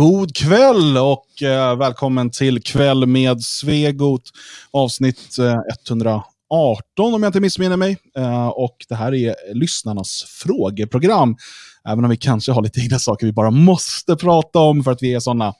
[0.00, 4.22] God kväll och eh, välkommen till Kväll med Svegot,
[4.70, 6.24] avsnitt eh, 118
[6.98, 7.96] om jag inte missminner mig.
[8.16, 11.36] Eh, och det här är lyssnarnas frågeprogram,
[11.88, 15.02] även om vi kanske har lite egna saker vi bara måste prata om för att
[15.02, 15.54] vi är sådana.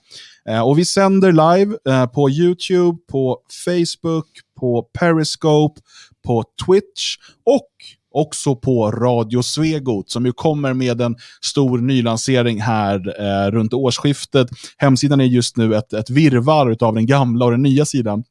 [0.49, 4.27] Eh, och vi sänder live eh, på YouTube, på Facebook,
[4.59, 5.81] på Periscope,
[6.25, 7.15] på Twitch
[7.45, 7.69] och
[8.11, 11.15] också på Radio Svegot som ju kommer med en
[11.45, 14.47] stor nylansering här eh, runt årsskiftet.
[14.77, 18.23] Hemsidan är just nu ett, ett virvar av den gamla och den nya sidan.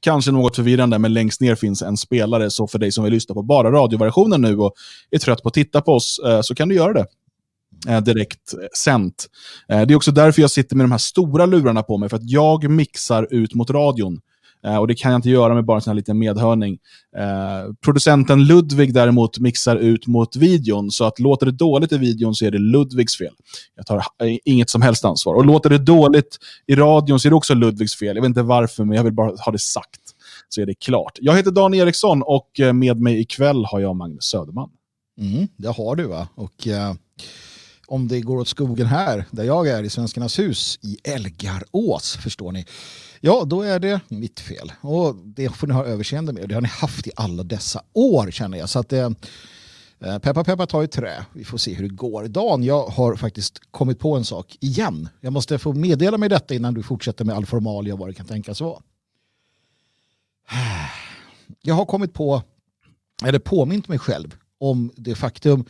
[0.00, 3.34] Kanske något förvirrande, men längst ner finns en spelare, så för dig som vill lyssna
[3.34, 4.72] på bara radioversionen nu och
[5.10, 7.06] är trött på att titta på oss, eh, så kan du göra det
[7.88, 9.26] eh, direkt sänt.
[9.68, 12.16] Eh, det är också därför jag sitter med de här stora lurarna på mig, för
[12.16, 14.20] att jag mixar ut mot radion.
[14.64, 16.78] Eh, och det kan jag inte göra med bara en sån här liten medhörning.
[17.16, 22.34] Eh, producenten Ludvig däremot mixar ut mot videon, så att låter det dåligt i videon
[22.34, 23.34] så är det Ludvigs fel.
[23.76, 25.34] Jag tar eh, inget som helst ansvar.
[25.34, 28.16] Och låter det dåligt i radion så är det också Ludvigs fel.
[28.16, 30.00] Jag vet inte varför, men jag vill bara ha det sagt.
[30.48, 31.18] Så är det klart.
[31.20, 34.70] Jag heter Dan Eriksson och eh, med mig ikväll har jag Magnus Söderman.
[35.20, 36.28] Mm, det har du va?
[36.34, 36.94] Och uh
[37.92, 42.52] om det går åt skogen här, där jag är i Svenskarnas hus i Elgarås, förstår
[42.52, 42.66] ni.
[43.20, 44.72] Ja, då är det mitt fel.
[44.80, 46.42] Och det får ni ha överseende med.
[46.42, 48.68] Och det har ni haft i alla dessa år känner jag.
[48.68, 49.10] Så att eh,
[50.00, 51.24] eh peppa peppa tar i trä.
[51.32, 52.28] Vi får se hur det går.
[52.28, 55.08] Dan, jag har faktiskt kommit på en sak igen.
[55.20, 58.14] Jag måste få meddela mig detta innan du fortsätter med all formalia och vad det
[58.14, 58.82] kan tänkas vara.
[61.62, 62.42] Jag har kommit på,
[63.24, 65.64] eller påmint mig själv om det faktum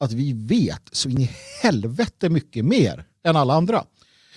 [0.00, 1.30] att vi vet så in i
[1.62, 3.84] helvete mycket mer än alla andra.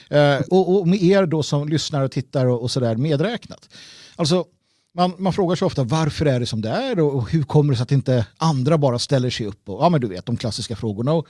[0.09, 3.69] Eh, och, och, med er då som lyssnar och tittar och, och sådär medräknat.
[4.15, 4.45] Alltså,
[4.93, 7.73] man, man frågar sig ofta varför är det som det är och, och, hur kommer
[7.73, 10.37] det sig att inte andra bara ställer sig upp och ja men du vet de
[10.37, 11.13] klassiska frågorna.
[11.13, 11.27] Och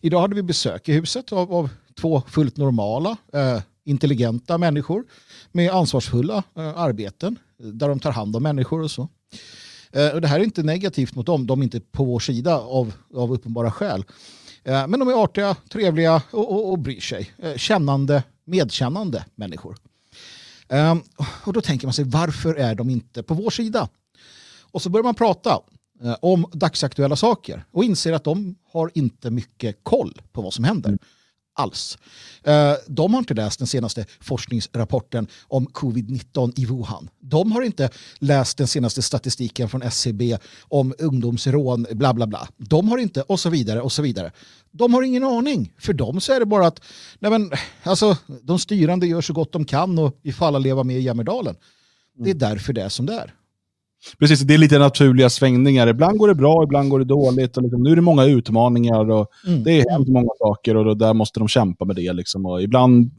[0.00, 5.04] idag hade vi besök i huset av, av två fullt normala, eh, intelligenta människor
[5.52, 9.08] med ansvarsfulla eh, arbeten eh, där de tar hand om människor och så.
[9.92, 12.58] Eh, och det här är inte negativt mot dem, de är inte på vår sida
[12.58, 14.04] av, av uppenbara skäl.
[14.64, 17.32] Eh, men de är artiga, trevliga och, och, och bryr sig.
[17.38, 19.76] Eh, kännande, medkännande människor.
[20.68, 20.96] Eh,
[21.44, 23.88] och då tänker man sig, varför är de inte på vår sida?
[24.70, 25.60] Och så börjar man prata
[26.02, 30.64] eh, om dagsaktuella saker och inser att de har inte mycket koll på vad som
[30.64, 30.88] händer.
[30.88, 30.98] Mm.
[31.58, 31.98] Alls.
[32.42, 37.10] Eh, de har inte läst den senaste forskningsrapporten om covid-19 i Wuhan.
[37.20, 42.48] De har inte läst den senaste statistiken från SCB om ungdomsrån, bla bla bla.
[42.56, 44.32] De har inte, och så vidare, och så vidare.
[44.70, 45.72] De har ingen aning.
[45.78, 46.80] För dem så är det bara att
[47.18, 47.50] nej men,
[47.82, 51.00] alltså, de styrande gör så gott de kan och vi får alla leva med i
[51.00, 51.56] Jämmerdalen.
[52.18, 53.34] Det är därför det är som det är.
[54.18, 55.86] Precis, det är lite naturliga svängningar.
[55.86, 57.56] Ibland går det bra, ibland går det dåligt.
[57.56, 59.64] Och liksom, nu är det många utmaningar och mm.
[59.64, 62.12] det är hänt många saker och då, där måste de kämpa med det.
[62.12, 62.46] Liksom.
[62.46, 63.10] Och ibland,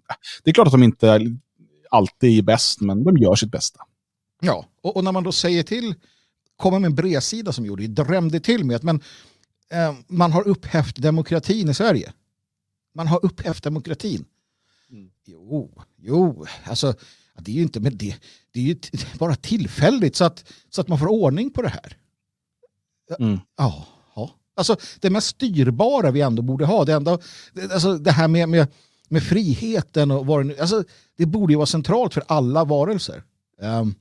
[0.43, 1.21] det är klart att de inte
[1.89, 3.79] alltid är bäst, men de gör sitt bästa.
[4.41, 5.95] Ja, och, och när man då säger till,
[6.57, 9.01] kommer med en bredsida som gjorde, drämde till med att men,
[9.71, 12.13] eh, man har upphävt demokratin i Sverige.
[12.95, 14.25] Man har upphävt demokratin.
[14.91, 15.09] Mm.
[15.25, 16.93] Jo, jo, alltså
[17.41, 18.15] det är ju inte med det.
[18.51, 18.75] Det är ju
[19.19, 21.97] bara tillfälligt så att, så att man får ordning på det här.
[23.19, 23.39] Mm.
[23.57, 24.35] Ja, ja.
[24.55, 27.19] Alltså det mest styrbara vi ändå borde ha, det, ändå,
[27.71, 28.67] alltså, det här med, med,
[29.09, 30.83] med friheten och vad det, alltså,
[31.17, 33.23] det borde ju vara centralt för alla varelser.
[33.61, 33.95] Um,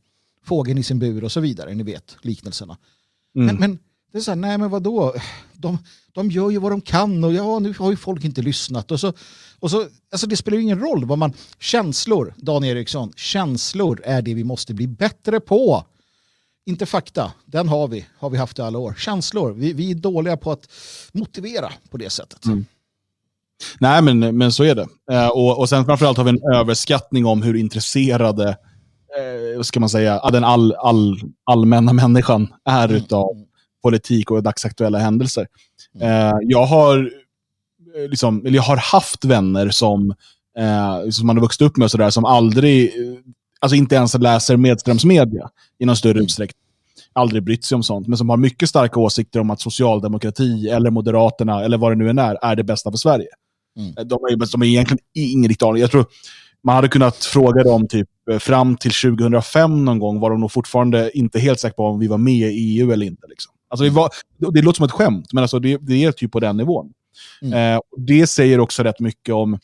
[0.44, 2.78] fågeln i sin bur och så vidare, ni vet liknelserna.
[3.34, 3.46] Mm.
[3.46, 3.78] Men, men
[4.12, 5.14] det är så här, nej men vadå?
[5.52, 5.78] De,
[6.12, 8.90] de gör ju vad de kan och ja, nu har ju folk inte lyssnat.
[8.90, 9.12] Och så,
[9.58, 11.32] och så, alltså det spelar ju ingen roll vad man...
[11.58, 15.84] Känslor, Dan Eriksson, känslor är det vi måste bli bättre på.
[16.66, 18.94] Inte fakta, den har vi, har vi haft i alla år.
[18.98, 20.68] Känslor, vi, vi är dåliga på att
[21.12, 22.44] motivera på det sättet.
[22.44, 22.64] Mm.
[23.80, 24.86] Nej, men, men så är det.
[25.10, 28.48] Eh, och, och sen framförallt har vi en överskattning om hur intresserade
[29.58, 32.96] eh, ska man säga, den all, all, allmänna människan är mm.
[32.96, 33.47] utav
[33.82, 35.46] politik och dagsaktuella händelser.
[36.00, 37.10] Eh, jag, har,
[37.96, 40.14] eh, liksom, eller jag har haft vänner som,
[40.58, 43.18] eh, som man har vuxit upp med och sådär, som aldrig, eh,
[43.60, 45.48] alltså inte ens läser medströmsmedia
[45.78, 46.24] i någon större mm.
[46.24, 46.62] utsträckning.
[47.12, 50.90] Aldrig brytt sig om sånt, men som har mycket starka åsikter om att socialdemokrati eller
[50.90, 53.28] Moderaterna eller vad det nu än är, är det bästa för Sverige.
[53.78, 53.94] Mm.
[53.94, 55.80] De, är, de är egentligen ingen riktig aning.
[55.80, 56.06] Jag tror
[56.62, 58.08] man hade kunnat fråga dem typ
[58.38, 62.06] fram till 2005 någon gång var de nog fortfarande inte helt säkra på om vi
[62.06, 63.26] var med i EU eller inte.
[63.26, 63.52] Liksom.
[63.68, 64.10] Alltså det, var,
[64.52, 66.92] det låter som ett skämt, men alltså det, det är typ på den nivån.
[67.42, 67.74] Mm.
[67.74, 69.58] Eh, det säger också rätt mycket om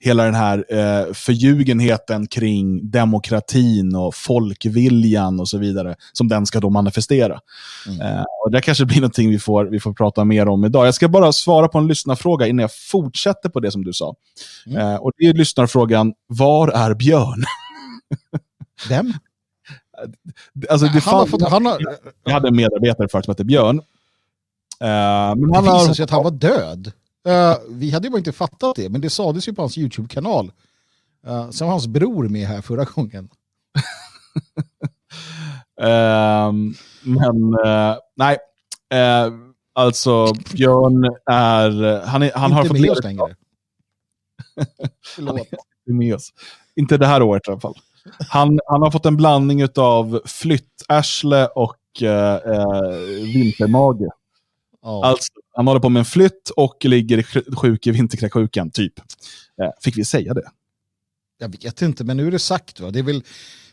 [0.00, 6.60] hela den här eh, förljugenheten kring demokratin och folkviljan och så vidare, som den ska
[6.60, 7.40] då manifestera.
[7.88, 8.00] Mm.
[8.00, 10.86] Eh, och det kanske blir någonting vi får, vi får prata mer om idag.
[10.86, 14.14] Jag ska bara svara på en lyssnarfråga innan jag fortsätter på det som du sa.
[14.66, 14.78] Mm.
[14.78, 17.44] Eh, och det är lyssnarfrågan, var är Björn?
[18.88, 19.12] Vem?
[20.70, 21.78] Alltså, det han har fått, han har...
[22.24, 23.78] Jag hade en medarbetare för som hette Björn.
[23.78, 23.80] Uh,
[24.80, 25.94] men det han visade har...
[25.94, 26.92] sig att han var död.
[27.28, 30.52] Uh, vi hade ju bara inte fattat det, men det sades ju på hans YouTube-kanal.
[31.26, 33.28] Uh, sen var hans bror med här förra gången.
[35.82, 36.52] uh,
[37.02, 37.56] men
[38.16, 38.38] nej,
[39.74, 42.00] alltså Björn är...
[42.06, 43.36] Han, är, han inte har fått med oss längre.
[45.14, 45.48] Förlåt.
[45.86, 46.32] med oss.
[46.76, 47.74] Inte det här året i alla fall.
[48.28, 52.40] Han, han har fått en blandning av flyttärsle och eh,
[53.34, 54.08] vintermage.
[54.82, 55.06] Oh.
[55.06, 57.22] Alltså, han håller på med en flytt och ligger
[57.56, 58.98] sjuk i vinterkräksjukan, typ.
[59.62, 60.50] Eh, fick vi säga det?
[61.38, 62.80] Jag vet inte, men nu är det sagt.
[62.80, 62.90] Va?
[62.90, 63.22] Det, är väl,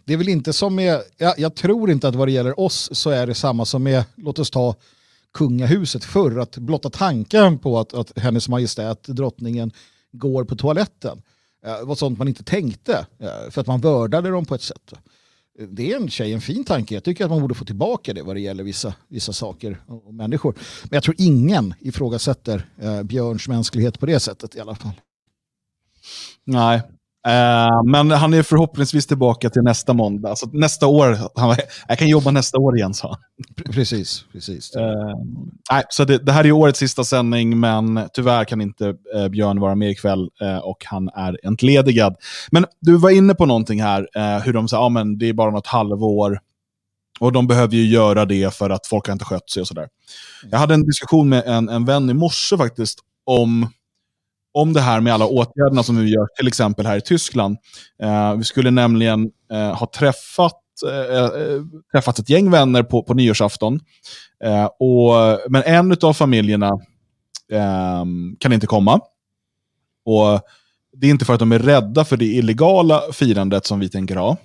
[0.04, 1.02] det är väl inte som med...
[1.18, 4.04] Jag, jag tror inte att vad det gäller oss så är det samma som med,
[4.16, 4.76] låt oss ta
[5.34, 9.72] kungahuset förr, att blotta tanken på att, att hennes majestät, drottningen,
[10.12, 11.22] går på toaletten
[11.66, 14.62] Eh, det var sånt man inte tänkte eh, för att man vördade dem på ett
[14.62, 14.94] sätt.
[15.60, 16.94] Eh, det är en tjej, en fin tanke.
[16.94, 20.14] Jag tycker att man borde få tillbaka det vad det gäller vissa, vissa saker och
[20.14, 20.56] människor.
[20.84, 22.70] Men jag tror ingen ifrågasätter
[23.04, 25.02] Björns mänsklighet på det sättet i alla fall.
[26.44, 26.82] Nej,
[27.28, 30.30] Uh, men han är förhoppningsvis tillbaka till nästa måndag.
[30.30, 31.56] Alltså nästa år, han,
[31.88, 33.18] jag kan jobba nästa år igen, sa
[33.66, 34.26] Precis.
[34.32, 34.76] precis.
[34.76, 34.84] Uh,
[35.72, 38.86] nej, så det, det, här är årets sista sändning, men tyvärr kan inte
[39.16, 40.30] uh, Björn vara med ikväll
[40.64, 42.16] och han är entledigad.
[42.52, 44.08] Men du var inne på någonting här,
[44.46, 46.40] hur de sa, ja men det är bara något halvår.
[47.20, 49.88] Och de behöver ju göra det för att folk har inte skött sig och sådär.
[50.52, 53.70] Jag hade en diskussion med en, en vän i morse faktiskt om
[54.56, 57.58] om det här med alla åtgärderna som vi gör, till exempel här i Tyskland.
[58.04, 61.62] Eh, vi skulle nämligen eh, ha träffat, eh, eh
[61.92, 63.80] träffat ett gäng vänner på, på nyårsafton.
[64.44, 66.72] Eh, och, men en av familjerna
[67.52, 69.00] ehm, kan inte komma.
[70.06, 70.42] Och
[70.98, 74.16] Det är inte för att de är rädda för det illegala firandet som vi tänker
[74.16, 74.38] ha.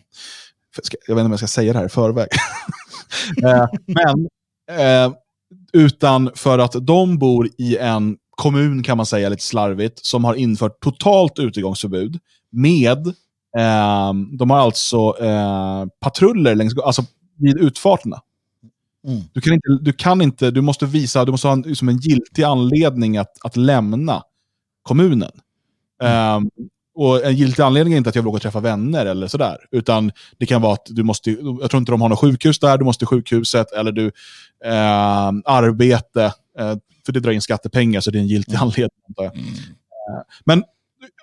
[1.08, 2.28] Jag vet inte om jag ska säga det här i förväg.
[3.44, 4.28] Eh, men
[4.78, 5.12] eh,
[5.72, 10.34] utan för att de bor i en kommun kan man säga lite slarvigt, som har
[10.34, 12.18] infört totalt utegångsförbud
[12.52, 13.06] med,
[13.58, 17.04] eh, de har alltså eh, patruller längs, alltså
[17.38, 18.20] vid utfarterna.
[19.06, 19.20] Mm.
[19.32, 21.96] Du, kan inte, du kan inte, du måste visa, du måste ha en, liksom en
[21.96, 24.22] giltig anledning att, att lämna
[24.82, 25.32] kommunen.
[26.02, 26.36] Mm.
[26.36, 26.50] Um,
[26.94, 29.56] och en giltig anledning är inte att jag vill åka träffa vänner eller sådär.
[29.70, 32.78] Utan det kan vara att du måste, jag tror inte de har något sjukhus där,
[32.78, 34.06] du måste till sjukhuset, eller du,
[34.64, 36.24] eh, arbete,
[36.58, 36.76] eh,
[37.06, 38.62] för det drar in skattepengar, så det är en giltig mm.
[38.62, 38.90] anledning.
[39.18, 39.26] Mm.
[39.26, 39.32] Eh,
[40.44, 40.64] men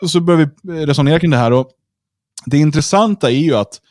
[0.05, 1.51] så börjar vi resonera kring det här.
[1.51, 1.69] Och
[2.45, 3.81] det intressanta är ju att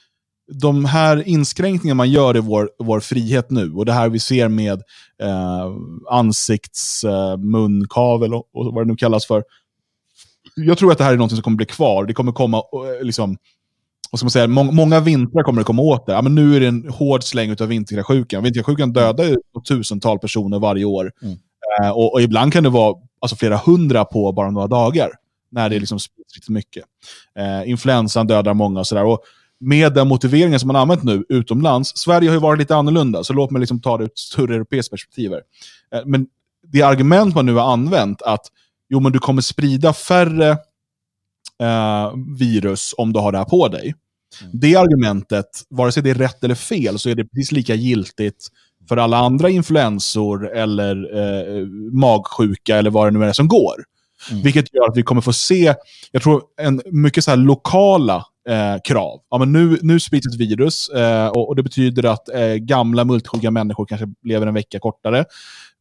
[0.53, 4.49] de här inskränkningarna man gör i vår, vår frihet nu, och det här vi ser
[4.49, 4.83] med
[5.23, 5.73] eh,
[6.11, 9.45] ansiktsmunkavel eh, och, och vad det nu kallas för.
[10.55, 12.05] Jag tror att det här är något som kommer bli kvar.
[12.05, 13.37] Det kommer komma, eh, liksom,
[14.11, 16.13] vad ska man säga, må många vintrar kommer det komma åt det.
[16.13, 18.43] Ja, men nu är det en hård släng av vinterkräksjukan.
[18.43, 19.37] Vinterkräksjukan dödar ju
[19.69, 21.13] tusental personer varje år.
[21.23, 21.39] Mm.
[21.83, 25.11] Eh, och, och, ibland kan det vara alltså, flera hundra på bara några dagar,
[25.51, 26.85] när det liksom sprids riktigt mycket.
[27.39, 29.19] Eh, influensan dödar många och sådär.
[29.61, 33.33] Med den motiveringen som man använt nu utomlands, Sverige har ju varit lite annorlunda, så
[33.33, 35.33] låt mig liksom ta det ur ett större europeiskt perspektiv.
[35.33, 35.41] Eh,
[36.05, 36.27] men
[36.73, 38.47] det argument man nu har använt, att
[38.89, 40.51] jo, men du kommer sprida färre
[41.61, 43.95] eh, virus om du har det här på dig.
[44.41, 44.53] Mm.
[44.55, 48.49] Det argumentet, vare sig det är rätt eller fel, så är det precis lika giltigt
[48.89, 53.85] för alla andra influensor eller eh, magsjuka eller vad det nu är som går.
[54.31, 54.43] Mm.
[54.43, 55.75] Vilket gör att vi kommer få se,
[56.13, 59.21] jag tror, en mycket så lokala eh, krav.
[59.31, 63.05] Ja, men nu, nu sprids ett virus eh, och, och, det betyder att eh, gamla
[63.05, 65.25] multisjuka människor kanske lever en vecka kortare.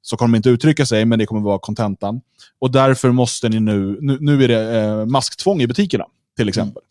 [0.01, 2.21] Så kommer de inte uttrycka sig, men det kommer vara kontentan.
[2.59, 6.05] Och därför måste ni nu, nu, nu är det eh, masktvång i butikerna,
[6.37, 6.83] till exempel.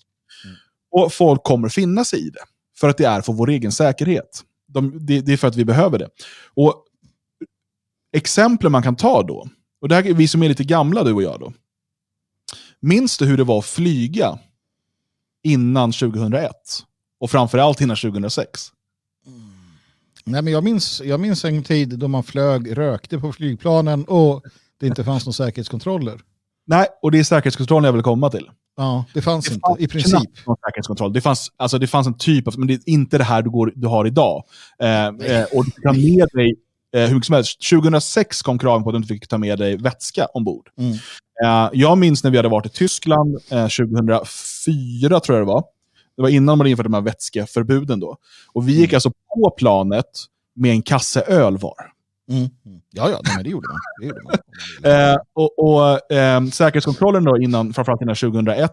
[0.44, 0.54] Mm.
[0.54, 1.04] Mm.
[1.06, 2.40] Och folk kommer finna sig i det,
[2.80, 4.42] för att det är för vår egen säkerhet.
[4.74, 6.08] De, det, det, är för att vi behöver det.
[6.54, 6.84] Och
[8.14, 9.48] Exempel man kan ta då,
[9.80, 11.40] och det här är vi som är lite gamla, du och jag.
[11.40, 11.52] då.
[12.80, 14.38] Minns du hur det var att flyga
[15.42, 16.52] innan 2001?
[17.20, 18.72] Och framförallt innan 2006?
[19.26, 19.40] Mm.
[20.24, 24.44] Nej, men jag, minns, jag minns en tid då man flög, rökte på flygplanen och
[24.80, 26.20] det inte fanns några säkerhetskontroller.
[26.66, 28.50] Nej, och det är säkerhetskontrollen jag vill komma till.
[28.76, 30.46] Ja, det fanns det inte fanns i princip.
[30.46, 31.12] Någon säkerhetskontroll.
[31.12, 33.50] Det fanns, alltså, det fanns en typ av, men det är inte det här du,
[33.50, 34.44] går, du har idag.
[34.82, 36.54] Eh, eh, och du kan med dig
[36.96, 37.70] eh, hur mycket som helst.
[37.70, 40.68] 2006 kom kraven på att du inte fick ta med dig vätska ombord.
[40.78, 40.92] Mm.
[41.44, 45.64] Eh, jag minns när vi hade varit i Tyskland eh, 2004, tror jag det var.
[46.16, 48.16] Det var innan man införde de här vätskeförbuden då.
[48.52, 48.96] Och vi gick Mm.
[48.96, 50.04] alltså på planet
[50.56, 51.93] med en kasse öl var.
[52.30, 52.48] Mm.
[52.66, 52.80] Mm.
[52.90, 53.78] Ja, ja, nej, det gjorde man.
[54.00, 54.34] Det gjorde man.
[54.92, 58.70] Eh, och och eh, säkerhetskontrollen då innan, framförallt innan 2001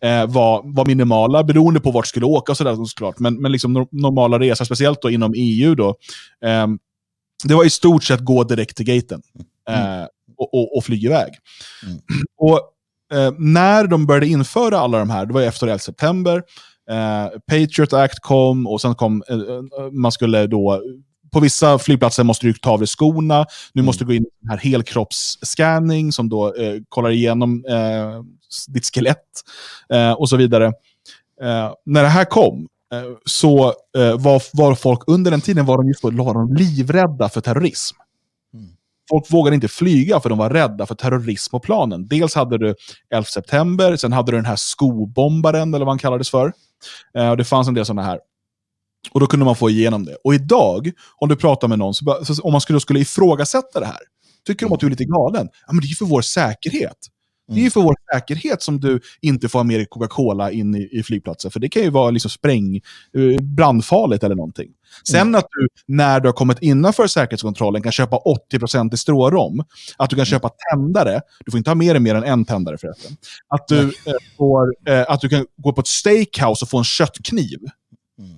[0.00, 3.18] eh, var, var minimala, beroende på vart du skulle åka och sådär såklart.
[3.18, 5.88] Men, men liksom nor- normala resor, speciellt då inom EU då.
[6.44, 6.66] Eh,
[7.44, 9.22] det var i stort sett gå direkt till gaten
[9.68, 10.04] eh,
[10.36, 11.32] och, och, och flyga iväg.
[11.86, 11.98] Mm.
[12.38, 12.60] Och
[13.18, 16.42] eh, när de började införa alla de här, det var efter 11 september,
[16.90, 19.22] eh, Patriot Act kom och sen kom,
[19.92, 20.82] man skulle då
[21.38, 23.46] på vissa flygplatser måste du ta av dig skorna.
[23.72, 23.86] Nu Mm.
[23.86, 28.22] måste du gå in i den här helkroppsscanning som då eh, kollar igenom eh,
[28.68, 29.24] ditt skelett
[29.92, 30.66] eh, och så vidare.
[31.42, 33.66] Eh, när det här kom eh, så
[33.98, 37.40] eh, var, var folk under den tiden var de just då, var de livrädda för
[37.40, 37.96] terrorism.
[38.54, 38.66] Mm.
[39.10, 42.08] Folk vågade inte flyga för de var rädda för terrorism på planen.
[42.08, 42.74] Dels hade du
[43.10, 46.52] 11 september, sen hade du den här skobombaren, eller vad han kallades för.
[47.30, 48.18] Och det fanns en del sådana här.
[49.10, 50.16] Och då kunde man få igenom det.
[50.24, 53.86] Och idag, om du pratar med någon, så, så om man skulle, skulle ifrågasätta det
[53.86, 53.98] här,
[54.46, 55.48] tycker de att du är lite galen?
[55.66, 57.08] Ja, men det är ju för vår säkerhet.
[57.52, 60.88] Det är ju för vår säkerhet som du inte får ha med Coca-Cola in i,
[60.92, 61.50] i flygplatsen.
[61.50, 64.68] För det kan ju vara liksom spräng, eh, brandfarligt eller någonting.
[65.08, 68.18] Sen att du, när du har kommit innanför säkerhetskontrollen, kan köpa
[68.52, 69.64] 80% i strårom.
[69.96, 71.20] Att du kan köpa tändare.
[71.44, 73.16] Du får inte ha med dig mer än en tändare förresten.
[73.48, 76.84] Att du, eh, får, eh, att du kan gå på ett steakhouse och få en
[76.84, 77.58] köttkniv.
[78.18, 78.30] Mm.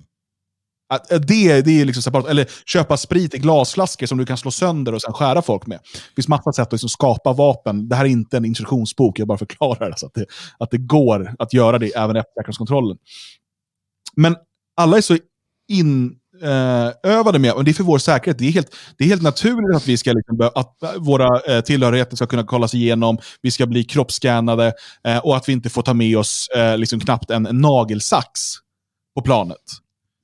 [0.91, 2.27] Att, eh, det, det är liksom separat.
[2.27, 5.79] Eller köpa sprit i glasflaskor som du kan slå sönder och sen skära folk med.
[5.93, 7.89] Det finns massa sätt att liksom skapa vapen.
[7.89, 10.25] Det här är inte en instruktionsbok, jag bara förklarar alltså att, det,
[10.59, 12.97] att det går att göra det även efter säkerhetskontrollen.
[14.15, 14.35] Men
[14.77, 15.17] alla är så
[15.69, 19.21] inövade eh, med, och det är för vår säkerhet, det är helt, det är helt
[19.21, 23.51] naturligt att, vi ska liksom, att eh, våra eh, tillhörigheter ska kunna kollas igenom, vi
[23.51, 24.73] ska bli kroppsskannade
[25.07, 28.39] eh, och att vi inte får ta med oss eh, liksom knappt en, en nagelsax
[29.15, 29.57] på planet.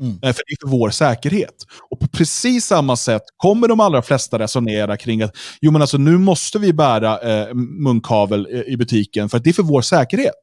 [0.02, 0.12] Mm.
[0.22, 1.56] Eh, För det är för vår säkerhet.
[1.90, 5.98] Och på precis samma sätt kommer de allra flesta resonera kring att jo, men alltså,
[5.98, 9.82] nu måste vi bära eh, munkavel eh, i butiken för att det är för vår
[9.82, 10.34] säkerhet.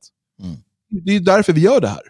[0.43, 0.57] Mm.
[1.05, 2.03] Det är därför vi gör det här.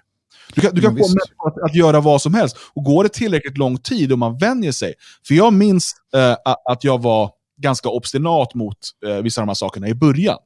[0.55, 1.09] Du kan, du kan få visst.
[1.09, 2.57] människor att, att göra vad som helst.
[2.75, 4.95] Och går det tillräckligt lång tid och man vänjer sig.
[5.27, 7.31] För jag minns eh, att jag var
[7.63, 10.39] ganska obstinat mot eh, vissa av de här sakerna i början.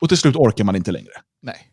[0.00, 1.12] Och till slut orkar man inte längre.
[1.42, 1.71] Nej.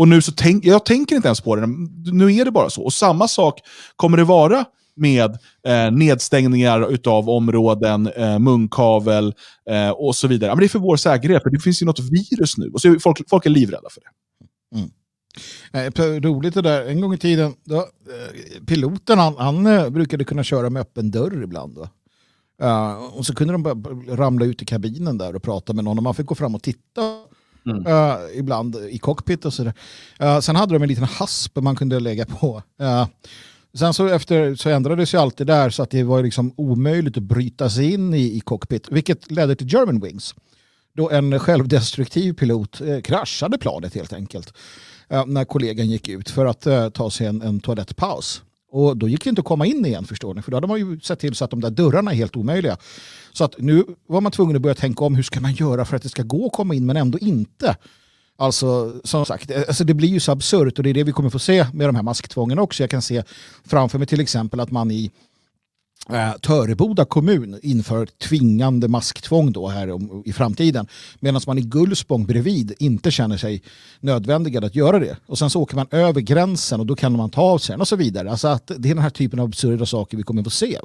[0.00, 1.66] Och nu så tänk, jag tänker inte ens på det,
[2.12, 2.82] nu är det bara så.
[2.82, 3.60] Och samma sak
[3.96, 4.64] kommer det vara
[4.96, 9.34] med eh, nedstängningar utav områden, eh, munkavel
[9.70, 10.50] eh, och så vidare.
[10.50, 12.70] Ja, Men det är för vår säkerhet, för det finns ju något virus nu.
[12.70, 14.10] Och så är folk, folk är livrädda för det.
[15.74, 16.22] Mm.
[16.22, 16.86] roligt det där.
[16.86, 21.10] En gång i tiden, då, eh, piloten han, han eh, brukade kunna köra med öppen
[21.10, 21.74] dörr ibland.
[21.74, 21.88] Då.
[22.66, 23.74] Eh, och så kunde de bara
[24.16, 26.62] ramla ut i kabinen där och prata med någon och man fick gå fram och
[26.62, 27.02] titta
[27.66, 27.86] Mm.
[27.86, 29.72] Uh, ibland i cockpit och sådär.
[30.22, 32.62] Uh, eh, sen hade de en liten hasp man kunde lägga på.
[32.82, 33.06] Uh,
[33.74, 37.16] sen så efter så ändrades ju allt det där så att det var liksom omöjligt
[37.16, 40.34] att bryta sig in i, i cockpit, vilket ledde till German Wings.
[40.96, 44.54] Då en självdestruktiv pilot eh, kraschade planet helt enkelt
[45.08, 48.42] eh, när kollegan gick ut för att eh, ta sig en, en toalettpaus.
[48.70, 50.78] Och då gick det inte att komma in igen förstår ni, för då hade man
[50.78, 52.76] ju sett till så att de där dörrarna är helt omöjliga.
[53.32, 55.96] Så att nu var man tvungen att börja tänka om hur ska man göra för
[55.96, 57.76] att det ska gå att komma in men ändå inte.
[58.38, 61.12] Alltså som sagt, eh, alltså det blir ju så absurt och det är det vi
[61.12, 62.82] kommer få se med de här masktvången också.
[62.82, 63.22] Jag kan se
[63.64, 65.10] framför mig till exempel att man i
[66.08, 70.86] eh, Töreboda kommun inför tvingande masktvång då här om, i framtiden.
[71.20, 73.62] Medan man i Gullspång bredvid inte känner sig
[74.00, 75.16] nödvändig att göra det.
[75.26, 77.80] Och sen så åker man över gränsen och då kan man ta av sig den
[77.80, 78.30] och så vidare.
[78.30, 80.78] Alltså att det är den här typen av absurda saker vi kommer få se.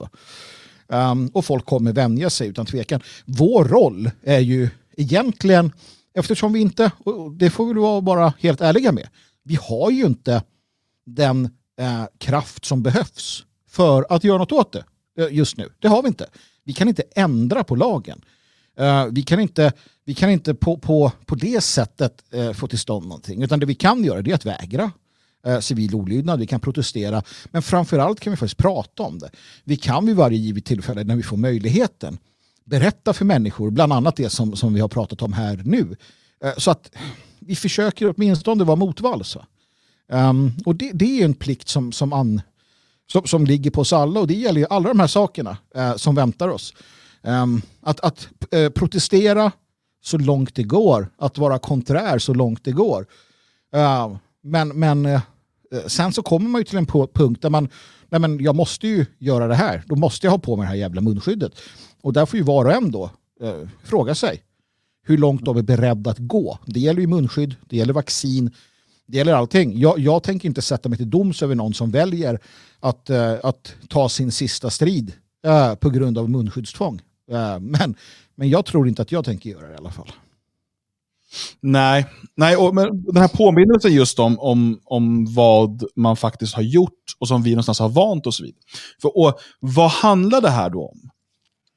[0.87, 3.01] Um, och folk kommer vänja sig utan tvekan.
[3.25, 5.71] Vår roll är ju egentligen,
[6.13, 9.07] eftersom vi inte, och det får vi vara bara helt ärliga med,
[9.43, 10.43] vi har ju inte
[11.05, 11.45] den
[11.79, 14.83] eh, kraft som behövs för att göra något åt det
[15.31, 15.69] just nu.
[15.79, 16.29] Det har vi inte.
[16.63, 18.21] Vi kan inte ändra på lagen.
[18.77, 19.73] Eh, vi kan inte,
[20.05, 23.43] vi kan inte på, på, på det sättet eh, få till stånd någonting.
[23.43, 24.91] Utan det vi kan göra det är att vägra
[25.45, 27.23] eh, civil olydnad, vi kan protestera.
[27.45, 29.29] Men framförallt kan vi faktiskt prata om det.
[29.63, 32.17] Vi kan vid varje givet tillfälle när vi får möjligheten
[32.63, 35.95] berätta för människor, bland annat det som, som vi har pratat om här nu.
[36.57, 36.95] Så att
[37.39, 39.35] vi försöker åtminstone vara motvalls.
[39.35, 39.43] Um,
[40.09, 42.41] ehm, och det, det är en plikt som, som, an,
[43.11, 45.95] som, som ligger på oss alla och det gäller ju alla de här sakerna eh,
[45.95, 46.73] som väntar oss.
[47.21, 49.51] Um, att att eh, protestera
[50.03, 53.05] så långt det går, att vara konträr så långt det går.
[53.75, 55.21] Uh, men men eh,
[55.87, 57.69] sen så kommer man ju till en punkt där man,
[58.09, 59.83] nej men jag måste ju göra det här.
[59.85, 61.51] Då måste jag ha på mig det här jävla munskyddet.
[62.01, 63.09] Och där får ju var och en då
[63.41, 64.41] eh, fråga sig
[65.07, 66.59] hur långt de är beredda att gå.
[66.65, 68.51] Det gäller ju munskydd, det gäller vaccin,
[69.07, 69.79] det gäller allting.
[69.79, 72.39] Jag, jag tänker inte sätta mig till doms över någon som väljer
[72.79, 75.13] att, uh, att ta sin sista strid
[75.47, 77.01] uh, på grund av munskyddstvång.
[77.31, 77.95] Uh, men,
[78.35, 80.11] men jag tror inte att jag tänker göra det i alla fall.
[81.61, 86.61] Nej, Nej och, men den här påminnelsen just om, om, om vad man faktiskt har
[86.63, 88.55] gjort och som vi någonstans har vant oss vid.
[89.01, 91.09] För, och, vad handlar det här då om?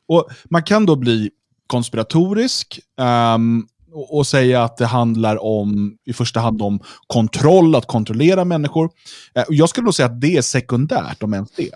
[0.09, 1.31] Och Man kan då bli
[1.67, 2.81] konspiratorisk
[3.35, 3.69] um,
[3.99, 8.85] och, och, säga att det handlar om i första hand om kontroll, att kontrollera människor.
[8.85, 11.73] Uh, jag skulle nog säga att det är sekundärt, om ens det.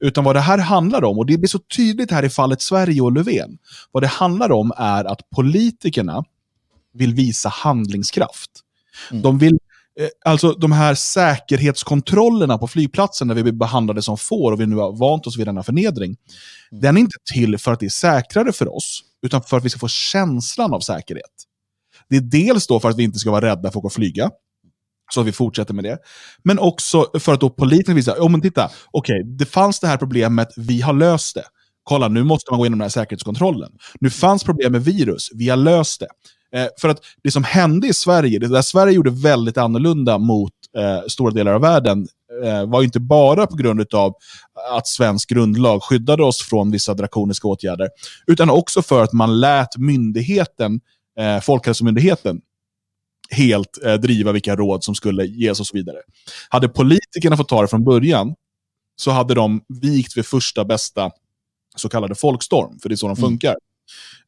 [0.00, 3.00] Utan vad det här handlar om, och det blir så tydligt här i fallet Sverige
[3.00, 3.58] och Löfven,
[3.92, 6.24] vad det handlar om är att politikerna
[6.94, 8.50] vill visa handlingskraft.
[9.10, 9.22] Mm.
[9.22, 9.58] De vill
[10.00, 14.66] eh, Alltså de här säkerhetskontrollerna på flygplatsen där vi blir behandlade som får och vi
[14.66, 16.16] nu har vant oss vid denna förnedring.
[16.72, 16.82] Mm.
[16.82, 19.70] Den är inte till för att det är säkrare för oss, utan för att vi
[19.70, 21.49] ska få känslan av säkerhet.
[22.10, 23.92] Det är dels då för att vi inte ska vara rädda för att gå och
[23.92, 24.30] flyga,
[25.14, 25.98] så att vi fortsätter med det.
[26.44, 29.86] Men också för att då politikerna visar, oh, men titta, okej, okay, det fanns det
[29.86, 31.44] här problemet, vi har löst det.
[31.82, 33.72] Kolla, nu måste man gå igenom den här säkerhetskontrollen.
[34.00, 36.08] Nu fanns problem med virus, vi har löst det.
[36.58, 40.52] Eh, för att det som hände i Sverige, det där Sverige gjorde väldigt annorlunda mot
[40.76, 42.06] eh, stora delar av världen,
[42.44, 44.14] eh, var inte bara på grund av
[44.72, 47.88] att svensk grundlag skyddade oss från vissa drakoniska åtgärder,
[48.26, 50.80] utan också för att man lät myndigheten,
[51.18, 52.40] eh, Folkhälsomyndigheten,
[53.30, 55.96] helt eh, driva vilka råd som skulle ges och så vidare.
[56.48, 58.34] Hade politikerna fått ta det från början,
[58.96, 61.10] så hade de vikt vid första bästa
[61.76, 63.30] så kallade folkstorm, för det är så de mm.
[63.30, 63.56] funkar.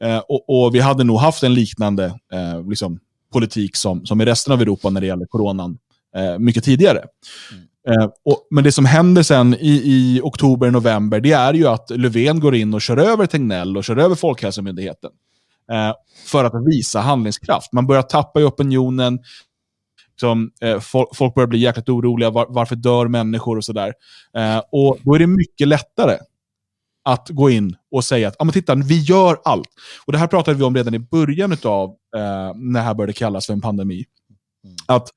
[0.00, 2.98] Eh, och, och, vi hade nog haft en liknande eh, liksom,
[3.32, 5.78] politik som, som i resten av Europa när det gäller coronan
[6.16, 7.04] eh, mycket tidigare.
[7.52, 7.64] Mm.
[7.88, 11.90] Eh, och, men det som händer sen i, i oktober, november, det är ju att
[11.90, 15.11] Löfven går in och kör över Tegnell och kör över Folkhälsomyndigheten.
[15.72, 15.94] Eh,
[16.27, 17.72] för att visa handlingskraft.
[17.72, 19.18] Man börjar tappa i opinionen.
[20.20, 20.81] Som, eh,
[21.14, 22.31] folk, börjar bli jäkligt oroliga.
[22.31, 23.92] Var, varför dör människor och sådär.
[24.72, 26.18] och då är det mycket lättare
[27.05, 29.68] att gå in och säga att ah, men titta, vi gör allt.
[30.07, 33.12] Och Det här pratade vi om redan i början av eh, när det här började
[33.12, 34.05] kallas för en pandemi.
[34.64, 34.77] Mm.
[34.87, 35.09] Att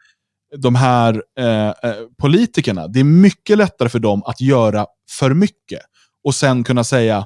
[0.58, 5.82] de här eh, eh, politikerna, det är mycket lättare för dem att göra för mycket
[6.24, 7.26] och sen kunna säga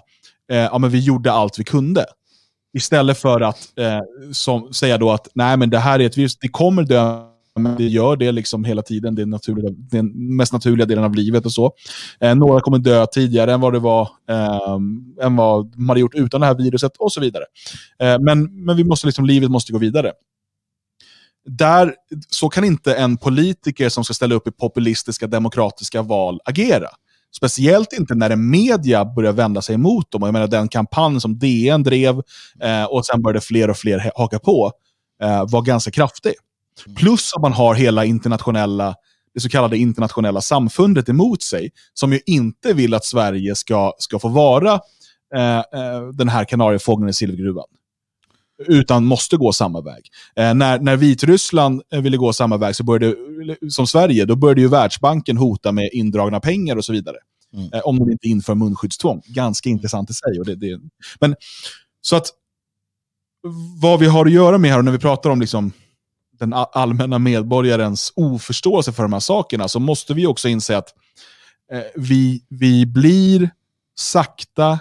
[0.51, 2.05] eh, men vi gjorde allt vi kunde.
[2.73, 3.99] Istället för att eh,
[4.32, 7.29] som, säga då att nej men det här är ett virus, det kommer dö
[7.60, 9.15] men det gör det liksom hela tiden.
[9.15, 11.73] Det är naturliga, den mest naturliga delen av livet och så.
[12.19, 16.15] Eh, några kommer dö tidigare än vad det var eh, än vad man hade gjort
[16.15, 17.43] utan det här viruset och så vidare.
[17.99, 20.12] Eh, men men vi måste liksom, livet måste gå vidare.
[21.45, 21.95] Där,
[22.29, 26.88] så kan inte en politiker som ska ställa upp i populistiska demokratiska val agera.
[27.35, 30.21] Speciellt inte när media börjar vända sig emot dem.
[30.21, 32.21] Jag menar den kampanj som DN drev
[32.61, 34.71] eh, och sen började fler och fler haka på
[35.23, 36.33] eh, var ganska kraftig.
[36.97, 38.95] Plus att man har hela internationella,
[39.33, 44.19] det så kallade internationella samfundet emot sig, som ju inte vill att Sverige ska, ska
[44.19, 44.79] få vara
[45.35, 47.65] eh, eh, den här kanariefågeln i silvergruvan.
[48.67, 50.09] Utan måste gå samma väg.
[50.35, 53.15] Eh, när, när Vitryssland eh, ville gå samma väg, så började,
[53.69, 57.17] som Sverige, då började ju Världsbanken hota med indragna pengar och så vidare.
[57.53, 57.73] Mm.
[57.73, 59.21] Eh, om de inte inför munskyddstvång.
[59.25, 60.39] Ganska intressant i sig.
[60.39, 60.79] Och det, det,
[61.19, 61.35] men,
[62.01, 62.27] så att
[63.81, 65.71] vad vi har att göra med här, och när vi pratar om liksom,
[66.39, 70.93] den allmänna medborgarens oförståelse för de här sakerna så måste vi också inse att
[71.71, 73.49] eh, vi, vi blir
[73.95, 74.79] sakta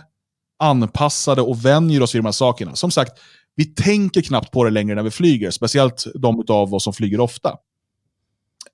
[0.59, 2.75] anpassade och vänjer oss vid de här sakerna.
[2.75, 3.21] Som sagt,
[3.59, 7.21] vi tänker knappt på det längre när vi flyger, speciellt de av oss som flyger
[7.21, 7.57] ofta.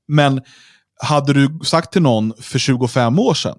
[0.08, 0.42] Men
[1.02, 3.58] hade du sagt till någon för 25 år sedan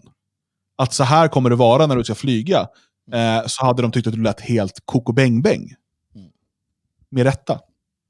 [0.76, 2.68] att så här kommer det vara när du ska flyga,
[3.14, 5.74] eh, så hade de tyckt att du lät helt koko bäng bäng.
[6.16, 6.30] Mm.
[7.10, 7.60] Med rätta.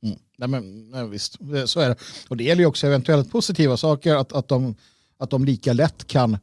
[0.04, 0.20] Mm.
[0.38, 1.96] Nej, men, nej, visst, så är det.
[2.30, 4.76] Och det gäller ju också eventuellt positiva saker, att, att, de,
[5.18, 6.38] att de lika lätt kan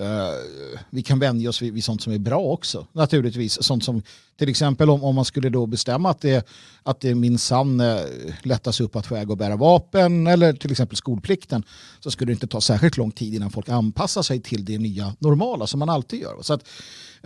[0.00, 3.62] uh, vi kan vänja oss vid, vid, sånt som är bra också, naturligtvis.
[3.62, 4.02] Sånt som
[4.38, 6.48] till exempel om, om man skulle då bestämma att det,
[6.82, 8.00] att det minsann uh,
[8.42, 11.62] lättas upp att få äga och bära vapen eller till exempel skolplikten
[12.00, 15.14] så skulle det inte ta särskilt lång tid innan folk anpassar sig till det nya
[15.18, 16.42] normala som man alltid gör.
[16.42, 16.62] Så att,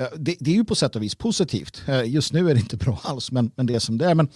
[0.00, 1.82] uh, det, det, är ju på sätt och vis positivt.
[2.04, 4.14] just nu är det inte bra alls, men, men det är som det är.
[4.14, 4.28] Men,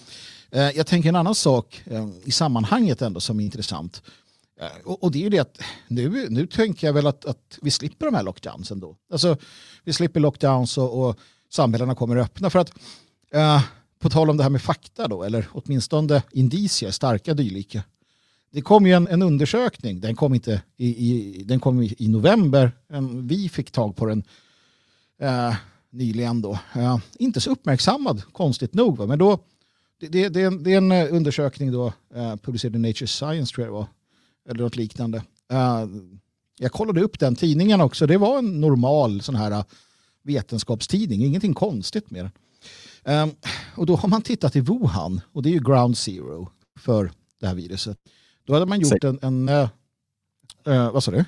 [0.75, 1.83] jag tänker en annan sak
[2.25, 4.03] i sammanhanget ändå som är intressant.
[4.61, 7.59] Eh, och, och, det är ju det att nu, nu tänker jag väl att, att
[7.63, 8.97] vi slipper de här lockdowns ändå.
[9.13, 9.37] Alltså,
[9.85, 11.19] vi slipper lockdowns och, och
[11.51, 12.51] samhällena kommer att öppna.
[12.51, 12.73] För att,
[13.31, 13.63] eh,
[13.99, 17.83] på tal om det här med fakta då, eller åtminstone indicier, starka dylika.
[18.51, 22.09] det kom ju en, en, undersökning, den kom, inte i, i, den kom i, i
[22.09, 22.73] november,
[23.23, 24.25] vi fick tag på den
[25.21, 25.55] eh,
[25.91, 26.59] nyligen då.
[26.75, 28.97] Eh, inte så uppmärksammad, konstigt nog.
[28.97, 29.07] Va?
[29.07, 29.39] Men då,
[30.01, 33.07] det, det, det, är en, det, är en, eh, undersökning då, eh, publicerad i Nature
[33.07, 33.87] Science tror jag det var,
[34.49, 35.23] eller något liknande.
[35.53, 35.87] Eh,
[36.59, 39.65] jag kollade upp den tidningen också, det var en normal sån här eh,
[40.23, 42.33] vetenskapstidning, ingenting konstigt med den.
[43.09, 43.31] Um,
[43.77, 47.47] och då har man tittat i Wuhan och det är ju ground zero för det
[47.47, 47.99] här viruset.
[48.45, 49.69] Då hade man gjort en, en uh,
[50.69, 51.25] uh, vad sa du?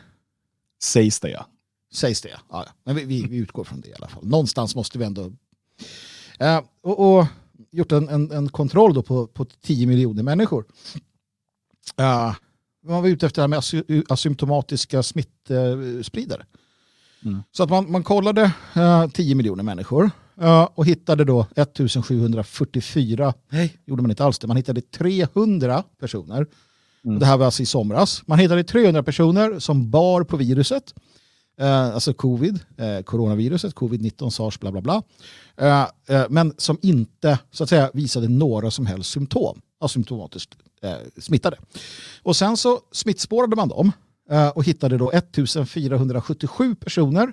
[0.82, 1.46] Sägs det ja.
[1.94, 2.66] Sägs det ja.
[2.84, 4.26] Men vi, vi, utgår från det i alla fall.
[4.26, 5.22] Någonstans måste vi ändå...
[6.42, 7.26] Uh, och, och,
[7.70, 10.64] gjort en, en, en, kontroll då på, på 10 miljoner människor.
[12.88, 16.44] Man var ute efter det här med asy asymptomatiska smittspridare.
[17.24, 17.42] Mm.
[17.52, 18.52] Så att man, man kollade
[19.12, 20.10] 10 miljoner människor
[20.74, 26.46] och hittade då 1744, nej, gjorde man inte alls det, man hittade 300 personer.
[27.04, 27.18] Mm.
[27.18, 28.22] Det här var alltså i somras.
[28.26, 30.94] Man hittade 300 personer som bar på viruset,
[31.58, 35.02] eh, alltså covid, eh, coronaviruset, covid-19, sars, bla bla bla.
[35.56, 40.96] Eh, eh, men som inte så att säga visade några som helst symptom, asymptomatiskt eh,
[41.18, 41.58] smittade.
[42.22, 43.92] Och sen så smittspårade man dem
[44.30, 47.32] eh, och hittade då 1477 personer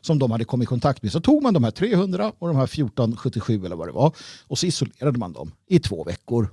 [0.00, 1.12] som de hade kommit i kontakt med.
[1.12, 4.12] Så tog man de här 300 och de här 1477 eller vad det var
[4.46, 6.48] och så isolerade man dem i två veckor.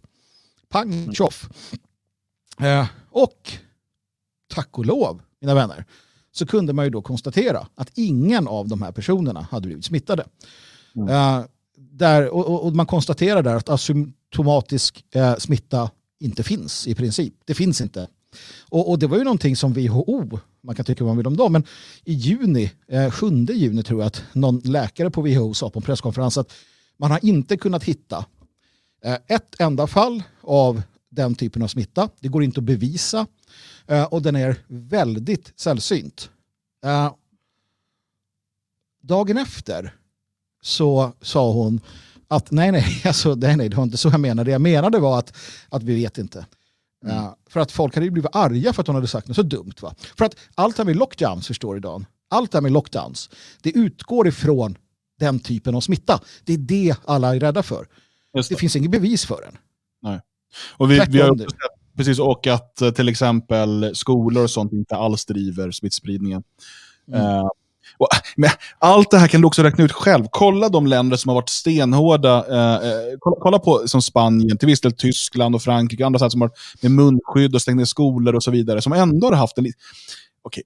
[0.69, 1.49] Pang tjoff.
[2.59, 3.51] Eh, och
[4.47, 5.85] tack och lov, mina vänner,
[6.37, 10.25] så kunde man ju då konstatera att ingen av de här personerna hade blivit smittade.
[10.95, 11.09] Mm.
[11.09, 11.45] Eh,
[11.77, 17.33] där, och, och, man konstaterar där att asymptomatisk eh, smitta inte finns i princip.
[17.45, 18.07] Det finns inte.
[18.69, 21.37] Och, och, det var ju någonting som WHO man kan tycka vad man vill om
[21.37, 21.63] dem, men
[22.03, 25.83] i juni, eh, 7 juni tror jag att någon läkare på WHO sa på en
[25.83, 26.53] presskonferens att
[26.97, 28.25] man har inte kunnat hitta
[29.03, 32.09] eh, ett enda fall av den typen av smitta.
[32.19, 33.27] Det går inte att bevisa
[34.09, 36.29] och den är väldigt sällsynt.
[36.85, 37.13] Eh,
[39.01, 39.93] dagen efter
[40.61, 41.81] så sa hon
[42.27, 44.49] att nej, nej, alltså, nej, nej, det var inte så jag menade.
[44.49, 45.37] Det jag menade var att,
[45.69, 46.45] att vi vet inte.
[47.05, 47.17] Mm.
[47.17, 49.73] Uh, för att folk hade blivit arga för att hon hade sagt något så dumt.
[49.81, 49.95] Va?
[50.17, 53.29] För att allt det här med lockdowns, förstår Dan, allt det här med lockdowns,
[53.61, 54.77] det utgår ifrån
[55.19, 56.21] den typen av smitta.
[56.43, 57.87] Det är det alla är rädda för.
[58.33, 58.49] Det.
[58.49, 58.55] det.
[58.55, 59.57] finns inget bevis för den.
[60.01, 60.19] Nej.
[60.77, 64.73] Och vi, vi har också sett, precis, och att eh, till exempel skolor och sånt
[64.73, 66.43] inte alls driver smittspridningen.
[67.07, 67.21] Mm.
[67.21, 67.49] Uh,
[67.97, 70.25] och, men allt det här kan du också räkna ut själv.
[70.31, 72.45] Kolla de länder som har varit stenhårda.
[72.49, 76.31] Eh, eh kolla, kolla, på som Spanien, till viss del Tyskland och Frankrike, andra sätt
[76.31, 79.57] som har med munskydd och stängt ner skolor och så vidare, som ändå har haft
[79.57, 79.65] en...
[80.41, 80.63] Okej,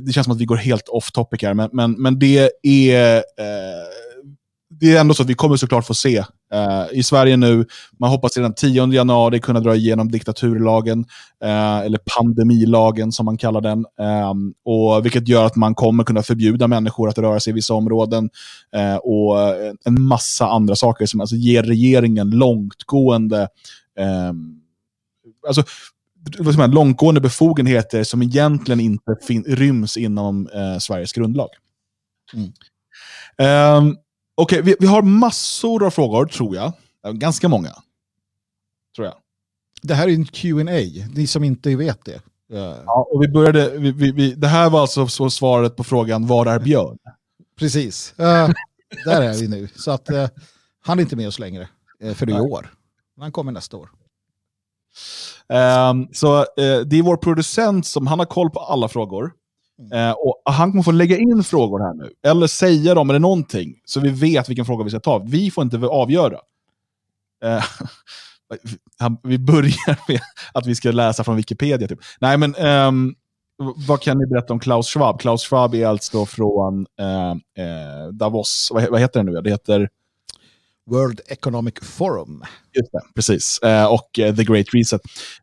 [0.00, 3.16] det känns som att vi går helt off topic här, men, men, men det är...
[3.16, 3.22] Eh,
[4.80, 7.66] det är ändå så att vi kommer såklart få se uh, i Sverige nu.
[7.98, 10.98] Man hoppas redan 10 januari kunna dra igenom diktaturlagen,
[11.44, 13.86] uh, eller pandemilagen som man kallar den.
[14.30, 17.74] Um, och Vilket gör att man kommer kunna förbjuda människor att röra sig i vissa
[17.74, 18.30] områden.
[18.76, 19.38] Uh, och
[19.84, 23.48] en massa andra saker som alltså ger regeringen långtgående
[24.28, 24.60] um,
[25.46, 25.62] alltså,
[26.38, 29.12] vad man, långtgående befogenheter som egentligen inte
[29.46, 30.48] ryms inom
[30.80, 31.48] Sveriges grundlag.
[32.34, 32.52] Mm.
[33.86, 33.96] Um,
[34.40, 36.72] Okej, okay, vi, vi, har massor av frågor, tror jag.
[37.12, 37.70] Ganska många.
[38.96, 39.14] Tror jag.
[39.82, 42.22] Det här är en Q&A ni som inte vet det.
[42.46, 46.46] Ja, och vi började, vi, vi, vi, det här var alltså svaret på frågan var
[46.46, 46.98] är Björn?
[47.58, 48.14] Precis.
[48.20, 48.50] Uh,
[49.04, 49.68] där är vi nu.
[49.74, 50.26] Så att uh,
[50.80, 51.68] han är inte med oss längre
[52.04, 52.72] uh, för i år.
[53.20, 53.90] Han kommer nästa år.
[55.48, 56.46] Um, så
[56.86, 59.32] det är vår producent som han har koll på alla frågor.
[59.78, 60.08] Mm.
[60.08, 63.74] Eh, och han kommer få lägga in frågor här nu, eller säga dem eller någonting,
[63.84, 65.18] så vi vet vilken fråga vi ska ta.
[65.18, 66.38] Vi får inte avgöra.
[67.44, 67.64] Eh,
[69.22, 70.20] vi börjar med
[70.52, 71.88] att vi ska läsa från Wikipedia.
[71.88, 72.00] Typ.
[72.20, 73.14] Nej, men um,
[73.86, 75.20] vad kan ni berätta om Klaus Schwab?
[75.20, 79.40] Klaus Schwab är alltså från uh, Davos, vad, vad, heter det nu?
[79.40, 79.88] Det heter...
[80.88, 82.44] World Economic Forum.
[82.74, 83.58] Just det, precis.
[83.58, 85.00] Eh, och eh, The Great Reset.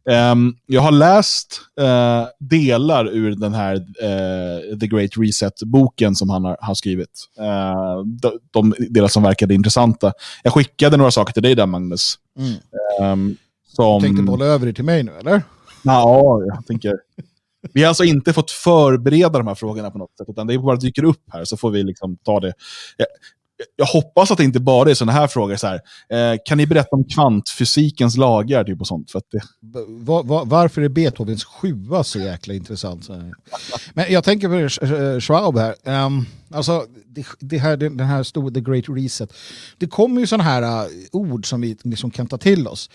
[0.10, 6.46] Eh, jag har läst eh, delar ur den här eh, The Great Reset-boken som han
[6.46, 7.26] har, har skrivit.
[7.40, 10.14] Eh, de, de, delar som verkade intressanta.
[10.44, 12.16] Jag skickade några saker till dig där, Magnus.
[12.40, 12.54] Mm.
[13.02, 13.38] Ehm,
[13.76, 14.02] som...
[14.02, 15.44] Du tänkte bolla över det till mig nu, eller?
[15.84, 16.94] Ja, jag tänker...
[17.74, 20.76] Vi har alltså inte fått förbereda de här frågorna på något sätt, utan det bara
[20.76, 22.54] dyker upp här så får vi liksom ta det.
[22.98, 23.08] Jag,
[23.76, 25.56] jag hoppas att det inte bara är sådana här frågor.
[25.56, 28.64] Så här, eh, kan ni berätta om kvantfysikens lagar?
[28.64, 29.42] Typ och sånt, för det...
[29.88, 33.10] va, va, varför är Beethovens sjua så jäkla intressant?
[33.94, 34.70] Men jag tänker på
[35.20, 36.06] Schwab här.
[36.06, 39.34] Um, alltså, det, det, här, den här stora The Great Reset.
[39.78, 42.90] Det kommer ju sådana här uh, ord som vi liksom kan ta till oss.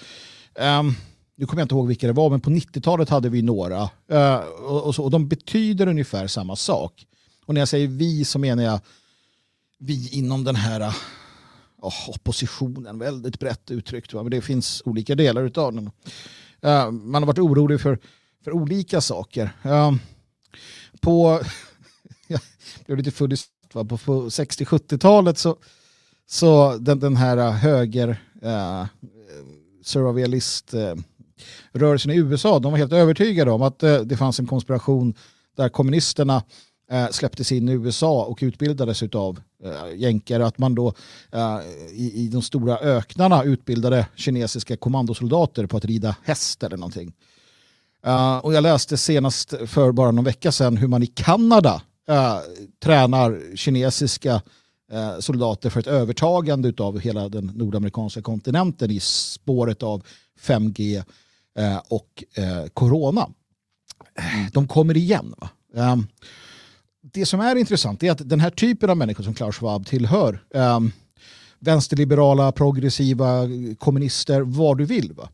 [0.54, 0.94] Um,
[1.36, 3.82] nu kommer jag inte ihåg vilka det var, men på 90-talet hade vi några.
[4.12, 7.06] Uh, och, och, så, och de betyder ungefär samma sak.
[7.46, 8.80] Och när jag säger vi så menar jag
[9.80, 10.94] vi inom den här
[11.76, 14.12] oh, oppositionen, väldigt brett uttryckt.
[14.12, 14.22] Va?
[14.22, 15.90] Men det finns olika delar av den.
[16.64, 17.98] Uh, man har varit orolig för,
[18.44, 19.50] för olika saker.
[19.66, 19.92] Uh,
[21.00, 21.40] på,
[22.26, 22.40] jag
[22.86, 23.36] blev lite full i
[23.72, 23.84] va?
[23.84, 25.56] på, 60-70-talet så,
[26.26, 28.86] så den, den här ah, höger eh, uh,
[29.82, 30.94] survivalist uh,
[31.72, 35.14] rörelsen i USA, de var helt övertygade om att uh, det fanns en konspiration
[35.56, 36.42] där kommunisterna
[37.10, 40.46] släpptes in i USA och utbildades av Eh, jänkare.
[40.46, 40.94] Att man då
[41.32, 41.58] äh,
[41.92, 47.12] i, i de stora öknarna utbildade kinesiska kommandosoldater på att rida häst eller någonting.
[48.04, 52.36] Äh, och jag läste senast för bara någon vecka sedan hur man i Kanada äh,
[52.82, 54.42] tränar kinesiska
[55.18, 60.02] soldater för ett övertagande av hela den nordamerikanska kontinenten i spåret av
[60.40, 61.04] 5G
[61.88, 62.24] och
[62.74, 63.28] corona.
[64.52, 65.34] De kommer igen.
[65.38, 65.48] Va?
[67.02, 70.44] Det som är intressant är att den här typen av människor som Klaus Schwab tillhör,
[70.54, 70.92] um,
[71.58, 75.12] vänsterliberala, progressiva, kommunister, vad du vill.
[75.12, 75.28] Va?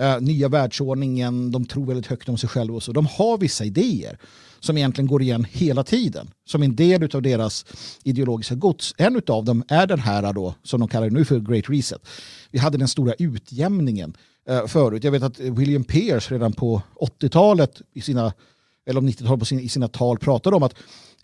[0.00, 2.92] Uh, nya världsordningen, de tror väldigt högt om sig själva och så.
[2.92, 4.18] De har vissa idéer
[4.60, 6.30] som egentligen går igen hela tiden.
[6.44, 7.66] Som en del av deras
[8.04, 8.94] ideologiska gods.
[8.98, 12.08] En av dem är den här då, som de kallar det nu för Great Reset.
[12.50, 14.16] Vi hade den stora utjämningen
[14.50, 15.04] uh, förut.
[15.04, 18.32] Jag vet att William Pierce redan på 80-talet i sina
[18.86, 20.74] eller om 90-talet i sina tal pratade om att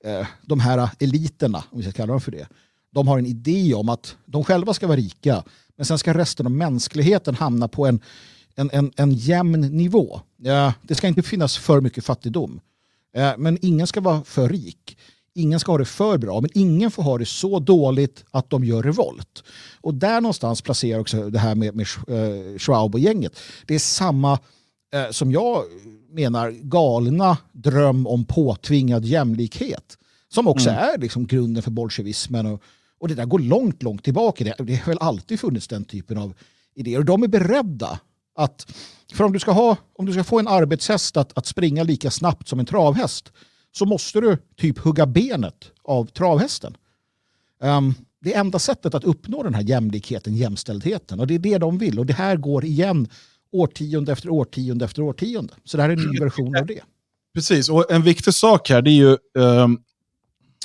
[0.04, 2.48] eh, de här eh, eliterna, om vi ska kalla dem för det,
[2.90, 5.44] de har en idé om att de själva ska vara rika,
[5.76, 8.00] men sen ska resten av mänskligheten hamna på en,
[8.54, 10.20] en, en, en jämn nivå.
[10.44, 12.60] Eh, det ska inte finnas för mycket fattigdom,
[13.16, 14.98] eh, men ingen ska vara för rik.
[15.34, 18.64] Ingen ska ha det för bra, men ingen får ha det så dåligt att de
[18.64, 19.44] gör revolt.
[19.80, 23.38] Och där någonstans placerar också det här med, med eh, Schwab och gänget.
[23.66, 24.38] Det är samma
[24.92, 25.62] eh, som jag
[26.16, 29.98] menar galna dröm om påtvingad jämlikhet.
[30.28, 30.82] Som också mm.
[30.82, 32.46] är liksom grunden för bolsjevismen.
[32.46, 32.62] Och,
[32.98, 34.44] och det där går långt, långt tillbaka.
[34.44, 36.34] Det, det har väl alltid funnits den typen av
[36.74, 36.98] idéer.
[36.98, 38.00] Och de är beredda
[38.34, 38.72] att,
[39.12, 42.10] för om du ska, ha, om du ska få en arbetshäst att, att springa lika
[42.10, 43.32] snabbt som en travhäst
[43.72, 46.76] så måste du typ hugga benet av travhästen.
[47.60, 51.20] Um, det enda sättet att uppnå den här jämlikheten, jämställdheten.
[51.20, 51.98] Och det är det de vill.
[51.98, 53.08] Och det här går igen
[53.52, 55.54] årtionde efter årtionde efter årtionde.
[55.64, 56.80] Så det här är en ny version av det.
[57.34, 59.78] Precis, och en viktig sak här det är ju um,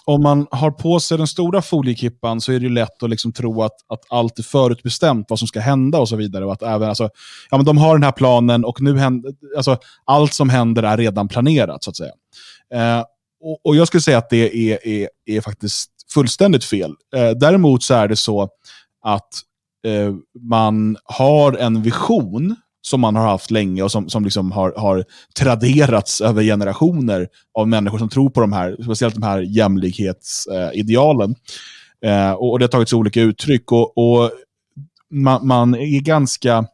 [0.06, 3.63] om man har på sig den stora foliekippan så är det lätt att liksom tro
[3.63, 6.46] att, att allt är förutbestämt, vad som ska hända och så vidare.
[6.46, 7.10] Och att även, alltså,
[7.50, 10.98] ja, men de har den här planen och nu händer, alltså, allt som händer är
[10.98, 11.84] redan planerat.
[11.84, 12.12] så att säga.
[12.76, 13.04] Uh,
[13.41, 16.91] och, och, Jag skulle säga att det är, är, är faktiskt fullständigt fel.
[17.15, 18.50] Uh, däremot så är det så
[19.02, 19.30] att
[19.88, 24.74] uh, man har en vision som man har haft länge och som, som liksom har,
[24.78, 25.06] har
[25.39, 31.36] traderats över generationer av människor som tror på de här, speciellt de här jämlikhetsidealen.
[32.06, 33.72] Eh, och, och, det har tagit sig olika uttryck.
[33.72, 34.32] Och, och
[35.12, 36.65] man, man, är ganska...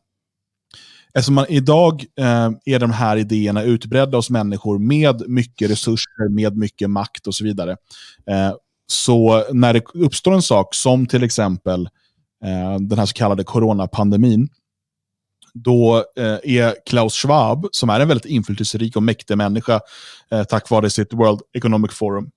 [1.14, 6.58] Eftersom man idag eh, är de här idéerna utbredda hos människor med mycket resurser, med
[6.58, 7.72] mycket makt och så vidare.
[8.30, 8.54] Eh,
[8.88, 11.90] så när det uppstår en sak som till exempel
[12.46, 14.50] eh, den här så kallade coronapandemin,
[15.64, 19.80] då eh, är Klaus Schwab, som är en väldigt inflytelserik och mäktig människa,
[20.32, 22.30] eh, tack vare sitt World Economic Forum,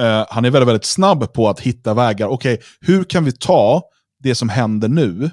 [0.00, 2.28] eh, han är väldigt, väldigt snabb på att hitta vägar.
[2.28, 3.82] Okej, okay, hur kan vi ta
[4.22, 5.30] det som händer nu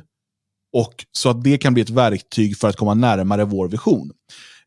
[0.73, 4.11] och så att det kan bli ett verktyg för att komma närmare vår vision.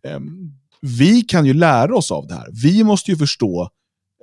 [0.03, 2.49] Ehm, vi kan ju lära oss av det här.
[2.53, 3.71] Vi måste ju förstå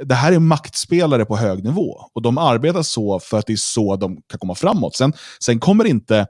[0.02, 3.58] det här är maktspelare på hög nivå och de arbetar så för att det är
[3.58, 4.96] så de kan komma framåt.
[4.96, 6.28] Sen, sen kommer inte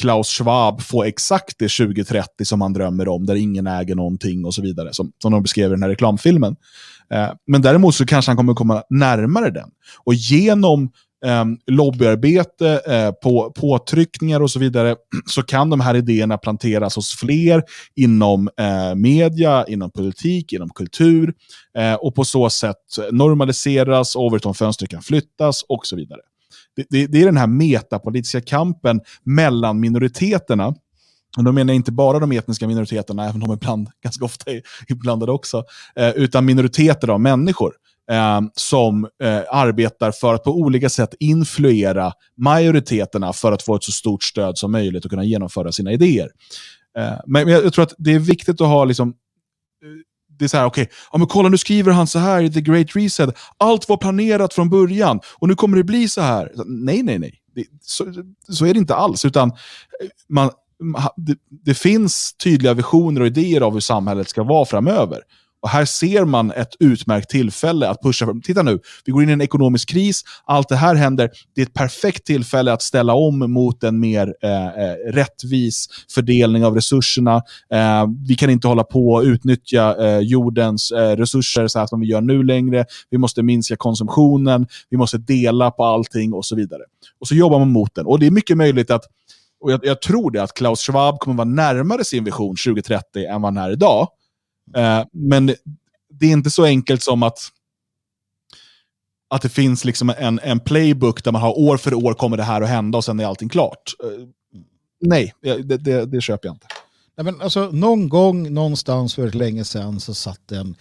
[0.00, 4.54] Klaus Schwab få exakt det 2030 som han drömmer om, där ingen äger någonting och
[4.54, 6.56] så vidare, som, som de beskrev i den här reklamfilmen.
[7.14, 9.68] Eh, men däremot så kanske han kommer komma närmare den.
[10.04, 10.90] Och genom
[11.24, 17.14] eh, lobbyarbete, eh, på, påtryckningar och så vidare, så kan de här idéerna planteras hos
[17.14, 17.62] fler
[17.96, 21.34] inom eh, media, inom politik, inom kultur
[21.78, 22.76] eh, och på så sätt
[23.10, 26.20] normaliseras, Overton-fönster kan flyttas och så vidare
[26.80, 30.74] det, det, det är den här metapolitiska kampen mellan minoriteterna.
[31.36, 34.50] Och då menar jag inte bara de etniska minoriteterna, även om de ibland, ganska ofta
[34.50, 35.64] är inblandade också,
[35.96, 37.72] eh, utan minoriteter av människor.
[38.10, 43.84] Eh, som eh, arbetar för att på olika sätt influera majoriteterna för att få ett
[43.84, 46.28] så stort stöd som möjligt och kunna genomföra sina idéer.
[46.98, 49.14] Eh, men jag, jag, tror att det är viktigt att ha liksom, eh,
[50.40, 52.52] det är så här, okej, okay, ja, men kolla nu skriver han så här i
[52.52, 53.30] The Great Reset.
[53.58, 56.52] Allt var planerat från början och nu kommer det bli så här.
[56.66, 57.34] Nej, nej, nej.
[57.54, 58.04] Det, så,
[58.48, 59.24] så, är det inte alls.
[59.24, 59.56] Utan eh,
[60.28, 60.50] man,
[61.16, 65.18] det, det finns tydliga visioner och idéer av hur samhället ska vara framöver.
[65.62, 68.26] Och här ser man ett utmärkt tillfälle att pusha.
[68.26, 71.30] För, titta nu, vi går in i en ekonomisk kris, allt det här händer.
[71.54, 76.64] Det är ett perfekt tillfälle att ställa om mot en mer eh, eh, rättvis fördelning
[76.64, 77.36] av resurserna.
[77.72, 82.00] Eh, vi kan inte hålla på och utnyttja eh, jordens eh, resurser så här som
[82.00, 82.84] vi gör nu längre.
[83.10, 86.82] Vi måste minska konsumtionen, vi måste dela på allting och så vidare.
[87.20, 88.06] Och så jobbar man mot den.
[88.06, 89.02] Och det är mycket möjligt att
[89.60, 93.42] och jag, jag tror det att Klaus Schwab kommer vara närmare sin vision 2030 än
[93.42, 94.08] vad han är idag.
[94.76, 95.46] Eh, men
[96.10, 97.38] det är inte så enkelt som att,
[99.30, 102.42] att det finns liksom en, en playbook där man har år för år kommer det
[102.42, 103.94] här att hända och sen är allting klart.
[104.04, 104.26] Eh,
[105.00, 106.66] nej, det, det, det köper jag inte.
[107.16, 110.76] Nej, men alltså, någon gång någonstans för länge sedan så satt en,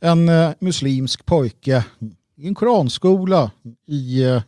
[0.00, 1.84] en uh, muslimsk pojke
[2.36, 3.50] i en koranskola
[3.86, 4.42] i uh,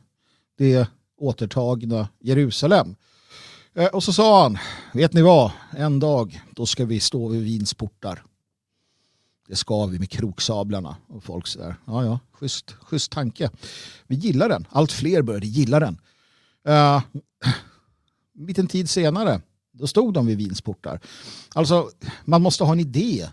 [0.58, 0.88] det
[1.20, 2.96] återtagna Jerusalem.
[3.78, 4.58] Uh, och så sa han,
[4.92, 8.22] vet ni vad, en dag då ska vi stå vid vins portar
[9.50, 10.96] det ska vi med kroksablarna.
[11.08, 13.50] Och folk sådär, ja ja, schysst, schysst tanke.
[14.06, 16.00] Vi gillar den, allt fler började gilla den.
[16.68, 17.02] Uh,
[18.46, 19.40] liten tid senare,
[19.72, 21.00] då stod de vid vinsportar.
[21.54, 21.90] Alltså,
[22.24, 23.28] man måste ha en idé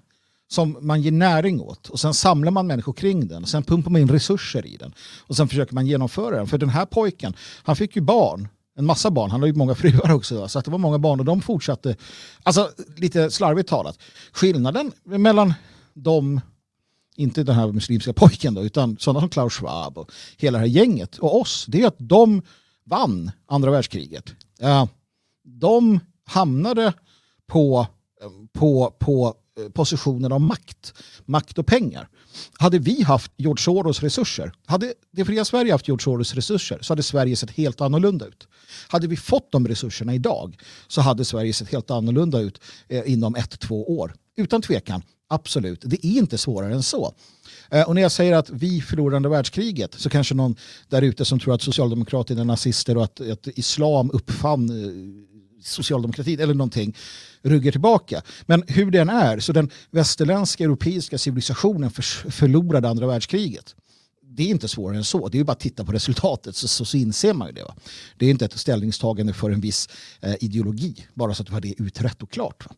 [0.47, 3.91] som man ger näring åt och sen samlar man människor kring den och sen pumpar
[3.91, 6.47] man in resurser i den och sen försöker man genomföra den.
[6.47, 9.31] För den här pojken, han fick ju barn en massa barn.
[9.31, 10.47] Han har ju många fruar också.
[10.47, 11.95] Så att det var många barn och de fortsatte.
[12.43, 13.99] Alltså lite slarvigt talat.
[14.31, 15.53] Skillnaden mellan
[16.03, 16.41] de,
[17.15, 20.67] inte den här muslimska pojken då, utan sådana som Klaus Schwab och hela det här
[20.67, 22.41] gänget och oss, det är att de
[22.83, 24.33] vann andra världskriget.
[25.43, 26.93] De hamnade
[27.47, 27.87] på,
[28.53, 30.93] på, på eh, positionen av makt,
[31.25, 32.09] makt och pengar.
[32.59, 36.91] Hade vi haft George Soros resurser, hade det fria Sverige haft George Soros resurser så
[36.91, 38.47] hade Sverige sett helt annorlunda ut.
[38.87, 40.57] Hade vi fått de resurserna idag
[40.87, 44.13] så hade Sverige sett helt annorlunda ut eh, inom ett, två år.
[44.35, 45.01] Utan tvekan.
[45.29, 47.13] Absolut, det är inte svårare än så.
[47.71, 50.55] Eh, och när jag säger att vi förlorade andra världskriget så kanske någon
[50.89, 56.39] där ute som tror att socialdemokraterna är nazister och att, att islam uppfann eh, socialdemokratin
[56.39, 56.95] eller någonting
[57.41, 58.21] rygger tillbaka.
[58.45, 63.75] Men hur den är, så den västerländska europeiska civilisationen för, förlorade andra världskriget
[64.37, 65.27] det är inte svårare än så.
[65.27, 67.63] Det är bara att titta på resultatet så, så, så inser man ju det.
[67.63, 67.75] Va?
[68.17, 69.89] Det är inte ett ställningstagande för en viss
[70.21, 72.65] eh, ideologi, bara så att du har det utrett och klart.
[72.65, 72.75] Va?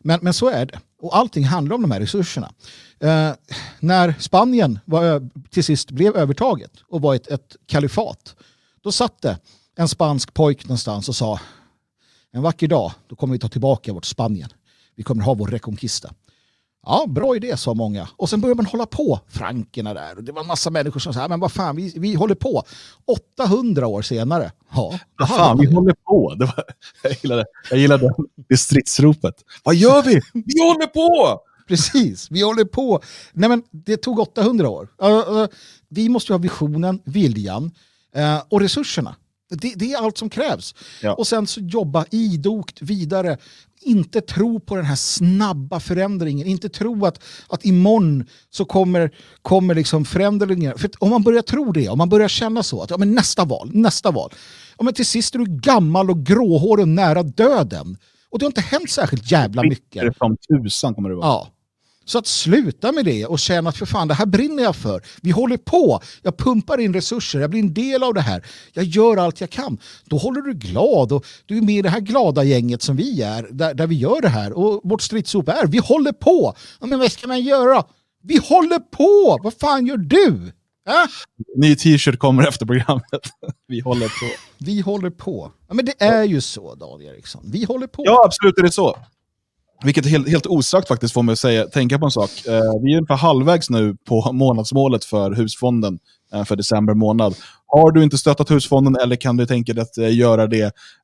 [0.00, 0.80] Men, men så är det.
[1.00, 2.52] Och allting handlar om de här resurserna.
[2.98, 3.32] Eh,
[3.80, 8.36] när Spanien var, till sist blev övertaget och var ett, ett kalifat,
[8.82, 9.38] då satt det
[9.76, 11.40] en spansk pojk någonstans och sa
[12.32, 14.50] en vacker dag, då kommer vi ta tillbaka vårt Spanien.
[14.94, 16.14] Vi kommer ha vår reconquista.
[16.86, 18.08] Ja, bra idé sa många.
[18.16, 20.16] Och sen började man hålla på, frankerna där.
[20.16, 22.62] Och det var en massa människor som sa, men vad fan, vi, vi håller på.
[23.38, 24.52] 800 år senare.
[24.74, 26.34] Ja, vad fan, vi håller på.
[26.34, 26.64] Det var,
[27.02, 28.14] jag gillade, jag gillade
[28.48, 29.34] det stridsropet.
[29.64, 30.14] Vad gör vi?
[30.32, 31.40] Vi håller på!
[31.68, 33.00] Precis, vi håller på.
[33.32, 34.88] Nej men det tog 800 år.
[35.88, 37.70] Vi måste ha visionen, viljan
[38.14, 39.16] eh, och resurserna.
[39.50, 40.74] Det, det, är allt som krävs.
[41.02, 41.14] Ja.
[41.14, 43.38] Och sen så jobba idogt vidare
[43.82, 49.10] inte tro på den här snabba förändringen, inte tro att, att imorgon så kommer,
[49.42, 50.74] kommer liksom förändringar.
[50.76, 53.44] För om man börjar tro det, om man börjar känna så, att ja, men nästa
[53.44, 54.30] val, nästa val,
[54.78, 57.96] ja, men till sist är du gammal och gråhårig och nära döden.
[58.30, 60.16] Och det har inte hänt särskilt jävla mycket.
[60.16, 61.26] Som tusan kommer det vara.
[61.26, 61.48] Ja.
[62.10, 65.02] Så att sluta med det och känna att för fan, det här brinner jag för.
[65.22, 66.00] Vi håller på.
[66.22, 67.40] Jag pumpar in resurser.
[67.40, 68.46] Jag blir en del av det här.
[68.72, 69.78] Jag gör allt jag kan.
[70.04, 73.22] Då håller du glad och du är med i det här glada gänget som vi
[73.22, 74.52] är, där, där vi gör det här.
[74.52, 76.54] Och vårt stridsrop är, vi håller på.
[76.80, 77.84] Ja, men vad ska man göra?
[78.22, 79.38] Vi håller på!
[79.42, 80.52] Vad fan gör du?
[80.88, 80.94] Äh?
[81.56, 83.30] Ny t-shirt kommer efter programmet.
[83.68, 84.36] Vi håller på.
[84.58, 85.52] Vi håller på.
[85.68, 87.42] Ja, men det är ju så, Dan Eriksson.
[87.52, 88.02] Vi håller på.
[88.06, 88.96] Ja, absolut är det så.
[89.84, 92.30] Vilket helt, helt osagt faktiskt får mig att säga, tänka på en sak.
[92.46, 95.98] Eh, vi är ungefär halvvägs nu på månadsmålet för husfonden
[96.34, 97.34] eh, för december månad.
[97.72, 100.62] Har du inte stöttat husfonden eller kan du tänka dig att eh, göra det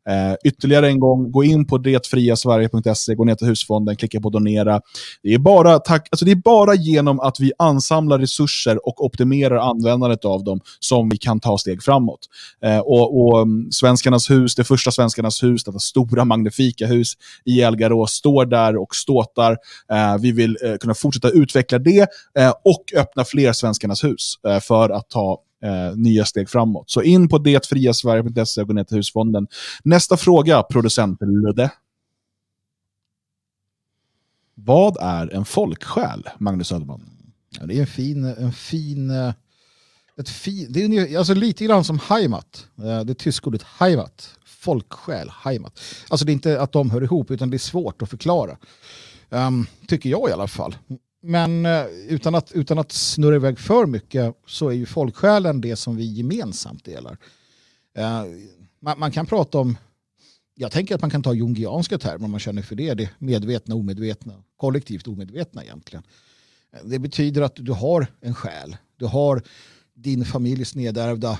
[0.08, 4.80] eh, ytterligare en gång, gå in på detfriasverige.se, gå ner till husfonden, klicka på donera.
[5.22, 9.56] Det är, bara tack, alltså det är bara genom att vi ansamlar resurser och optimerar
[9.56, 12.20] användandet av dem som vi kan ta steg framåt.
[12.64, 17.12] Eh, och, och mm, Svenskarnas hus, det första Svenskarnas hus, detta stora magnifika hus
[17.44, 19.56] i Elgarås, står där och ståtar.
[19.92, 24.60] Eh, vi vill eh, kunna fortsätta utveckla det eh, och öppna fler Svenskarnas hus eh,
[24.60, 26.90] för att ta eh, nya steg framåt.
[26.90, 29.46] Så in på detfriasverige.se och gå ner till husfonden.
[29.84, 31.70] Nästa fråga, producent Ludde.
[34.54, 37.10] Vad är en folksjäl, Magnus Söderman?
[37.60, 39.32] Ja, det är en fin, en fin, eh,
[40.20, 45.30] ett fin det är alltså lite grann som Heimat, eh, det tyska ordet Heimat, folksjäl,
[45.44, 45.80] Heimat.
[46.08, 48.56] Alltså det är inte att de hör ihop utan det är svårt att förklara.
[49.30, 50.76] Um, tycker jag i alla fall.
[51.22, 55.76] Men eh, utan, att, utan att snurra iväg för mycket så är ju folksjälen det
[55.76, 57.18] som vi gemensamt delar.
[57.96, 58.24] Eh,
[58.80, 59.78] man, man, kan prata om,
[60.54, 63.74] jag tänker att man kan ta jungianska termer om man känner för det, det medvetna,
[63.74, 66.02] omedvetna, kollektivt omedvetna egentligen.
[66.72, 69.42] Eh, det betyder att du har en själ, du har
[69.94, 71.38] din familjs nedärvda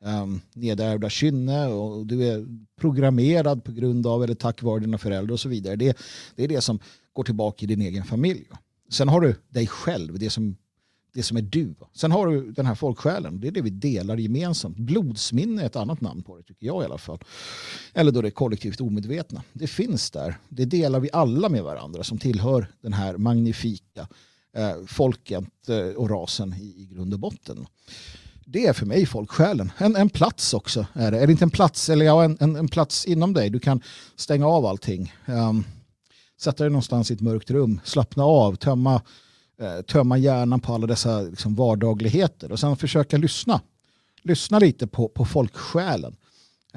[0.00, 2.46] um, nedärvda kynne och du är
[2.80, 5.76] programmerad på grund av eller tack vare dina föräldrar och så vidare.
[5.76, 5.98] Det,
[6.36, 6.78] det är det som
[7.12, 8.46] går tillbaka i din egen familj.
[8.90, 10.56] Sen har du dig själv, det som,
[11.14, 11.74] det som är du.
[11.94, 14.76] Sen har du den här folksjälen, det är det vi delar gemensamt.
[14.76, 17.18] Blodsminne är ett annat namn på det tycker jag i alla fall.
[17.94, 19.42] Eller då det kollektivt omedvetna.
[19.52, 24.08] Det finns där, det delar vi alla med varandra som tillhör den här magnifika
[24.56, 27.66] eh, folket eh, och rasen i, i grund och botten
[28.52, 29.72] det är för mig folksjälen.
[29.78, 31.16] En, en plats också är det.
[31.16, 33.50] Eller inte en plats, eller ja, en, en, en plats inom dig.
[33.50, 33.82] Du kan
[34.16, 35.14] stänga av allting.
[35.26, 35.64] Um,
[36.40, 39.02] sätta dig någonstans i ett mörkt rum, slappna av, tömma,
[39.60, 43.60] eh, tömma hjärnan på alla dessa liksom, vardagligheter och sen försöka lyssna.
[44.22, 46.16] Lyssna lite på, på folksjälen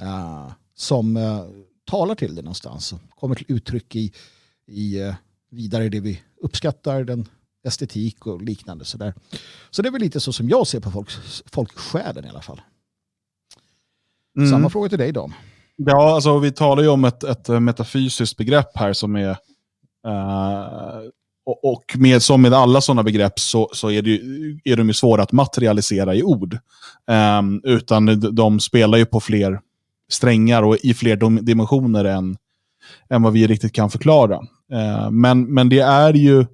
[0.02, 1.46] uh, som uh,
[1.86, 2.94] talar till dig någonstans.
[3.16, 4.14] Kommer till uttryck i,
[4.68, 5.14] i uh,
[5.50, 7.28] vidare det vi uppskattar, den
[7.64, 8.86] estetik och liknande.
[8.86, 9.14] Så, där.
[9.70, 11.10] så det är väl lite så som jag ser på folk,
[11.46, 12.62] folksjälen i alla fall.
[14.38, 14.50] Mm.
[14.50, 15.32] Samma fråga till dig då.
[15.76, 19.38] Ja, alltså vi talar ju om ett, ett metafysiskt begrepp här som är
[20.08, 21.10] uh,
[21.46, 24.16] och med, som med alla sådana begrepp så, så är, det,
[24.72, 26.58] är de ju svåra att materialisera i ord.
[27.40, 29.60] Um, utan de spelar ju på fler
[30.12, 32.38] strängar och i fler dimensioner än,
[33.10, 34.36] än vad vi riktigt kan förklara.
[34.74, 36.46] Uh, men, men det är ju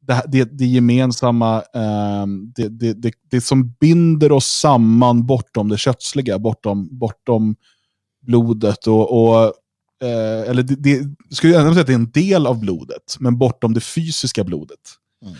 [0.00, 2.26] det, det, det gemensamma, eh,
[2.56, 7.56] det, det, det, det, som binder oss samman bortom det kötsliga, bortom, bortom
[8.22, 8.86] blodet.
[8.86, 9.52] och, och
[10.02, 13.38] eh, eller det, det, skulle jag säga att det är en del av blodet, men
[13.38, 14.78] bortom det fysiska blodet.
[15.24, 15.36] Mm.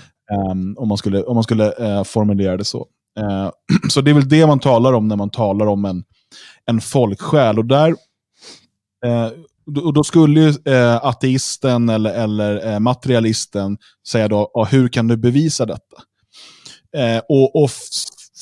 [0.51, 2.87] Um, om man skulle, om man skulle uh, formulera det så.
[3.21, 3.51] Uh,
[3.91, 6.05] så det är väl det man talar om när man talar om en,
[6.67, 7.59] en folksjäl.
[7.59, 7.91] Och där,
[9.07, 9.31] uh,
[9.85, 10.55] och då skulle ju
[11.03, 15.97] ateisten eller, eller materialisten säga då, ah, hur kan du bevisa detta?
[17.29, 17.71] Och, och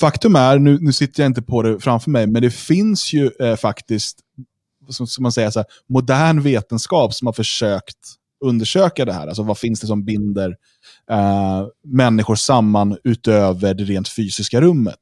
[0.00, 3.30] faktum är, nu, nu sitter jag inte på det framför mig, men det finns ju
[3.60, 4.18] faktiskt,
[4.88, 7.96] som, som man säger, så här, modern vetenskap som har försökt
[8.44, 9.26] undersöka det här.
[9.26, 10.56] Alltså vad finns det som binder
[11.10, 15.00] eh, människor samman utöver det rent fysiska rummet?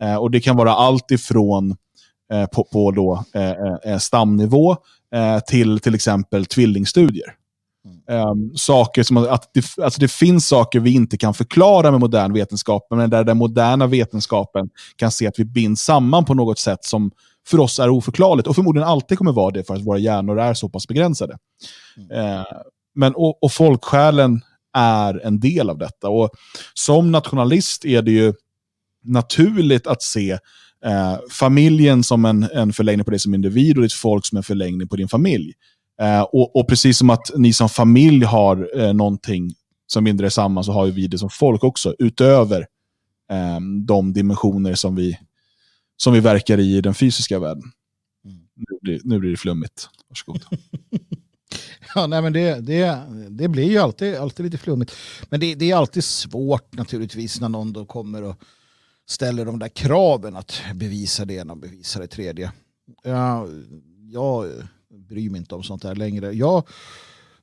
[0.00, 1.76] Eh, och det kan vara allt ifrån
[2.32, 3.24] eh, på, på då,
[3.84, 4.76] eh, stamnivå
[5.14, 7.34] eh, till till exempel tvillingstudier.
[8.10, 12.32] Um, saker som att det, alltså det finns saker vi inte kan förklara med modern
[12.32, 16.84] vetenskap, men där den moderna vetenskapen kan se att vi binds samman på något sätt
[16.84, 17.10] som
[17.46, 20.54] för oss är oförklarligt och förmodligen alltid kommer vara det för att våra hjärnor är
[20.54, 21.38] så pass begränsade.
[21.96, 22.36] Mm.
[22.38, 22.44] Uh,
[22.94, 24.40] men, och, och folksjälen
[24.76, 26.08] är en del av detta.
[26.08, 26.30] Och
[26.74, 28.32] Som nationalist är det ju
[29.04, 30.30] naturligt att se
[30.84, 34.44] eh, familjen som en, en förlängning på dig som individ och ditt folk som en
[34.44, 35.52] förlängning på din familj.
[36.02, 39.54] Eh, och, och, precis som att ni som familj har eh, någonting
[39.86, 42.66] som binder er samman så har vi det som folk också, utöver
[43.30, 45.18] eh, de dimensioner som vi,
[45.96, 47.72] som vi verkar i den fysiska världen.
[48.24, 48.38] Mm.
[48.54, 49.88] Nu, blir, nu blir det flummigt.
[50.08, 50.44] Varsågod.
[51.94, 54.96] Ja, nej, men det, det, det blir ju alltid, alltid lite flummigt.
[55.28, 58.36] Men det, det är alltid svårt naturligtvis när någon då kommer och
[59.06, 62.52] ställer de där kraven att bevisa det ena och bevisa det tredje.
[63.02, 63.48] Ja,
[64.10, 64.50] jag
[64.90, 66.32] bryr mig inte om sånt här längre.
[66.32, 66.68] Jag,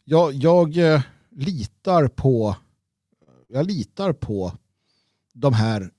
[0.03, 2.55] jag, jag eh, litar på
[3.47, 4.53] jag litar på
[5.33, 5.91] de här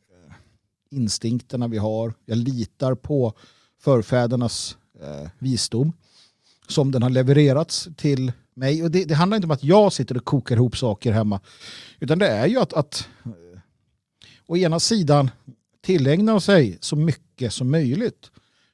[0.92, 2.14] instinkterna vi har.
[2.24, 3.34] Jag litar på
[3.80, 5.92] förfädernas eh, visdom
[6.68, 8.82] som den har levererats till mig.
[8.82, 11.40] Och det, det, handlar inte om att jag sitter och kokar ihop saker hemma.
[12.00, 13.60] Utan det är ju att, att eh,
[14.46, 15.30] å ena sidan
[15.80, 18.30] tillägna sig så mycket som möjligt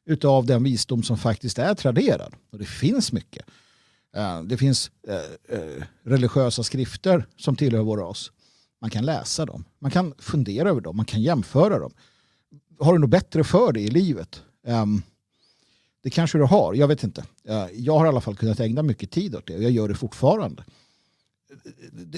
[0.06, 2.34] utav den visdom som faktiskt är traderad.
[2.52, 3.46] Och det finns mycket.
[4.16, 8.30] Eh, det finns eh, eh, religiösa skrifter som tillhör vår ras.
[8.80, 11.92] Man kan läsa dem, man kan fundera över dem, man kan jämföra dem.
[12.80, 14.42] Har du något bättre för dig i livet?
[14.66, 15.02] Um,
[16.02, 17.24] det kanske du har, jag vet inte.
[17.44, 19.88] Eh, jag har i alla fall kunnat ägna mycket tid åt det och jag gör
[19.88, 20.64] det fortfarande.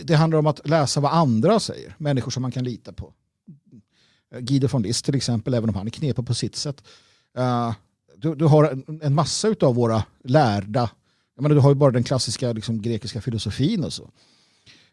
[0.05, 3.13] Det handlar om att läsa vad andra säger, människor som man kan lita på.
[4.35, 6.85] Eh, Guido von List till exempel, även om han är knepig på sitt sätt.
[7.39, 7.75] Uh,
[8.17, 10.91] du, du, har en, en massa av våra lärda,
[11.35, 14.11] jag menar, du har ju bara den klassiska liksom, grekiska filosofin och så.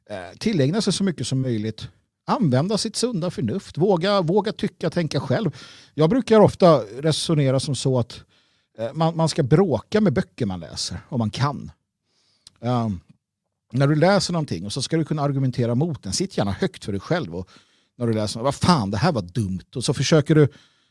[0.10, 1.88] Eh, tillägna sig så mycket som möjligt.
[2.26, 3.78] Använda sitt sunda förnuft.
[3.78, 5.56] Våga, våga tycka, tänka själv.
[5.94, 8.24] Jag brukar ofta resonera som så att
[8.78, 11.72] eh, man, man ska bråka med böcker man läser, om man kan.
[12.60, 13.00] Um,
[13.72, 16.86] när du läser någonting och så ska du kunna argumentera mot den, sitt gärna högt
[16.86, 17.36] för dig själv.
[17.36, 17.50] Och
[17.98, 19.76] när du läser, vad fan, det här var dumt.
[19.76, 20.48] Och så försöker du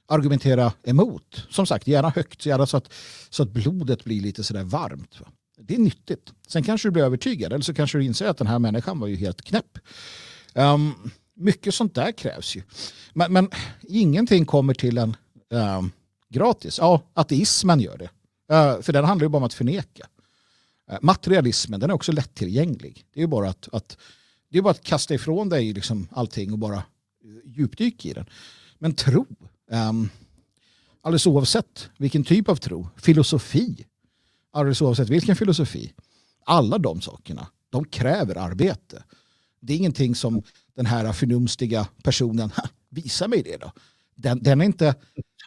[0.08, 1.46] argumentera emot.
[1.50, 2.92] Som sagt, gärna högt, gärna så att,
[3.30, 5.20] så att blodet blir lite sådär varmt.
[5.20, 5.26] Va?
[5.66, 6.32] Det är nyttigt.
[6.48, 9.06] Sen kanske du blir övertygad eller så kanske du inser att den här människan var
[9.06, 9.78] ju helt knäpp.
[10.54, 12.62] Um, mycket sånt där krävs ju.
[13.12, 13.50] Men, men
[13.82, 15.16] ingenting kommer till en
[15.50, 15.92] um,
[16.28, 16.78] gratis.
[16.78, 18.10] Ja, ateismen gör det.
[18.54, 20.06] Uh, för den handlar ju bara om att förneka.
[20.92, 23.04] Uh, materialismen, den är också lättillgänglig.
[23.12, 23.98] Det är ju bara att, att,
[24.50, 26.82] det är bara att kasta ifrån dig liksom allting och bara eh,
[27.44, 28.26] djupdyka i den.
[28.78, 29.26] Men tro,
[29.70, 30.08] um,
[31.02, 33.86] alldeles oavsett vilken typ av tro, filosofi,
[34.57, 35.92] alldeles oavsett vilken filosofi,
[36.44, 39.02] alla de sakerna, de kräver arbete.
[39.61, 40.42] Det är ingenting som
[40.76, 42.50] den här förnumstiga personen,
[42.90, 43.72] visa mig det då.
[44.14, 44.94] Den, den är inte, den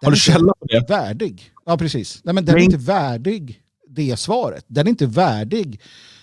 [0.02, 0.86] Har du källa på det?
[0.90, 1.52] värdig.
[1.66, 2.22] Ja, precis.
[2.24, 4.66] Nej, men den är inte värdig det svaret.
[4.68, 5.82] Den är inte värdig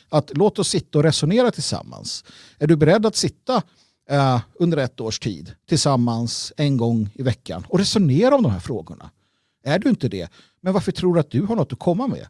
[0.08, 2.24] att låt oss sitta och resonera tillsammans.
[2.58, 3.62] Är du beredd att sitta
[4.12, 8.60] uh, under ett års tid tillsammans en gång i veckan och resonera om de här
[8.60, 9.10] frågorna?
[9.64, 10.30] Är du inte det,
[10.60, 12.26] men varför tror du att du har något att komma med?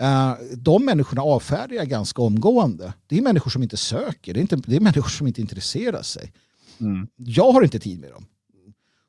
[0.00, 2.94] Uh, de människorna avfärdar jag ganska omgående.
[3.06, 6.02] Det är människor som inte söker, det är, inte, det är människor som inte intresserar
[6.02, 6.32] sig.
[6.80, 7.08] Mm.
[7.16, 8.26] Jag har inte tid med dem.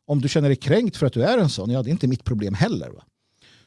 [0.06, 2.08] Om du känner dig kränkt för att du är en sån, ja det är inte
[2.08, 2.90] mitt problem heller.
[2.90, 3.04] Va?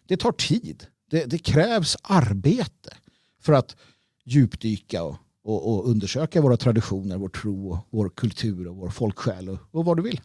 [0.07, 0.87] Det tar tid.
[1.11, 2.97] Det, det, krävs arbete
[3.41, 3.77] för att
[4.25, 9.59] djupdyka och, och, och, undersöka våra traditioner, vår tro, vår kultur och vår folksjäl och,
[9.71, 10.21] och vad du vill.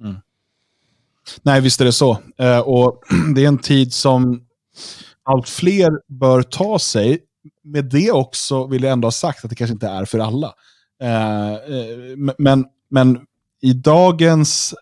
[0.00, 0.16] Mm.
[1.42, 2.22] Nej, visst är det så.
[2.36, 3.02] Eh, och
[3.34, 4.46] Det är en tid som
[5.28, 7.18] allt fler bör ta sig.
[7.64, 10.54] Med det också vill jag ändå ha sagt att det kanske inte är för alla.
[11.02, 13.18] Eh, eh men, men
[13.62, 14.74] i dagens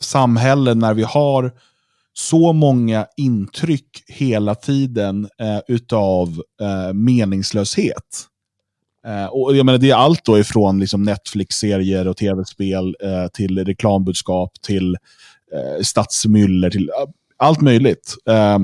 [0.00, 1.52] samhälle när vi har
[2.12, 8.26] så många intryck hela tiden eh, utav eh, meningslöshet.
[9.06, 13.64] Eh, och jag menar, det är allt då ifrån liksom Netflix-serier och tv-spel eh, till
[13.64, 14.96] reklambudskap, till
[15.54, 18.16] eh, stadsmyller, till eh, allt möjligt.
[18.28, 18.58] Eh,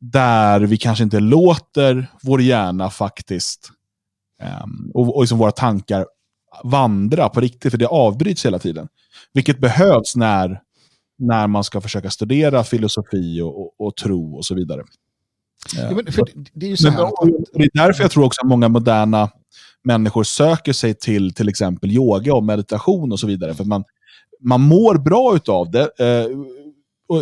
[0.00, 3.70] där vi kanske inte låter vår hjärna faktiskt,
[4.42, 6.06] eh, och, och liksom våra tankar
[6.64, 8.88] vandra på riktigt, för det avbryts hela tiden.
[9.32, 10.60] Vilket behövs när
[11.20, 14.82] när man ska försöka studera filosofi och, och, och tro och så vidare.
[15.76, 16.04] Ja, men
[16.54, 17.10] det, är ju så här.
[17.52, 19.30] det är därför jag tror också att många moderna
[19.84, 23.54] människor söker sig till till exempel yoga och meditation och så vidare.
[23.54, 23.84] För man,
[24.40, 25.90] man mår bra utav det.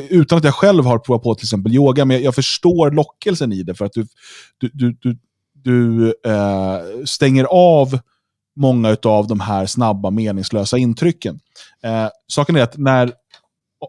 [0.09, 3.53] Utan att jag själv har provat på till exempel yoga, men jag, jag förstår lockelsen
[3.53, 3.75] i det.
[3.75, 4.07] För att du,
[4.59, 5.19] du, du, du,
[5.55, 7.99] du eh, stänger av
[8.57, 11.41] många av de här snabba meningslösa intrycken.
[11.83, 13.13] Eh, saken är att när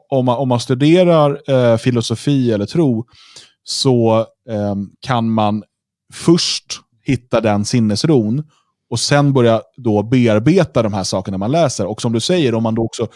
[0.10, 3.06] om man, om man studerar eh, filosofi eller tro
[3.64, 4.20] så
[4.50, 5.64] eh, kan man
[6.14, 8.44] först hitta den sinnesron
[8.90, 11.86] och sen börja då bearbeta de här sakerna man läser.
[11.86, 13.08] Och som du säger, om man då också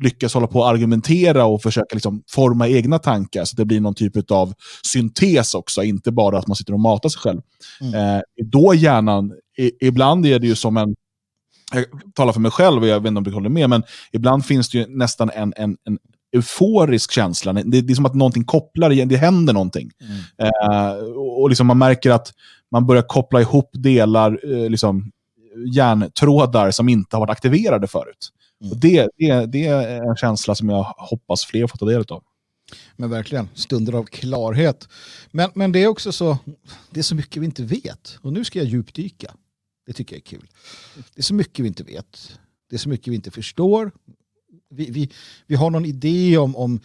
[0.00, 3.94] lyckas hålla på att argumentera och försöka liksom forma egna tankar så det blir någon
[3.94, 7.40] typ av syntes också, inte bara att man sitter och matar sig själv.
[7.80, 7.94] Mm.
[7.94, 10.94] Eh, då hjärnan, i, ibland är det ju som en,
[11.72, 11.84] jag
[12.14, 13.82] talar för mig själv och jag vet inte om du håller med, men
[14.12, 15.98] ibland finns det ju nästan en, en, en
[16.36, 17.52] euforisk känsla.
[17.52, 19.90] Det, det är som att någonting kopplar, det händer någonting.
[20.00, 20.16] Mm.
[20.38, 22.32] Eh, och liksom man märker att
[22.72, 25.10] man börjar koppla ihop delar, eh, liksom,
[25.74, 28.30] hjärntrådar som inte har varit aktiverade förut.
[28.60, 28.72] Mm.
[28.72, 32.24] Och det, det, det är en känsla som jag hoppas fler får ta del av.
[32.96, 34.88] Men verkligen, stunder av klarhet.
[35.30, 36.38] Men, men det är också så,
[36.90, 38.18] det är så mycket vi inte vet.
[38.22, 39.34] Och nu ska jag djupdyka.
[39.86, 40.48] Det tycker jag är kul.
[41.14, 42.38] Det är så mycket vi inte vet.
[42.70, 43.90] Det är så mycket vi inte förstår
[44.70, 45.10] vi, vi,
[45.46, 46.80] vi har någon idé om, om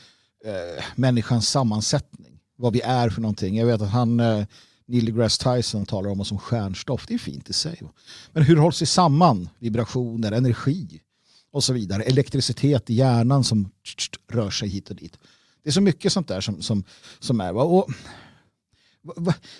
[0.45, 2.39] eh, människans sammansättning.
[2.57, 3.57] Vad vi är för någonting.
[3.57, 4.45] Jag vet att han, eh,
[4.85, 7.05] Neil deGrasse Tyson talar om oss som stjärnstoff.
[7.07, 7.81] Det är fint i sig.
[8.31, 9.49] Men hur hålls det samman?
[9.59, 11.01] Vibrationer, energi
[11.55, 12.03] och så vidare.
[12.03, 13.69] Elektricitet i hjärnan som
[14.27, 15.17] rör sig hit och dit.
[15.63, 16.83] Det är så mycket sånt där som, som,
[17.19, 17.55] som är.
[17.55, 17.87] Och,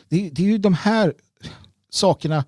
[0.09, 1.13] det, det är ju de här
[1.89, 2.45] sakerna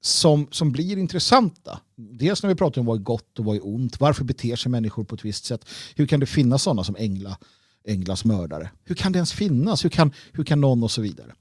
[0.00, 1.80] som, som blir intressanta.
[1.96, 4.00] Dels när vi pratar om vad är gott och vad är ont.
[4.00, 5.68] Varför beter sig människor på ett visst sätt?
[5.94, 7.38] Hur kan det finnas sådana som Engla,
[7.84, 8.70] Englas mördare?
[8.84, 9.84] Hur kan det ens finnas?
[9.84, 11.34] Hur kan, hur kan någon och så vidare?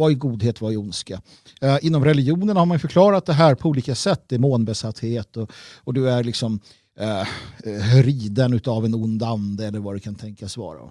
[0.00, 1.22] Vad är godhet, vad är ondska?
[1.60, 4.28] Eh, inom religionen har man förklarat det här på olika sätt.
[4.28, 5.52] Demonbesatthet och,
[5.84, 6.60] och du är liksom
[6.98, 10.90] eh, eh riden av en ond ande eller vad det kan tänkas vara.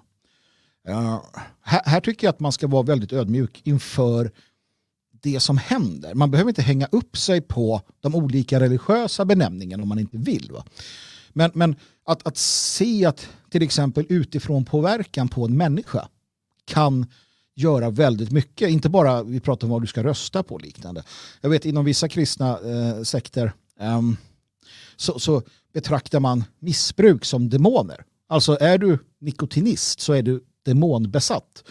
[0.88, 1.20] Eh,
[1.62, 4.30] här, här tycker jag att man ska vara väldigt ödmjuk inför
[5.10, 6.14] det som händer.
[6.14, 10.50] Man behöver inte hänga upp sig på de olika religiösa benämningarna om man inte vill.
[10.52, 10.64] Va?
[11.32, 16.08] Men, men att, att se att till exempel utifrån påverkan på en människa
[16.64, 17.06] kan
[17.62, 18.70] göra väldigt mycket.
[18.70, 21.02] Inte bara vi pratar om vad du ska rösta på och liknande.
[21.40, 24.00] Jag vet inom vissa kristna eh, sekter eh,
[24.96, 25.42] så, så,
[25.72, 28.04] betraktar man missbruk som demoner.
[28.28, 31.64] Alltså är du nikotinist så är du demonbesatt.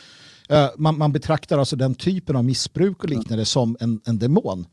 [0.49, 4.65] Eh, man, man, betraktar alltså den typen av missbruk och liknande som en, en demon.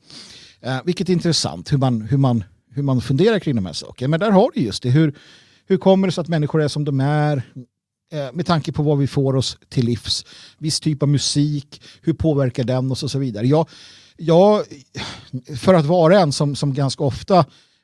[0.60, 4.08] Eh, vilket är intressant hur man, hur, man, hur man funderar kring de här sakerna.
[4.08, 4.90] Men där har du just det.
[4.90, 5.18] Hur,
[5.66, 7.42] hur kommer det sig att människor är som de är?
[8.12, 10.24] Eh, med tanke på vad vi får oss till livs.
[10.58, 13.46] Viss typ av musik, hur påverkar den oss och så vidare.
[13.46, 13.68] Jag,
[14.16, 14.64] jag,
[15.56, 17.38] för att vara en som, som ganska ofta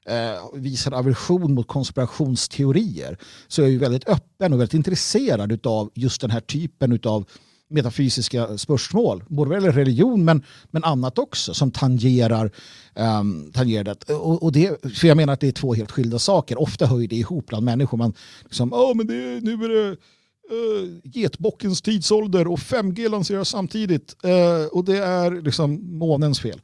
[0.06, 3.18] eh, visar aversion mot konspirationsteorier
[3.48, 7.24] så är jag ju väldigt öppen och väldigt intresserad av just den här typen av
[7.72, 9.24] metafysiska spörsmål.
[9.28, 12.50] Både vad gäller religion men, men annat också som tangerar,
[12.94, 14.14] um, tangerar det.
[14.14, 14.94] Och, och det.
[14.94, 16.60] För jag menar att det är två helt skilda saker.
[16.60, 17.98] Ofta hör det ihop bland människor.
[17.98, 18.14] Man
[18.44, 24.16] liksom, oh, men det, nu är det uh, getbockens tidsålder och 5G lanseras samtidigt.
[24.24, 26.60] Uh, och det är liksom månens fel.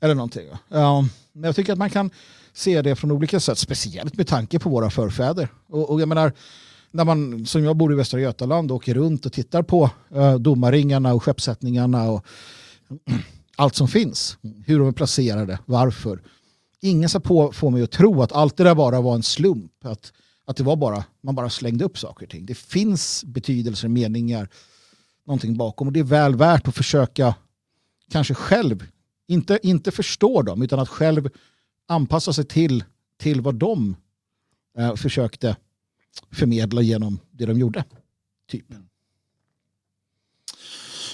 [0.00, 0.48] Eller någonting.
[0.48, 2.10] Uh, men jag tycker att man kan
[2.52, 3.58] se det från olika sätt.
[3.58, 5.48] Speciellt med tanke på våra förfäder.
[5.68, 6.32] Och, och jag menar
[6.90, 11.14] när man, som jag bor i Västra Götaland, åker runt och tittar på eh, domarringarna
[11.14, 12.26] och skeppssättningarna och
[13.56, 14.38] allt som finns.
[14.66, 16.22] Hur de är placerade, varför.
[16.80, 19.72] Ingen ska på, få mig att tro att allt det där bara var en slump.
[19.84, 20.12] Att,
[20.44, 22.46] att det var bara, man bara slängde upp saker och ting.
[22.46, 24.48] Det finns betydelser, meningar,
[25.26, 25.86] någonting bakom.
[25.86, 27.34] Och det är väl värt att försöka
[28.10, 28.86] kanske själv,
[29.28, 31.28] inte, inte förstå dem, utan att själv
[31.88, 32.84] anpassa sig till,
[33.18, 33.96] till vad de
[34.78, 35.56] eh, försökte
[36.32, 37.84] förmedla genom det de gjorde.
[38.50, 38.66] Typ.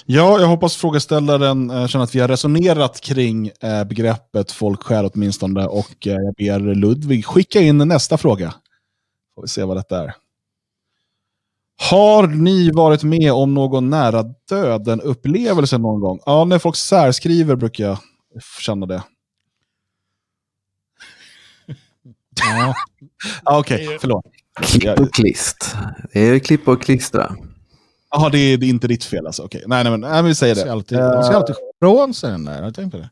[0.07, 5.65] Ja, jag hoppas frågeställaren eh, känner att vi har resonerat kring eh, begreppet folksjäl åtminstone
[5.65, 8.53] och eh, jag ber Ludvig skicka in nästa fråga.
[9.35, 10.15] Får vi se vad detta är.
[11.89, 16.19] Har ni varit med om någon nära döden-upplevelse någon gång?
[16.25, 17.97] Ja, när folk särskriver brukar jag
[18.59, 19.03] känna det.
[22.35, 22.73] ja.
[23.43, 24.25] Okej, okay, förlåt.
[24.61, 25.75] Klipp och klist.
[26.13, 27.35] Det är klipp och klistra.
[28.11, 29.43] Jaha, det, är, det är inte ditt fel alltså?
[29.43, 30.61] Okej, nej, nej, men nej, vi säger det.
[30.61, 33.09] Man ska alltid, uh, alltid från sig den där, jag tänkte det.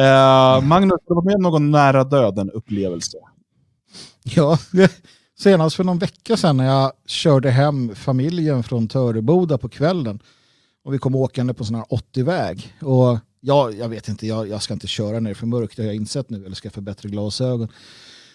[0.00, 3.16] uh, Magnus, har du varit med om någon nära döden-upplevelse?
[4.22, 4.58] Ja,
[5.38, 10.20] senast för någon vecka sedan när jag körde hem familjen från Töreboda på kvällen
[10.84, 12.74] och vi kom åkande på sån här 80-väg.
[12.80, 15.76] Och ja, jag vet inte, jag, jag ska inte köra när det är för mörkt,
[15.76, 17.68] det har jag insett nu, eller ska få bättre glasögon.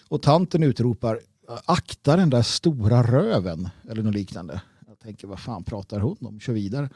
[0.08, 1.20] Och tanten utropar
[1.64, 4.60] akta den där stora röven eller något liknande.
[4.88, 6.40] Jag tänker vad fan pratar hon om?
[6.40, 6.88] Kör vidare.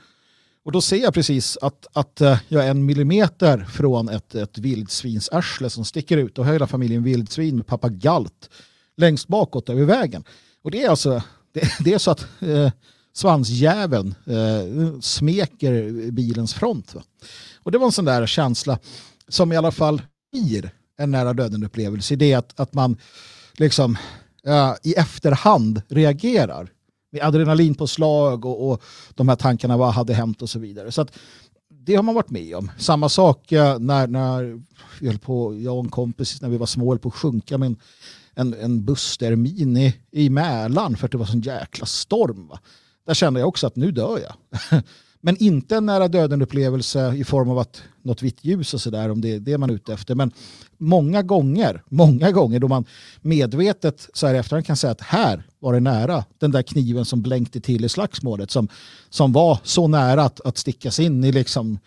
[0.64, 4.58] Och då ser jag precis att, att eh, jag är en millimeter från ett, ett
[4.58, 8.50] vildsvinsarsle som sticker ut och hela familjen vildsvin med pappa Galt
[8.96, 10.24] längst bakåt över vägen.
[10.62, 12.70] Och det är alltså det, det är så att eh,
[13.12, 16.94] svansjäveln eh, smeker bilens front.
[16.94, 17.02] Va?
[17.62, 18.78] Och det var en sån där känsla
[19.28, 20.02] som i alla fall
[20.32, 22.16] blir en nära döden-upplevelse.
[22.16, 22.96] Det är att, att man
[23.56, 23.96] liksom
[24.46, 26.68] Eh, i efterhand reagerar
[27.12, 28.82] med adrenalinpåslag och, och
[29.14, 30.92] de här tankarna vad hade hänt och så vidare.
[30.92, 31.18] Så att
[31.68, 32.70] det har man varit med om.
[32.78, 34.42] Samma sak eh, när, när
[35.00, 37.58] jag, höll på, jag och en kompis när vi var små höll på att sjunka
[37.58, 37.76] med en,
[38.34, 42.48] en, en busstermin i, i Mälaren för att det var sån jäkla storm.
[42.48, 42.60] Va?
[43.06, 44.34] Där kände jag också att nu dör jag.
[45.20, 49.20] Men inte en nära döden-upplevelse i form av att något vitt ljus och sådär om
[49.20, 50.14] det är det man är ute efter.
[50.14, 50.30] Men
[50.78, 52.84] många gånger, många gånger då man
[53.20, 57.22] medvetet så här efterhand kan säga att här var det nära den där kniven som
[57.22, 58.68] blänkte till i slagsmålet som,
[59.10, 61.78] som var så nära att, att stickas in i liksom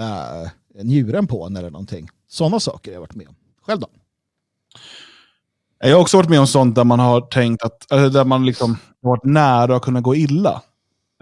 [0.00, 0.48] uh,
[0.84, 2.08] njuren på en eller någonting.
[2.28, 3.34] Sådana saker har jag varit med om.
[3.62, 3.88] Själv då?
[5.78, 8.76] Jag har också varit med om sånt där man har tänkt att, där man liksom
[9.00, 10.62] varit nära att kunna gå illa.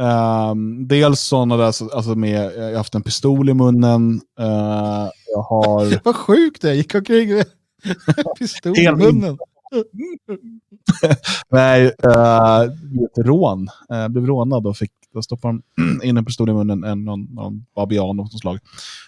[0.01, 4.21] Um, dels sådana där, alltså med, jag har haft en pistol i munnen.
[4.41, 6.01] Uh, jag har...
[6.05, 7.47] Vad sjukt det gick omkring med
[8.39, 9.39] pistol i munnen.
[11.51, 12.63] Nej, uh,
[13.05, 13.69] ett rån.
[13.93, 17.25] Uh, blev rånad och fick, då stoppade de in en pistol i munnen, en, någon,
[17.35, 18.59] någon babian av något slag.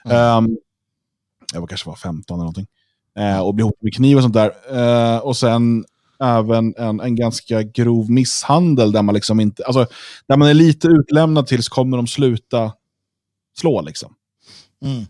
[0.05, 0.59] Um,
[1.53, 2.67] jag var kanske var 15 eller någonting.
[3.19, 4.53] Uh, och blev hotad med kniv och sånt där.
[4.73, 5.85] Uh, och sen
[6.23, 9.87] även en, en ganska grov misshandel där man liksom inte, alltså,
[10.29, 12.73] där man är lite utlämnad tills kommer de sluta
[13.59, 13.81] slå.
[13.81, 14.15] Liksom.
[14.85, 15.05] Mm.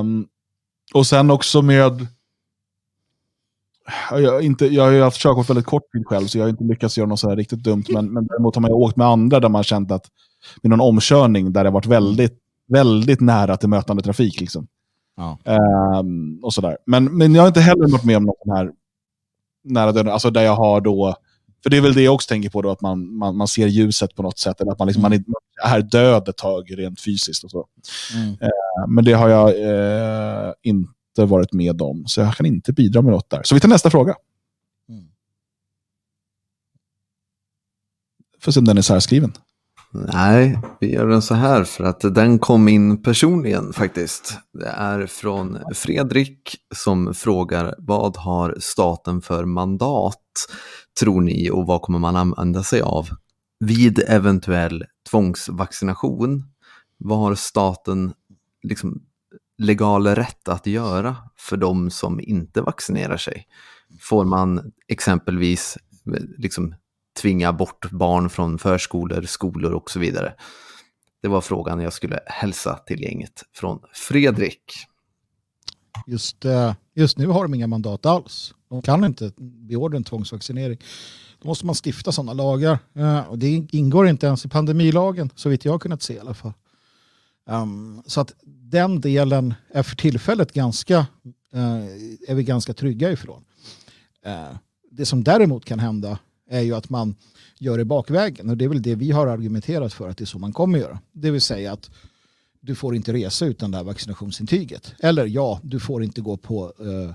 [0.00, 0.28] Um,
[0.94, 2.06] och sen också med,
[4.10, 6.64] jag, inte, jag har ju haft körkort väldigt kort tid själv, så jag har inte
[6.64, 7.84] lyckats göra något så här riktigt dumt.
[7.88, 10.06] Men, men däremot har man åkt med andra där man känt att,
[10.62, 14.40] med någon omkörning där det varit väldigt, väldigt nära till mötande trafik.
[14.40, 14.66] Liksom.
[15.16, 15.38] Ja.
[16.00, 16.78] Um, och sådär.
[16.86, 18.72] Men, men jag har inte heller varit med om någon här
[19.66, 21.16] nära döden, alltså där jag har då
[21.62, 23.66] För det är väl det jag också tänker på då, att man, man, man ser
[23.66, 25.24] ljuset på något sätt, eller att man, liksom, Mm.
[25.62, 27.66] man är död ett tag rent fysiskt och så.
[28.14, 28.36] Mm.
[28.88, 33.12] Men det har jag eh, inte varit med om, så jag kan inte bidra med
[33.12, 33.42] något där.
[33.42, 34.14] Så vi tar nästa fråga.
[34.88, 35.04] Mm.
[38.40, 39.32] Får se om den är särskriven.
[40.12, 44.38] Nej, vi gör den så här för att den kom in personligen faktiskt.
[44.52, 50.22] Det är från Fredrik som frågar vad har staten för mandat
[51.00, 53.08] tror ni och vad kommer man använda sig av
[53.60, 56.44] vid eventuell tvångsvaccination?
[56.98, 58.12] Vad har staten
[58.62, 59.02] liksom
[59.58, 63.46] legal rätt att göra för de som inte vaccinerar sig?
[64.00, 65.78] Får man exempelvis
[66.38, 66.74] liksom
[67.16, 70.34] tvinga bort barn från förskolor, skolor och så vidare.
[71.22, 74.62] Det var frågan jag skulle hälsa till gänget från Fredrik.
[76.06, 78.54] Just, eh, just nu har de inga mandat alls.
[78.68, 80.78] De kan inte beordra en tvångsvaccinering.
[81.42, 82.78] Då måste man stifta sådana lagar.
[82.94, 86.18] Eh, och det ingår inte ens i pandemilagen, så vitt jag har kunnat se i
[86.18, 86.52] alla fall.
[87.50, 90.96] Ehm, så att den delen är för tillfället ganska,
[91.52, 91.84] eh,
[92.28, 93.44] är vi ganska trygga ifrån.
[94.90, 96.18] Det som däremot kan hända
[96.50, 97.14] är ju att man
[97.58, 98.50] gör det bakvägen.
[98.50, 100.78] Och det är väl det vi har argumenterat för att det är så man kommer
[100.78, 101.00] göra.
[101.12, 101.90] Det vill säga att
[102.60, 104.94] du får inte resa utan det här vaccinationsintyget.
[104.98, 107.10] Eller ja, du får inte gå på eh,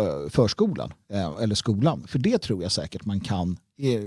[0.00, 2.04] eh, förskolan eh, eller skolan.
[2.06, 4.02] För det tror jag säkert man kan eh,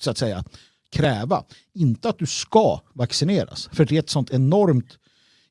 [0.00, 0.44] så att säga
[0.90, 1.44] kräva.
[1.74, 3.68] Inte att du ska vaccineras.
[3.72, 4.98] För det är ett sånt enormt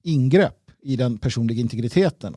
[0.04, 2.36] ingrepp i den personliga integriteten.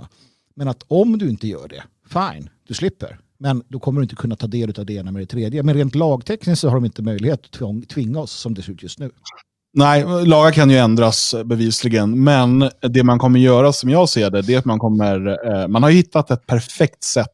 [0.55, 3.18] Men att om du inte gör det, fine, du slipper.
[3.43, 5.62] Men då kommer du inte kunna ta del av det ena med det tredje.
[5.62, 8.82] Men rent lagtekniskt så har de inte möjlighet att tvinga oss som det ser ut
[8.82, 9.11] just nu.
[9.74, 14.30] Nej, lagar kan ju ändras eh, bevisligen, men det man kommer göra som jag ser
[14.30, 17.28] det, det är att man kommer, eh, man har hittat ett perfekt sätt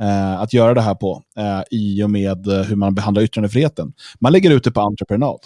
[0.00, 1.22] eh, att göra det här på
[1.70, 3.92] i och med hur man behandlar yttrandefriheten.
[4.20, 5.38] Man lägger ut det på entreprenad.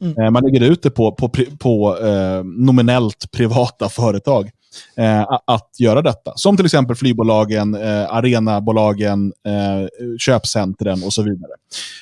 [0.00, 0.32] Mm.
[0.32, 4.50] Man lägger ut det på, på, på eh, nominellt privata företag
[4.96, 6.32] eh, att göra detta.
[6.36, 11.52] Som till exempel flygbolagen, eh, arenabolagen, eh, köpcentren och så vidare.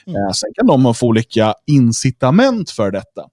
[0.07, 0.33] Mm.
[0.33, 3.25] Sen kan de få olika incitament för detta.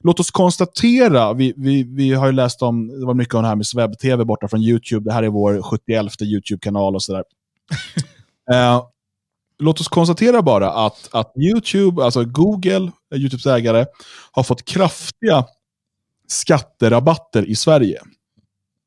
[0.00, 3.48] Låt oss konstatera, vi, vi, vi har ju läst om, det var mycket om det
[3.48, 7.24] här med webb-tv borta från YouTube, det här är vår 71 YouTube-kanal och sådär.
[9.58, 13.86] låt oss konstatera bara att, att YouTube, alltså Google, YouTubes ägare,
[14.32, 15.44] har fått kraftiga
[16.28, 18.00] skatterabatter i Sverige.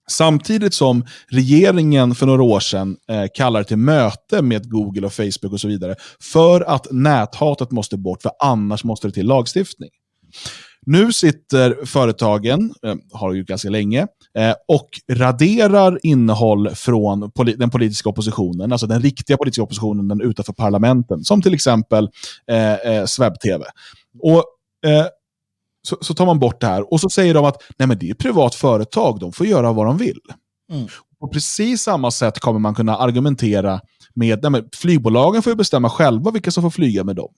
[0.09, 5.53] Samtidigt som regeringen för några år sedan eh, kallade till möte med Google och Facebook
[5.53, 5.95] och så vidare
[6.33, 9.89] för att näthatet måste bort, för annars måste det till lagstiftning.
[10.85, 17.69] Nu sitter företagen, eh, har ju ganska länge, eh, och raderar innehåll från poli den
[17.69, 22.09] politiska oppositionen, alltså den riktiga politiska oppositionen, den utanför parlamenten, som till exempel
[22.51, 23.65] eh, eh, Swebb-TV.
[24.19, 24.43] Och
[24.85, 25.05] eh,
[25.87, 28.07] så, så tar man bort det här och så säger de att Nej, men det
[28.07, 30.19] är ett privat företag, de får göra vad de vill.
[30.71, 30.87] Mm.
[31.19, 33.81] På precis samma sätt kommer man kunna argumentera
[34.13, 37.33] med nej, men flygbolagen får bestämma själva vilka som får flyga med dem.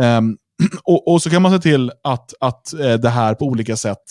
[0.00, 0.36] Ehm,
[0.82, 4.02] och, och så kan man se till att, att eh, det här på olika sätt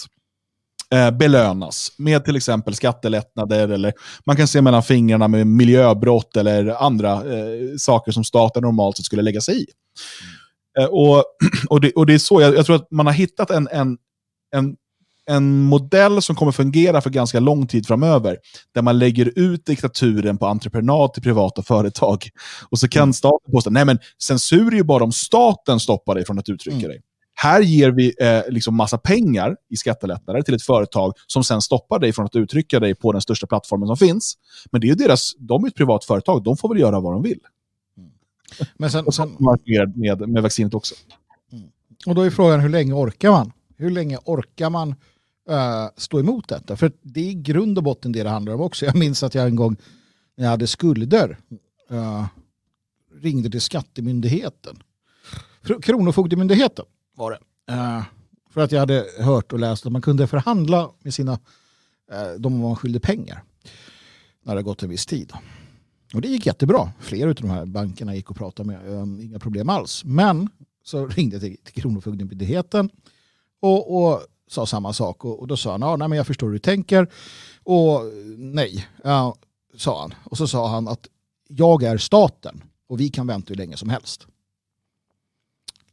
[0.93, 3.93] eh, belönas med till exempel skattelättnader eller
[4.26, 9.05] man kan se mellan fingrarna med miljöbrott eller andra eh, saker som staten normalt sett
[9.05, 9.66] skulle lägga sig i.
[9.66, 10.43] Eh,
[10.89, 11.24] och,
[11.69, 13.97] och, det, och det är så, jag, jag tror att man har hittat en, en,
[14.55, 14.76] en,
[15.26, 18.38] en modell som kommer fungera för ganska lång tid framöver,
[18.74, 22.30] där man lägger ut diktaturen på entreprenad till privata företag.
[22.69, 26.26] Och så kan staten påstå, nej men censur är ju bara om staten stoppar dig
[26.26, 26.89] från att uttrycka Mm.
[26.89, 27.01] dig.
[27.36, 31.99] Här ger vi eh, liksom massa pengar i skattelättnader till ett företag som sen stoppar
[31.99, 34.34] dig från att uttrycka dig på den största plattformen som finns.
[34.71, 37.13] Men det är ju deras, de är ett privat företag, de får väl göra vad
[37.13, 37.39] de vill.
[38.78, 40.95] Men sen, Och så sen, med, med, med vaccinet också.
[42.06, 43.51] och då är frågan hur länge orkar man?
[43.78, 44.95] Hur länge orkar man
[45.49, 46.76] eh, stå emot detta?
[46.76, 48.86] För det är i grund och botten det det handlar om också.
[48.86, 49.76] Jag minns att jag en gång
[50.36, 51.38] när jag hade skulder
[51.89, 52.26] eh,
[53.22, 54.84] ringde till skattemyndigheten.
[55.82, 56.86] Kronofogdemyndigheten
[57.16, 57.39] var det.
[57.74, 58.04] Eh,
[58.49, 61.39] för att jag hade hört och läst att man kunde förhandla med sina,
[62.38, 63.43] de man skyldig pengar.
[64.43, 65.34] När det gått en viss tid.
[66.14, 66.91] Och det gick jättebra.
[66.99, 68.89] Flera av de här bankerna gick och pratade med.
[68.89, 70.03] um, inga problem alls.
[70.05, 70.49] Men
[70.84, 72.89] så ringde jag till, till Kronofogdemyndigheten
[73.61, 75.26] och, och sa samma sak.
[75.26, 77.07] Och, och då sa han, ja, nej, men jag förstår hur du tänker.
[77.64, 78.01] Och
[78.38, 79.36] nej, ja,
[79.78, 80.14] sa han.
[80.24, 81.07] Och så sa han att
[81.47, 84.28] jag är staten och vi kan vänta hur länge som helst.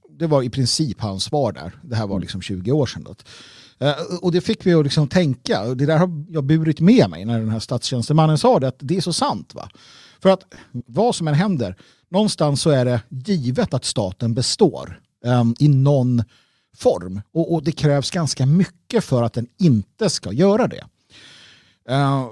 [0.09, 1.73] Det var i princip hans svar där.
[1.83, 3.05] Det här var liksom 20 år sedan.
[3.05, 3.15] Då.
[3.87, 5.75] Eh, Och det fick vi att liksom tänka.
[5.75, 8.69] Det där har jag burit med mig när den här statstjänstemannen sa det.
[8.69, 9.55] Att det är så sant.
[9.55, 9.69] va.
[10.23, 11.77] För att vad som än händer,
[12.09, 16.25] någonstans så är det givet att staten består um, i någon
[16.77, 17.21] form.
[17.33, 20.85] Och, och, det krävs ganska mycket för att den inte ska göra det.
[21.91, 22.27] Uh,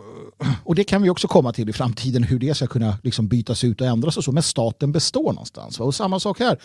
[0.64, 3.64] och det kan vi också komma till i framtiden, hur det ska kunna liksom bytas
[3.64, 4.32] ut och ändras och så.
[4.32, 5.80] Men staten består någonstans.
[5.80, 6.58] Och samma sak här.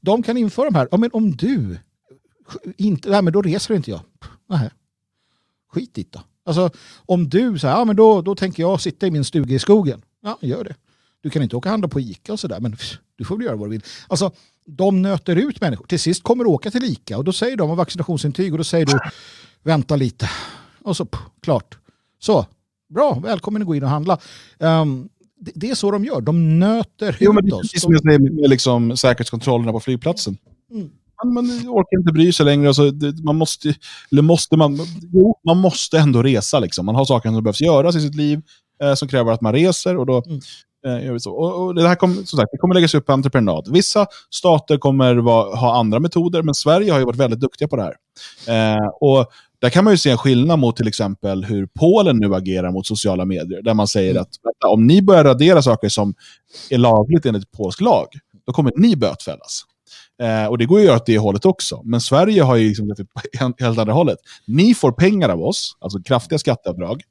[0.00, 1.78] De kan införa de här, ja, men om du
[2.76, 4.00] inte, nej men då reser inte jag.
[4.48, 4.70] Nej.
[5.72, 6.20] Skit dit då.
[6.44, 6.70] Alltså
[7.06, 10.02] om du säger, ja men då, då tänker jag sitta i min stuga i skogen.
[10.26, 10.74] Ja, gör det.
[11.20, 12.76] Du kan inte åka och handla på Ica och sådär, men
[13.16, 13.82] du får väl göra vad du vill.
[14.08, 14.30] Alltså,
[14.64, 15.86] de nöter ut människor.
[15.86, 18.64] Till sist kommer du åka till Ica och då säger de om vaccinationsintyg och då
[18.64, 18.98] säger du
[19.62, 20.30] vänta lite.
[20.82, 21.78] Och så pff, klart.
[22.18, 22.46] Så,
[22.94, 24.18] bra, välkommen att gå in och handla.
[24.58, 25.08] Um,
[25.40, 27.80] det, det, är så de gör, de nöter jo, ut men det är oss.
[27.80, 30.38] Som med, med liksom säkerhetskontrollerna på flygplatsen.
[30.72, 30.90] Mm.
[31.24, 32.68] Man, man orkar inte bry sig längre.
[32.68, 33.74] Alltså, det, man måste,
[34.12, 34.80] eller måste man,
[35.12, 36.58] jo, man måste ändå resa.
[36.58, 36.86] Liksom.
[36.86, 38.42] Man har saker som behövs göras i sitt liv
[38.82, 39.96] eh, som kräver att man reser.
[39.96, 40.40] Och då, mm.
[40.86, 41.14] Eh.
[41.26, 43.68] Och, och, det här kommer, som sagt, det kommer läggas upp på entreprenad.
[43.72, 47.76] Vissa stater kommer va, ha andra metoder, men Sverige har ju varit väldigt duktiga på
[47.76, 47.94] det här.
[48.48, 49.26] Eh, och
[49.60, 52.86] där kan man ju se en skillnad mot till exempel hur Polen nu agerar mot
[52.86, 53.62] sociala medier.
[53.62, 54.22] Där man säger mm.
[54.22, 54.28] att
[54.66, 56.14] om ni börjar radera saker som
[56.70, 58.06] är lagligt enligt polsk lag,
[58.46, 59.62] då kommer ni bötfällas.
[60.22, 61.82] Eh, och det går ju att göra åt det hållet också.
[61.84, 62.94] Men Sverige har ju liksom
[63.58, 64.18] helt andra hållet.
[64.46, 67.02] Ni får pengar av oss, alltså kraftiga skatteavdrag.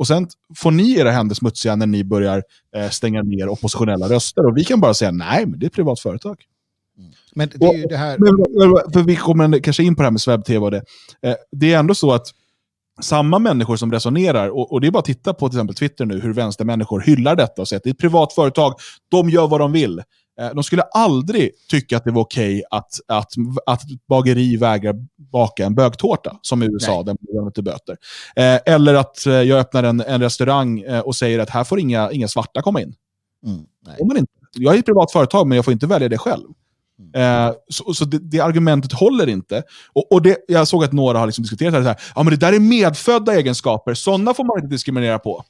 [0.00, 0.26] Och sen
[0.56, 2.42] får ni era händer smutsiga när ni börjar
[2.76, 4.46] eh, stänga ner oppositionella röster.
[4.46, 6.36] Och vi kan bara säga nej, men det är ett privat företag.
[6.98, 7.10] Mm.
[7.34, 8.18] Men det är ju det här...
[8.18, 10.82] Men, för vi kommer kanske in på det här med SvebTV och det.
[11.22, 12.26] Eh, det är ändå så att
[13.00, 16.06] samma människor som resonerar, och, och, det är bara att titta på till exempel Twitter
[16.06, 18.74] nu, hur vänstermänniskor hyllar detta och säger att det är ett privat företag,
[19.10, 20.02] de gör vad de vill.
[20.40, 23.32] Eh, de skulle aldrig tycka att det var okej okay att, att,
[23.66, 27.16] att bageri vägrar baka en bögtårta, som i USA, Nej.
[27.20, 27.96] där man till böter.
[28.36, 32.10] Eh, eller att eh, jag öppnar en, en restaurang och säger att här får inga,
[32.10, 32.94] inga svarta komma in.
[33.46, 33.60] Mm.
[33.86, 34.18] Nej.
[34.18, 34.32] inte.
[34.52, 36.46] Jag är ett privat företag, men jag får inte välja det själv.
[37.14, 39.62] Eh, så, så det, det, argumentet håller inte.
[39.92, 42.00] Och, och det, jag såg att några har liksom diskuterat det här.
[42.14, 45.44] Ja, men det där är medfödda egenskaper, sådana får man inte diskriminera på.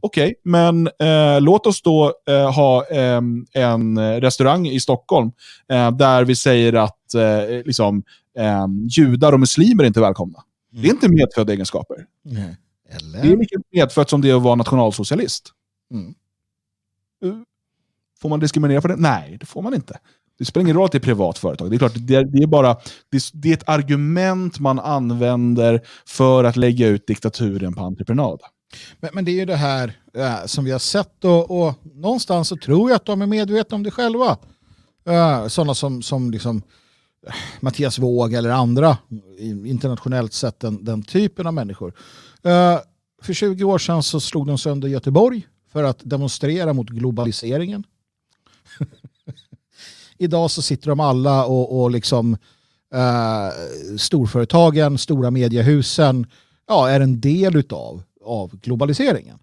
[0.00, 0.34] Okej, okay.
[0.44, 5.32] men eh, låt oss då eh, ha ehm, en restaurang i Stockholm
[5.68, 8.02] eh, där vi säger att eh, liksom,
[8.38, 10.38] ehm, judar och muslimer är inte är välkomna.
[10.72, 10.82] Mm.
[10.82, 11.96] Det är inte medfödda egenskaper.
[12.30, 12.54] Mm.
[12.90, 13.22] Eller?
[13.22, 15.52] Det är lika medfött som det är att vara nationalsocialist.
[15.92, 16.14] Mm.
[18.20, 18.96] Får man diskriminera för det?
[18.96, 19.98] Nej, det får man inte.
[20.40, 21.70] Det spelar ingen roll att det är privat företag.
[21.70, 22.76] Det är klart, det är, det är bara
[23.10, 28.40] det är, det är, ett argument man använder för att lägga ut diktaturen på entreprenad.
[29.00, 32.48] Men, men det är ju det här äh, som vi har sett och, och, någonstans
[32.48, 34.36] så tror jag att de är medvetna om det själva.
[35.06, 36.62] Äh, sådana som, som liksom,
[37.26, 38.98] äh, Mattias Våg eller andra,
[39.64, 41.94] internationellt sett den, den typen av människor.
[42.42, 42.78] Äh,
[43.22, 47.84] för 20 år sedan så slog de sönder Göteborg för att demonstrera mot globaliseringen
[50.20, 52.36] idag så sitter de alla och, och liksom
[52.94, 53.48] eh,
[53.98, 56.26] storföretagen, stora mediehusen
[56.68, 59.38] ja, är en del utav, av globaliseringen.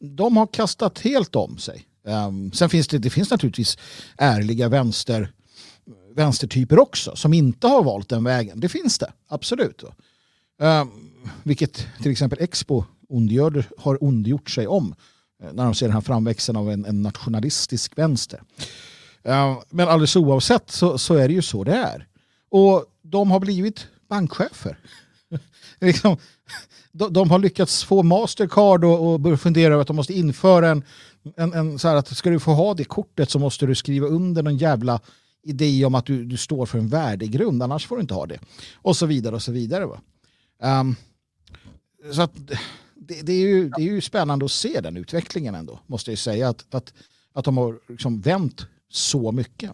[0.00, 1.86] De har kastat helt om sig.
[2.06, 3.78] Eh, sen finns det, det finns naturligtvis
[4.18, 5.32] ärliga vänster,
[6.14, 8.60] vänstertyper också som inte har valt den vägen.
[8.60, 9.84] Det finns det, absolut.
[10.60, 10.84] Eh,
[11.42, 14.94] vilket till exempel Expo ondgör, har ondgjort sig om
[15.42, 18.42] eh, när de ser den här framväxten av en, en nationalistisk vänster.
[19.70, 22.06] Men alldeles oavsett så, så är det ju så det är.
[22.50, 24.78] Och de har blivit bankchefer.
[25.80, 26.16] liksom,
[26.92, 30.68] de, de, har lyckats få Mastercard och, och börja fundera över att de måste införa
[30.68, 30.84] en,
[31.36, 34.06] en, en, så här att ska du få ha det kortet så måste du skriva
[34.06, 35.00] under någon jävla
[35.42, 38.38] idé om att du, du står för en värdegrund, annars får du inte ha det.
[38.74, 39.86] Och så vidare och så vidare.
[39.86, 40.00] Va?
[40.62, 40.96] Um,
[42.12, 42.32] så att
[42.94, 46.18] det, det, är ju, det är ju spännande att se den utvecklingen ändå, måste jag
[46.18, 46.48] säga.
[46.48, 46.92] Att, att,
[47.32, 49.70] att de har liksom vänt så mycket.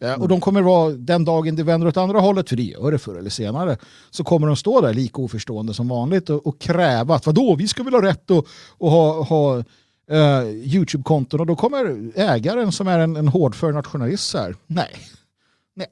[0.00, 0.20] Mm.
[0.20, 2.98] Och de kommer vara, den dagen det vänder åt andra hållet, för det gör det
[2.98, 3.76] förr eller senare,
[4.10, 7.68] så kommer de stå där lika oförstående som vanligt och, och kräva att vadå, vi
[7.68, 8.44] ska väl ha rätt att,
[8.80, 9.56] att ha, ha
[10.12, 14.96] uh, YouTube-konton och då kommer ägaren som är en, en hårdför nationalist så här, nej,
[15.74, 15.88] nej.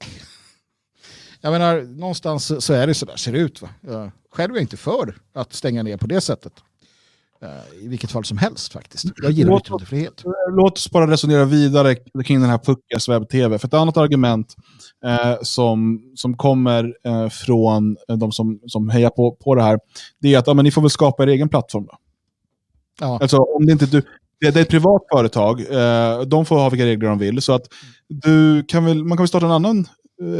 [1.40, 3.62] Jag menar, någonstans så är det så där ser det ut.
[3.62, 3.68] Va?
[3.80, 6.52] Jag, själv är jag inte för att stänga ner på det sättet.
[7.44, 9.04] Eh, I vilket fall som helst faktiskt.
[9.22, 10.24] Jag gillar yttrandefrihet.
[10.50, 13.58] Låt oss bara resonera vidare kring den här Puckas webb-tv.
[13.58, 14.54] För ett annat argument
[15.04, 19.78] eh, som, som kommer eh, från de som, som hejar på, på det här,
[20.20, 21.84] det är att ja, men ni får väl skapa er egen plattform.
[21.84, 21.96] Då.
[23.00, 23.18] Ja.
[23.22, 24.00] Alltså, om det, inte du,
[24.40, 27.42] det, det är ett privat företag, eh, de får ha vilka regler de vill.
[27.42, 27.66] Så att
[28.08, 29.86] du kan väl, man kan väl starta en annan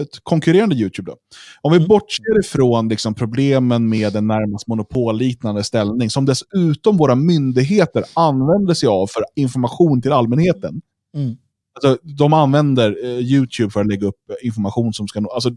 [0.02, 1.10] ett konkurrerande YouTube.
[1.10, 1.16] Då.
[1.62, 8.04] Om vi bortser ifrån liksom, problemen med en närmast monopolliknande ställning, som dessutom våra myndigheter
[8.14, 10.80] använder sig av för information till allmänheten.
[11.16, 11.36] Mm.
[11.74, 15.30] Alltså, de använder eh, YouTube för att lägga upp information som ska nå...
[15.30, 15.50] Alltså,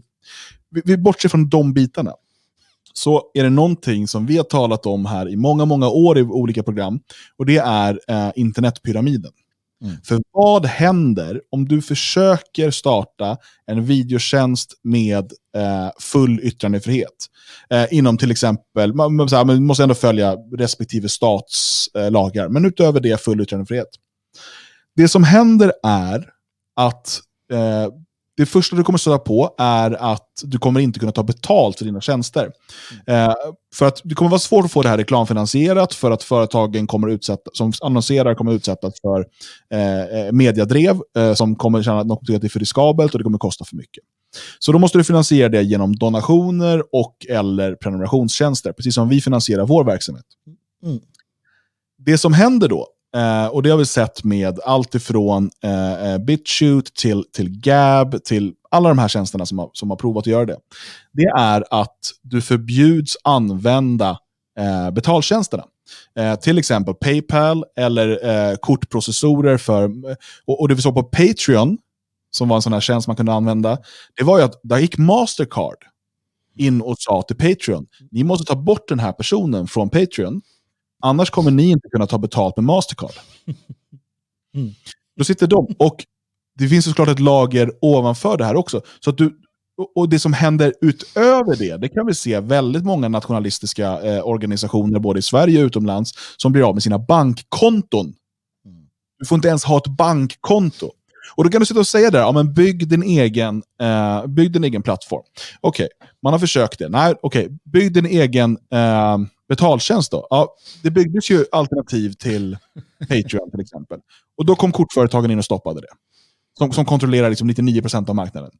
[0.70, 2.12] vi, vi bortser från de bitarna.
[2.92, 6.22] Så är det någonting som vi har talat om här i många, många år i
[6.22, 7.00] olika program.
[7.36, 9.32] Och det är eh, internetpyramiden.
[9.84, 9.96] Mm.
[10.04, 17.26] För vad händer om du försöker starta en videotjänst med eh, full yttrandefrihet?
[17.70, 22.64] Eh, inom till exempel, man, man, man måste ändå följa respektive stats eh, lagar, men
[22.64, 23.88] utöver det full yttrandefrihet.
[24.96, 26.30] Det som händer är
[26.76, 27.20] att
[27.52, 27.88] eh,
[28.38, 31.84] det första du kommer stöta på är att du kommer inte kunna ta betalt för
[31.84, 32.50] dina tjänster.
[33.06, 33.34] Eh,
[33.74, 37.08] för att det kommer vara svårt att få det här reklamfinansierat för att företagen kommer
[37.08, 39.26] utsätta, som annonserar kommer utsättas för
[39.72, 43.38] eh, eh, mediadrev eh, som kommer känna att något är för riskabelt och det kommer
[43.38, 44.04] kosta för mycket.
[44.58, 49.66] Så då måste du finansiera det genom donationer och eller prenumerationstjänster, precis som vi finansierar
[49.66, 50.26] vår verksamhet.
[50.84, 50.98] Mm.
[51.98, 52.86] Det som händer då,
[53.16, 58.24] Eh, och det har vi sett med allt ifrån eh, eh, BitChute till, till Gab,
[58.24, 60.58] till alla de här tjänsterna som har, som har provat att göra det.
[61.12, 64.18] Det är att du förbjuds använda
[64.58, 65.64] eh, betaltjänsterna.
[66.18, 69.58] Eh, till exempel Paypal eller eh, kortprocessorer.
[69.58, 71.78] för eh, och, och det vi såg på Patreon,
[72.30, 73.78] som var en sån här tjänst man kunde använda,
[74.16, 75.76] det var ju att där gick Mastercard
[76.56, 80.42] in och sa till Patreon, ni måste ta bort den här personen från Patreon
[81.02, 83.12] Annars kommer ni inte kunna ta betalt med Mastercard.
[84.54, 84.70] Mm.
[85.16, 85.66] Då sitter de.
[85.78, 86.04] Och
[86.58, 88.82] det finns såklart ett lager ovanför det här också.
[89.00, 89.38] Så att du,
[89.94, 94.98] och det som händer utöver det, det kan vi se väldigt många nationalistiska eh, organisationer,
[94.98, 98.14] både i Sverige och utomlands, som blir av med sina bankkonton.
[99.18, 100.90] Du får inte ens ha ett bankkonto.
[101.34, 104.52] Och då kan du sitta och säga där, ja, men bygg, din egen, eh, bygg
[104.52, 105.22] din egen plattform.
[105.60, 106.88] Okej, okay, man har försökt det.
[106.88, 109.18] Nej, okej, okay, bygg din egen eh,
[109.48, 110.26] betaltjänst då?
[110.30, 112.58] Ja, det byggdes ju alternativ till
[113.00, 114.00] Patreon till exempel.
[114.38, 115.88] Och då kom kortföretagen in och stoppade det.
[116.58, 118.50] Som, som kontrollerar liksom 99% av marknaden.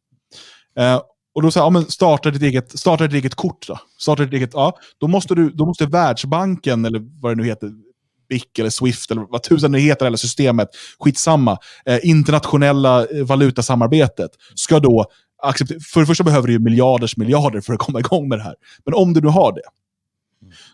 [0.78, 1.00] Eh,
[1.34, 3.78] och då sa ja, men starta ditt eget, starta ditt eget kort då.
[3.98, 7.72] Starta ditt eget, ja, då, måste du, då måste Världsbanken, eller vad det nu heter,
[8.28, 10.68] BIC eller Swift, eller vad tusan det heter, eller systemet,
[10.98, 15.06] skitsamma, eh, internationella eh, valutasamarbetet, ska då
[15.42, 18.42] acceptera, för det första behöver du ju miljarders miljarder för att komma igång med det
[18.42, 18.54] här.
[18.84, 19.62] Men om du nu har det,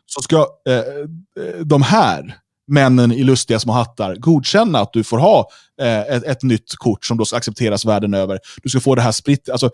[0.06, 5.18] så ska eh, eh, de här männen i lustiga små hattar godkänna att du får
[5.18, 5.48] ha
[5.80, 8.38] eh, ett, ett, nytt kort som då ska accepteras världen över.
[8.62, 9.48] Du ska få det här spritt.
[9.48, 9.70] Alltså,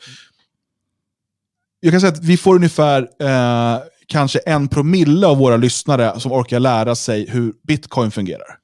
[1.80, 6.32] jag kan säga att vi får ungefär eh, kanske en promille av våra lyssnare som
[6.32, 8.58] orkar lära sig hur bitcoin fungerar.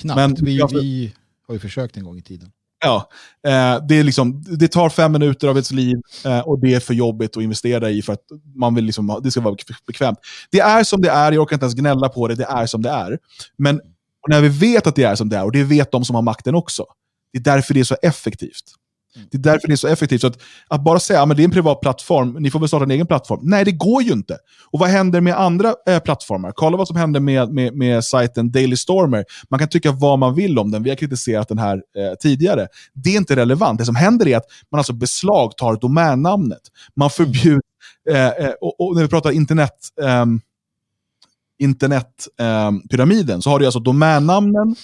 [0.00, 0.16] Knappt.
[0.16, 1.14] Men, vi, vi
[1.46, 2.52] har ju försökt en gång i tiden.
[2.84, 3.10] Ja,
[3.46, 6.80] eh, det, är liksom, det tar fem minuter av ens liv eh, och det är
[6.80, 8.24] för jobbigt att investera i för att
[8.54, 9.56] man vill liksom, det ska vara
[9.86, 10.18] bekvämt.
[10.50, 12.82] Det är som det är, jag orkar inte ens gnälla på det, det är som
[12.82, 13.18] det är.
[13.56, 13.80] Men
[14.28, 16.22] när vi vet att det är som det är, och det vet de som har
[16.22, 16.84] makten också,
[17.32, 18.64] det är därför det är så effektivt.
[19.30, 20.20] Det är därför det är så effektivt.
[20.20, 20.38] Så att,
[20.68, 23.06] att bara säga att det är en privat plattform, ni får väl starta en egen
[23.06, 23.40] plattform.
[23.42, 24.38] Nej, det går ju inte.
[24.70, 26.52] Och vad händer med andra eh, plattformar?
[26.54, 29.24] Kolla vad som händer med, med, med sajten Daily Stormer.
[29.50, 30.82] Man kan tycka vad man vill om den.
[30.82, 32.66] Vi har kritiserat den här eh, tidigare.
[32.94, 33.78] Det är inte relevant.
[33.78, 36.62] Det som händer är att man alltså beslagtar domännamnet.
[36.96, 37.62] Man förbjuder,
[38.10, 40.40] eh, eh, och, och, när vi pratar internet, ehm,
[41.58, 44.76] internetpyramiden, så har du alltså domännamnen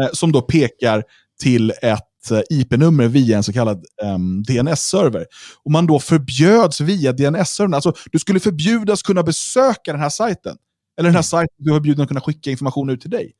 [0.00, 1.04] eh, som då pekar
[1.40, 5.26] till ett IP-nummer via en så kallad um, ehm, DNS-server.
[5.64, 7.74] Och man då förbjöds via DNS-servern.
[7.74, 10.56] Alltså, du skulle förbjudas kunna besöka den här sajten.
[10.98, 13.32] Eller den här sajten, du är förbjuden att kunna skicka information ut till dig.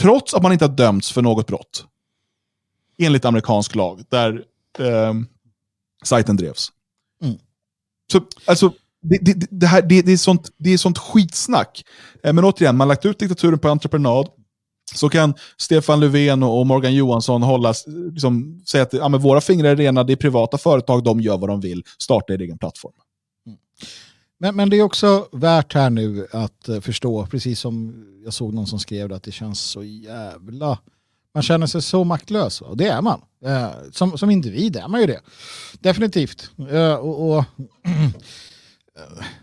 [0.00, 1.86] Trots att man inte har dömts för något brott.
[2.98, 4.44] Enligt amerikansk lag, där
[4.78, 5.26] um,
[6.04, 6.68] sajten drevs.
[7.22, 7.38] Mm.
[8.12, 8.72] Så, alltså,
[9.02, 11.84] det, det, det, här, det, det, är sånt, det är sånt skitsnack.
[12.22, 14.28] Eh, men återigen, man har lagt ut diktaturen på entreprenad
[14.94, 19.70] så kan Stefan Löfven och Morgan Johansson hålla, liksom, säga att ja, men våra fingrar
[19.70, 22.92] är rena, det är privata företag, de gör vad de vill, starta er egen plattform.
[23.46, 23.58] Mm.
[24.38, 28.54] Men, men det är också värt här nu att uh, förstå, precis som jag såg
[28.54, 30.78] någon som skrev det, att det känns så jävla...
[31.34, 33.20] Man känner sig så maktlös, och det är man.
[33.46, 35.20] Uh, som, som individ är man ju det.
[35.80, 36.50] Definitivt.
[36.72, 37.44] Uh, och, och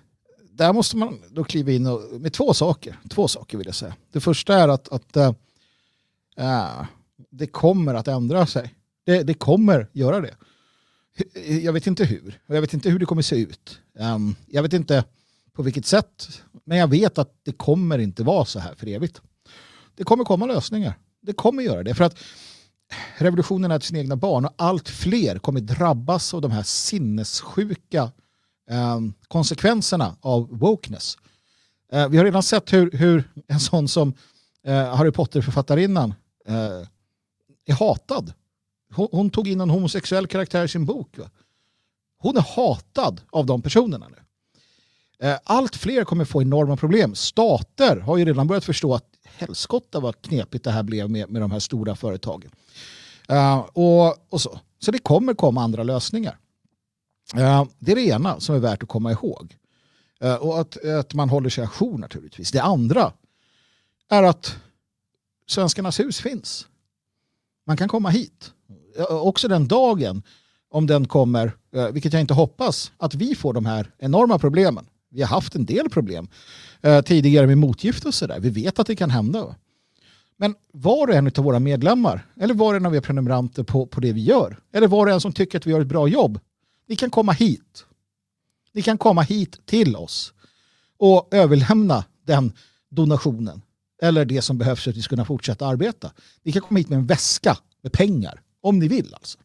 [0.59, 2.99] där måste man då kliva in och, med två saker.
[3.09, 3.95] Två saker vill jag säga.
[4.11, 6.85] Det första är att, att äh,
[7.29, 8.75] det kommer att ändra sig.
[9.05, 10.35] Det, det, kommer göra det.
[11.61, 12.41] Jag vet inte hur.
[12.47, 13.79] Jag vet inte hur det kommer se ut.
[13.99, 15.03] Um, jag vet inte
[15.53, 16.41] på vilket sätt.
[16.65, 19.21] Men jag vet att det kommer inte vara så här för evigt.
[19.95, 20.93] Det kommer komma lösningar.
[21.21, 21.95] Det kommer göra det.
[21.95, 22.17] För att
[23.17, 28.11] revolutionen är till sina egna barn och allt fler kommer drabbas av de här sinnessjuka
[28.69, 31.17] Ehm, konsekvenserna av wokeness.
[31.91, 34.13] Eh, vi har redan sett hur, hur en sån som
[34.63, 36.13] eh, Harry Potter-författarinnan
[36.47, 36.87] eh,
[37.65, 38.33] är hatad.
[38.93, 41.17] Hon, hon, tog in en homosexuell karaktär i sin bok.
[41.17, 41.29] Va?
[42.17, 44.15] Hon är hatad av de personerna nu.
[45.43, 47.15] Allt fler kommer få enorma problem.
[47.15, 51.41] Stater har ju redan börjat förstå att helskotta vad knepigt det här blev med, med
[51.41, 52.51] de här stora företagen.
[53.31, 54.59] Uh, och, och så.
[54.79, 56.37] så det kommer komma andra lösningar.
[57.35, 59.57] Eh, det är det ena som är värt att komma ihåg.
[60.19, 62.51] Eh, och att, att man håller sig ajour naturligtvis.
[62.51, 63.13] Det andra
[64.09, 64.55] är att
[65.47, 66.67] Svenskarnas hus finns.
[67.67, 68.51] Man kan komma hit.
[68.97, 70.23] Eh, också den dagen,
[70.71, 71.51] om den kommer,
[71.91, 74.85] vilket jag inte hoppas, att vi får de här enorma problemen.
[75.09, 76.27] Vi har haft en del problem
[77.05, 78.39] tidigare med motgift och sådär.
[78.39, 79.55] Vi vet att det kan hända.
[80.37, 83.85] Men var och en av våra medlemmar, eller var och en av er prenumeranter på,
[83.85, 86.07] på det vi gör, eller var och en som tycker att vi gör ett bra
[86.07, 86.39] jobb,
[86.89, 87.85] ni kan komma hit.
[88.71, 90.33] Ni kan komma hit till oss
[90.97, 92.53] och överlämna den
[92.89, 93.61] donationen
[94.01, 96.11] eller det som behövs för att vi ska kunna fortsätta arbeta.
[96.43, 99.37] Ni kan komma hit med en väska med pengar, om ni vill alltså.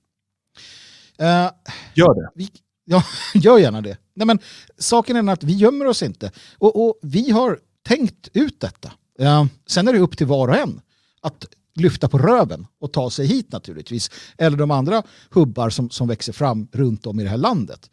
[1.20, 1.50] Uh,
[1.94, 2.30] gör det.
[2.34, 2.50] Vi,
[2.84, 3.98] ja, gör gärna det.
[4.14, 4.38] Nej, men,
[4.78, 6.32] saken är att vi gömmer oss inte.
[6.58, 8.92] Och, och vi har tänkt ut detta.
[9.20, 10.80] Uh, sen är det upp till var och en
[11.20, 14.10] att lyfta på röven och ta sig hit naturligtvis.
[14.38, 17.90] Eller de andra hubbar som, som växer fram runt om i det här landet.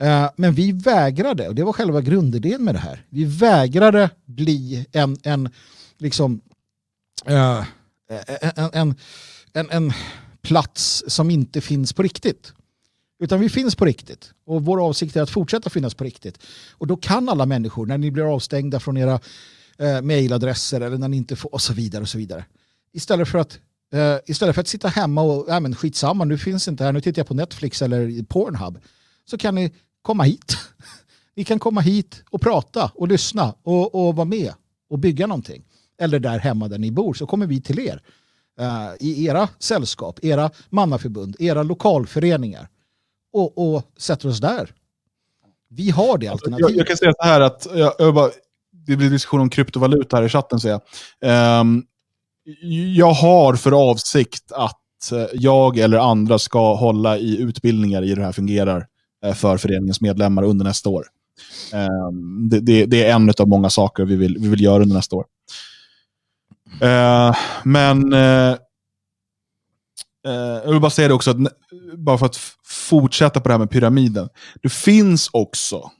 [0.00, 4.86] Eh, men vi vägrade, och det var själva grundidén med det här, vi vägrade bli
[4.92, 5.48] en, en
[5.98, 6.40] liksom
[7.26, 7.64] eh,
[8.56, 8.94] en, en,
[9.52, 9.92] en, en
[10.42, 12.52] plats som inte finns på riktigt.
[13.20, 14.32] Utan vi finns på riktigt.
[14.46, 16.38] Och vår avsikt är att fortsätta finnas på riktigt.
[16.72, 19.20] Och då kan alla människor, när ni blir avstängda från era
[19.78, 22.44] eh, mejladresser eller när ni inte får och så vidare och så vidare.
[22.92, 23.58] Istället för att,
[23.92, 27.00] eh, istället för att sitta hemma och, ja men skitsamma, nu finns inte här, nu
[27.00, 28.78] tittar jag på Netflix eller Pornhub.
[29.24, 29.72] Så kan ni
[30.02, 30.56] komma hit.
[31.36, 34.52] ni kan komma hit och prata och lyssna och, och vara med
[34.90, 35.64] och bygga någonting.
[36.00, 38.02] Eller där hemma där ni bor så kommer vi till er.
[38.60, 42.68] Uh, I era sällskap, era mannaförbund, era lokalföreningar.
[43.32, 44.74] Och, och sätter oss där.
[45.68, 46.70] Vi har det alternativet.
[46.70, 48.30] Jag, jag kan säga så här att jag, jag bara,
[48.72, 50.80] det blir diskussion om kryptovaluta här i chatten ser
[51.20, 51.60] jag.
[51.60, 51.86] Um,
[52.94, 58.16] jag har för avsikt att eh, jag eller andra ska hålla i utbildningar i hur
[58.16, 58.86] det här fungerar
[59.24, 61.06] eh, för föreningens medlemmar under nästa år.
[61.72, 64.96] Ehm, det, det, det, är en av många saker vi vill, vi vill göra under
[64.96, 65.24] nästa år.
[66.82, 68.12] Eh, men
[70.64, 71.36] jag vill bara säga det också, att,
[71.96, 74.28] bara för att fortsätta på det här med pyramiden.
[74.62, 75.90] Det finns också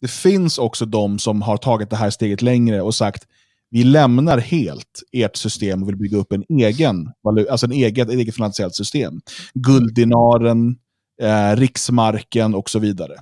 [0.00, 3.26] det finns också de som har tagit det här steget längre och sagt
[3.74, 7.12] vi lämnar helt ert system och vill bygga upp en egen,
[7.50, 9.20] alltså en eget, ett eget finansiellt system.
[9.54, 10.76] Gulddinaren,
[11.22, 13.14] eh, riksmarken och så vidare.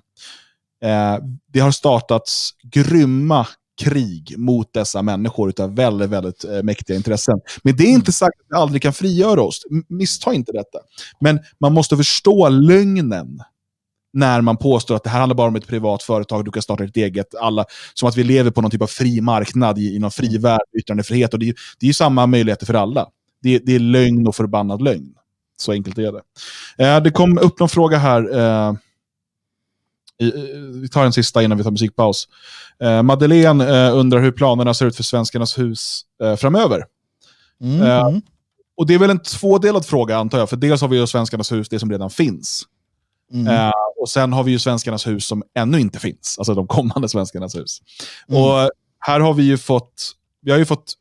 [0.85, 1.19] Eh,
[1.53, 3.47] det har startats grymma
[3.81, 7.41] krig mot dessa människor av väldigt, väldigt eh, mäktiga intressen.
[7.63, 9.63] Men det är inte sagt att vi aldrig kan frigöra oss.
[9.89, 10.79] Missta inte detta.
[11.21, 13.41] Men man måste förstå lögnen
[14.13, 16.85] när man påstår att det här handlar bara om ett privat företag, du kan starta
[16.85, 17.35] ett eget.
[17.35, 20.39] Alla, som att vi lever på någon typ av fri marknad i, i någon fri
[20.39, 21.33] värld, yttrandefrihet.
[21.33, 21.47] Och det,
[21.79, 23.07] det är ju samma möjligheter för alla.
[23.43, 25.15] Det, det, är lögn och förbannad lögn.
[25.57, 26.23] Så enkelt är det.
[26.85, 28.39] Eh, det kom upp någon fråga här.
[28.39, 28.75] Eh,
[30.19, 30.33] i,
[30.81, 32.29] vi tar en sista innan vi tar musikpaus.
[32.83, 36.85] Eh, Madeleine eh, undrar hur planerna ser ut för Svenskarnas hus eh, framöver.
[37.61, 37.83] Mm.
[37.83, 38.19] Eh,
[38.77, 41.53] och Det är väl en tvådelad fråga antar jag, för dels har vi ju Svenskarnas
[41.53, 42.65] hus, det som redan finns.
[43.33, 43.47] Mm.
[43.47, 47.09] Uh, och sen har vi ju Svenskarnas hus som ännu inte finns, alltså de kommande
[47.09, 47.83] Svenskarnas hus.
[48.29, 48.43] Mm.
[48.43, 50.93] Och här har vi ju fått, vi har ju fått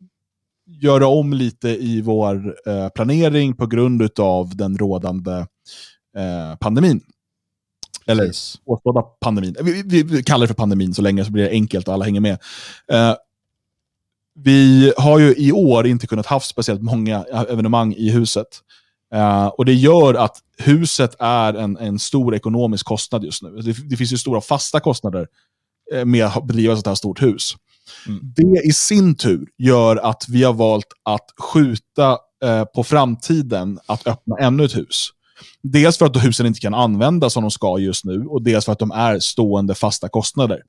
[0.65, 7.01] göra om lite i vår uh, planering på grund av den rådande uh, pandemin.
[8.05, 8.31] Eller
[8.65, 9.55] åskådda pandemin.
[9.61, 12.05] Vi, vi, vi, kallar det för pandemin så länge så blir det enkelt och alla
[12.05, 12.37] hänger med.
[14.35, 18.47] vi har ju i år inte kunnat ha speciellt många evenemang i huset.
[19.15, 23.49] Uh, och Det gör att huset är en, en stor ekonomisk kostnad just nu.
[23.49, 25.27] Det, det finns ju stora fasta kostnader
[25.95, 27.55] uh, med att bedriva ett här stort hus.
[28.07, 28.19] Mm.
[28.35, 32.11] Det i sin tur gör att vi har valt att skjuta
[32.45, 35.11] uh, på framtiden att öppna ännu ett hus.
[35.63, 38.71] Dels för att husen inte kan användas som de ska just nu och dels för
[38.71, 40.61] att de är stående fasta kostnader.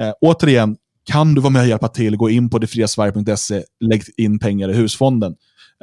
[0.00, 4.38] Eh, återigen, kan du vara med och hjälpa till, gå in på detfriasverige.se, lägg in
[4.38, 5.34] pengar i husfonden.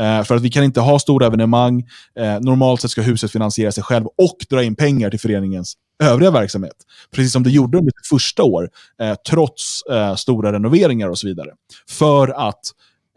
[0.01, 1.87] Eh, för att vi kan inte ha stora evenemang.
[2.19, 6.31] Eh, normalt sett ska huset finansiera sig själv och dra in pengar till föreningens övriga
[6.31, 6.75] verksamhet.
[7.11, 8.69] Precis som det gjorde under sitt första år,
[9.01, 11.49] eh, trots eh, stora renoveringar och så vidare.
[11.89, 12.61] För att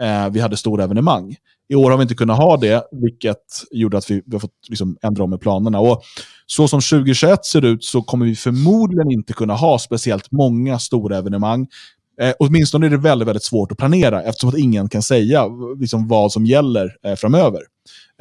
[0.03, 1.37] eh, vi hade stora evenemang.
[1.69, 3.39] I år har vi inte kunnat ha det, vilket
[3.71, 5.81] gjorde att vi, vi har fått liksom ändra om med planerna.
[5.81, 6.03] Och
[6.47, 11.19] så som 2021 ser ut så kommer vi förmodligen inte kunna ha speciellt många stora
[11.19, 11.67] evenemang.
[12.23, 15.47] Eh, åtminstone är det väldigt, väldigt svårt att planera eftersom att ingen kan säga
[15.81, 17.61] liksom, vad som gäller eh, framöver.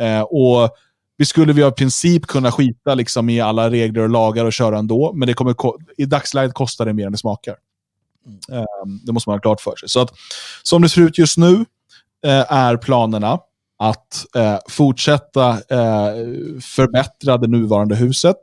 [0.01, 0.69] Eh, och
[1.17, 4.77] vi skulle vi i princip kunna skita liksom, i alla regler och lagar och köra
[4.77, 5.55] ändå, men det kommer
[5.97, 7.55] i dagsläget kostar det mer än det smakar.
[8.51, 8.63] Eh,
[9.05, 9.89] det måste man ha klart för sig.
[9.89, 10.13] Så att,
[10.63, 11.65] som det ser ut just nu
[12.25, 13.39] eh, är planerna
[13.79, 16.13] att eh, fortsätta eh,
[16.61, 18.37] förbättra det nuvarande huset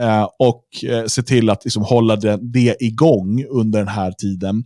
[0.00, 4.64] eh, och eh, se till att liksom, hålla det, det igång under den här tiden.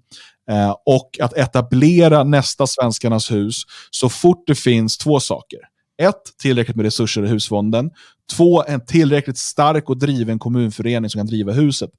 [0.51, 5.59] Eh, och att etablera nästa Svenskarnas hus så fort det finns två saker.
[6.03, 7.91] Ett, tillräckligt med resurser i husfonden.
[8.37, 11.91] Två, en tillräckligt stark och driven kommunförening som kan driva huset.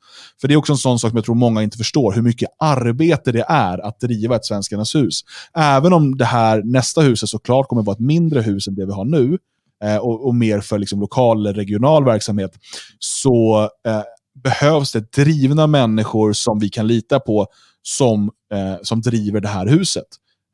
[0.41, 2.49] För det är också en sån sak som jag tror många inte förstår, hur mycket
[2.59, 5.21] arbete det är att driva ett Svenskarnas hus.
[5.53, 8.85] Även om det här nästa huset såklart kommer att vara ett mindre hus än det
[8.85, 9.37] vi har nu,
[9.83, 12.51] Eh, och, och, mer för liksom, lokal eller regional verksamhet,
[12.99, 14.03] så eh,
[14.43, 17.47] behövs det drivna människor som vi kan lita på
[17.81, 20.07] som, eh, som driver det här huset.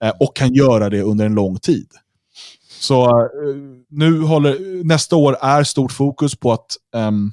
[0.03, 1.87] Eh, och kan göra det under en lång tid.
[2.79, 3.55] Så eh,
[3.89, 7.31] nu håller, nästa år är stort fokus på att um,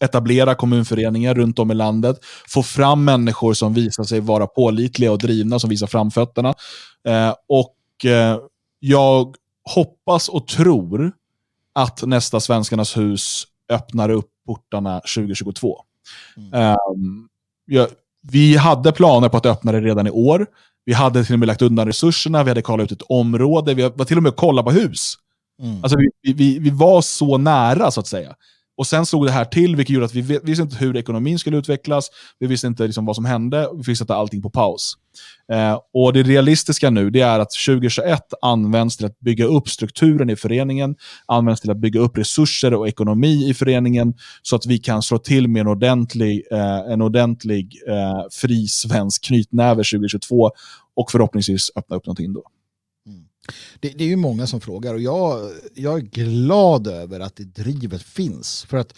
[0.00, 2.16] etablera kommunföreningar runt om i landet,
[2.48, 6.48] få fram människor som visar sig vara pålitliga och drivna, som visar framfötterna.
[7.08, 8.38] Uh, och uh,
[8.80, 11.12] jag hoppas och tror
[11.74, 15.78] att nästa Svenskarnas hus öppnar upp portarna 2022.
[16.36, 16.76] Mm.
[16.94, 17.28] Um,
[17.66, 17.88] ja,
[18.30, 20.46] vi hade planer på att öppna det redan i år.
[20.84, 23.82] Vi hade till och med lagt undan resurserna, vi hade kollat ut ett område, vi
[23.82, 25.14] var till och med och kollade på hus.
[25.62, 25.82] Mm.
[25.82, 28.34] Alltså vi, vi, vi var så nära, så att säga.
[28.76, 31.56] Och sen slog det här till, vilket gjorde att vi visste inte hur ekonomin skulle
[31.56, 34.94] utvecklas, vi visste inte liksom vad som hände, vi fick sätta allting på paus.
[35.52, 40.30] Eh, och Det realistiska nu det är att 2021 används till att bygga upp strukturen
[40.30, 44.78] i föreningen, används till att bygga upp resurser och ekonomi i föreningen, så att vi
[44.78, 50.50] kan slå till med en ordentlig, eh, en ordentlig eh, fri svensk knytnäve 2022
[50.94, 52.44] och förhoppningsvis öppna upp någonting då.
[53.06, 53.24] Mm.
[53.80, 57.44] Det, det, är ju många som frågar och jag, jag är glad över att det
[57.44, 58.66] drivet finns.
[58.68, 58.94] För att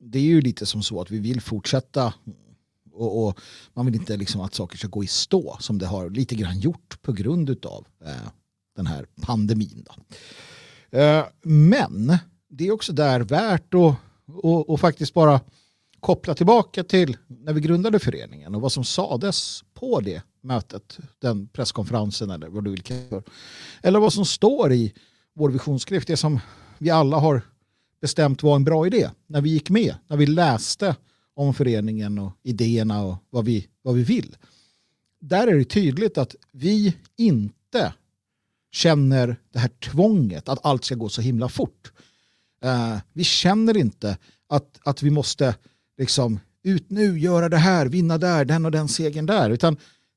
[0.00, 2.12] det är ju lite som så att vi vill fortsätta
[2.98, 3.40] och, och
[3.74, 6.60] man vill inte liksom att saker ska gå i stå som det har lite grann
[6.60, 8.28] gjort på grund av eh,
[8.76, 9.86] den här pandemin.
[10.90, 12.18] Eh, men
[12.48, 13.96] det är också där värt att
[14.32, 15.40] och, och faktiskt bara
[16.00, 21.48] koppla tillbaka till när vi grundade föreningen och vad som sades på det mötet, den
[21.48, 23.22] presskonferensen eller vad du vill kalla för.
[23.82, 24.94] Eller vad som står i
[25.34, 26.40] vår visionsskrift, det som
[26.78, 27.42] vi alla har
[28.00, 30.96] bestämt var en bra idé när vi gick med, när vi läste
[31.38, 34.36] om föreningen och idéerna och vad vi, vad vi vill.
[35.20, 37.94] Där är det tydligt att vi inte
[38.70, 41.92] känner det här tvånget att allt ska gå så himla fort.
[42.64, 45.54] Uh, vi känner inte att, att vi måste
[45.98, 49.50] liksom ut nu, göra det här, vinna där, den och den segern där.
[49.50, 49.76] Utan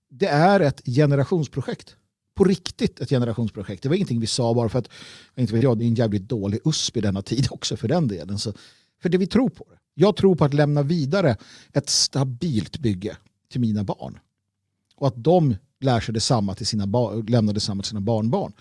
[0.10, 1.96] det är ett generationsprojekt.
[2.36, 3.84] På riktigt ett generationsprojekt.
[3.84, 4.90] Det var ingenting vi sa bara för att,
[5.36, 8.08] inte vet jag, det är en jävligt dålig USP i denna tid också för den
[8.08, 8.40] delen.
[8.40, 8.54] Så,
[9.02, 9.81] för det vi tror på det.
[9.94, 11.38] Jag tror på att lämna vidare
[11.74, 13.18] ett stabilt bygge
[13.52, 14.20] till mina barn.
[14.96, 18.54] Och att de lär sig detsamma till sina barn, lämnar detsamma till sina barnbarn.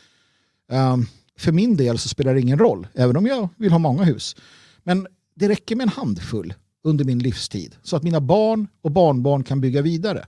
[0.73, 4.05] Um, för min del så spelar det ingen roll, även om jag vill ha många
[4.05, 4.37] hus.
[4.83, 9.45] Men det räcker med en handfull under min livstid så att mina barn och barnbarn
[9.45, 10.27] kan bygga vidare.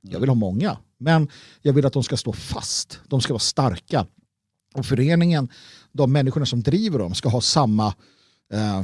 [0.00, 1.28] Jag vill ha många, men
[1.62, 3.00] jag vill att de ska stå fast.
[3.08, 4.06] De ska vara starka.
[4.74, 5.48] Och föreningen,
[5.92, 7.86] de människorna som driver dem ska ha samma,
[8.52, 8.82] eh,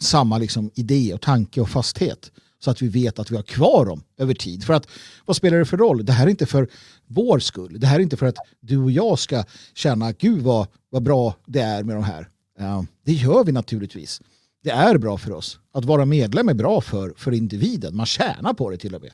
[0.00, 3.86] samma liksom idé och tanke och fasthet så att vi vet att vi har kvar
[3.86, 4.64] dem över tid.
[4.64, 4.88] För att
[5.24, 6.04] vad spelar det för roll?
[6.04, 6.68] Det här är inte för
[7.06, 7.80] vår skull.
[7.80, 9.44] Det här är inte för att du och jag ska
[9.74, 12.28] känna gud vad, vad bra det är med de här.
[12.58, 14.20] Eh, det gör vi naturligtvis.
[14.62, 15.58] Det är bra för oss.
[15.72, 17.96] Att vara medlem är bra för, för individen.
[17.96, 19.12] Man tjänar på det till och med.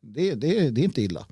[0.00, 1.26] Det, det, det är inte illa.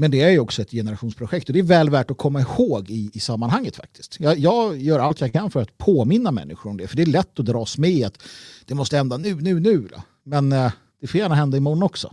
[0.00, 2.90] Men det är ju också ett generationsprojekt och det är väl värt att komma ihåg
[2.90, 4.16] i, i sammanhanget faktiskt.
[4.20, 6.86] Jag, jag, gör allt jag kan för att påminna människor om det.
[6.86, 8.22] För det är lätt att dras med att
[8.64, 9.88] det måste hända nu, nu, nu.
[9.92, 10.02] Då.
[10.24, 12.12] Men eh, det får gärna hända imorgon också.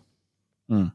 [0.72, 0.90] Mm.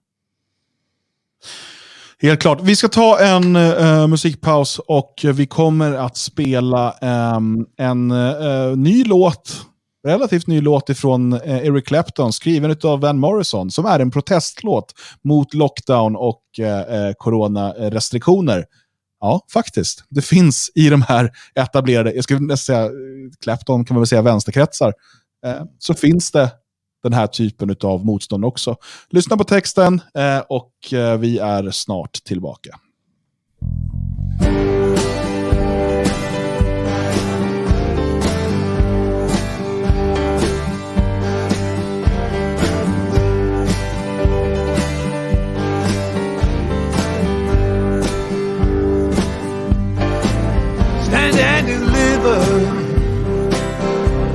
[2.18, 2.60] Helt klart.
[2.62, 6.94] Vi ska ta en uh, musikpaus och vi kommer att spela
[7.36, 9.66] um, en uh, ny låt
[10.04, 14.94] relativt ny låt ifrån eh, Eric Clapton, skriven av Van Morrison, som är en protestlåt
[15.24, 18.64] mot lockdown och eh, eh, coronarestriktioner.
[19.20, 20.04] Ja, faktiskt.
[20.08, 22.90] Det finns i de här etablerade, jag skulle nästan säga, eh,
[23.42, 24.94] Clapton kan man väl säga vänsterkretsar,
[25.46, 26.50] eh, så finns det
[27.02, 28.76] den här typen av motstånd också.
[29.10, 32.78] Lyssna på texten eh, och eh, vi är snart tillbaka.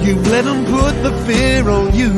[0.07, 2.13] You let them put the fear on you.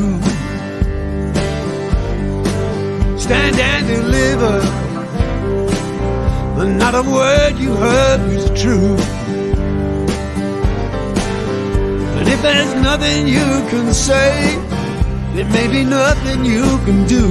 [3.18, 4.60] Stand and deliver.
[6.54, 8.96] But not a word you heard was true.
[12.18, 14.54] And if there's nothing you can say,
[15.34, 17.26] there may be nothing you can do.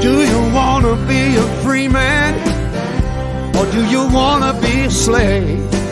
[0.00, 2.34] Do you wanna be a free man?
[3.56, 5.87] Or do you wanna be a slave?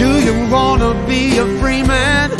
[0.00, 2.30] Do you wanna be a free man?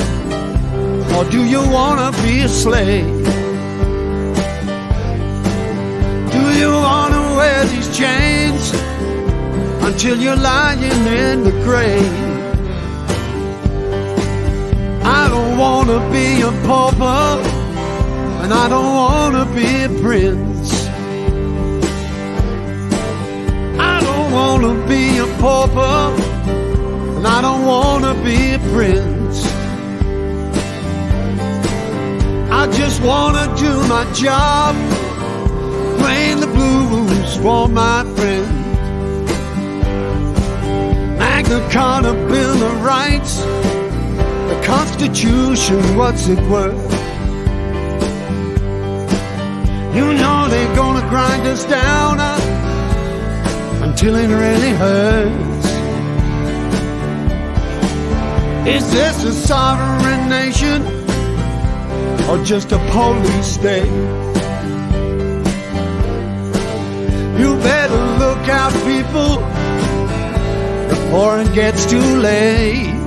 [1.14, 3.04] Or do you wanna be a slave?
[6.36, 8.62] Do you wanna wear these chains
[9.86, 12.16] until you're lying in the grave?
[15.04, 17.26] I don't wanna be a pauper,
[18.42, 20.70] and I don't wanna be a prince.
[23.92, 26.29] I don't wanna be a pauper,
[27.20, 29.44] and I don't wanna be a prince.
[32.50, 34.74] I just wanna do my job,
[35.98, 38.48] playing the blues for my friends.
[41.18, 43.42] Magna Carta Bill of Rights,
[44.50, 46.90] the Constitution, what's it worth?
[49.94, 55.49] You know they're gonna grind us down uh, until it really hurts.
[58.70, 60.82] Is this a sovereign nation
[62.30, 63.84] or just a police state?
[67.40, 69.38] You better look out, people,
[70.88, 72.99] before it gets too late.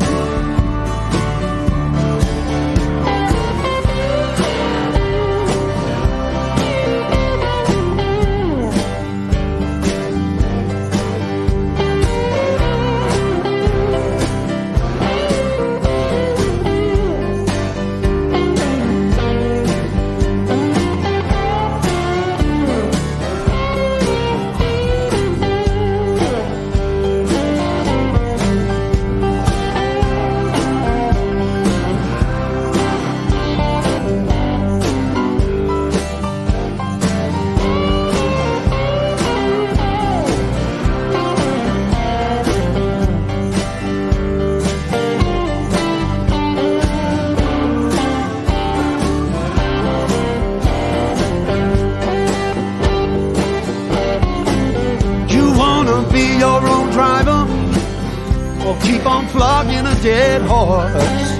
[60.03, 61.31] Dead horse?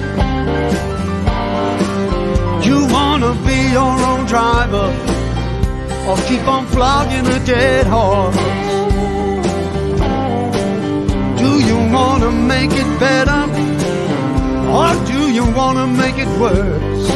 [2.66, 4.88] You wanna be your own driver
[6.08, 8.36] or keep on flogging a dead horse?
[11.42, 13.42] Do you wanna make it better
[14.78, 17.06] or do you wanna make it worse?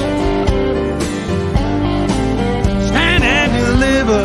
[2.89, 4.23] Stand and deliver.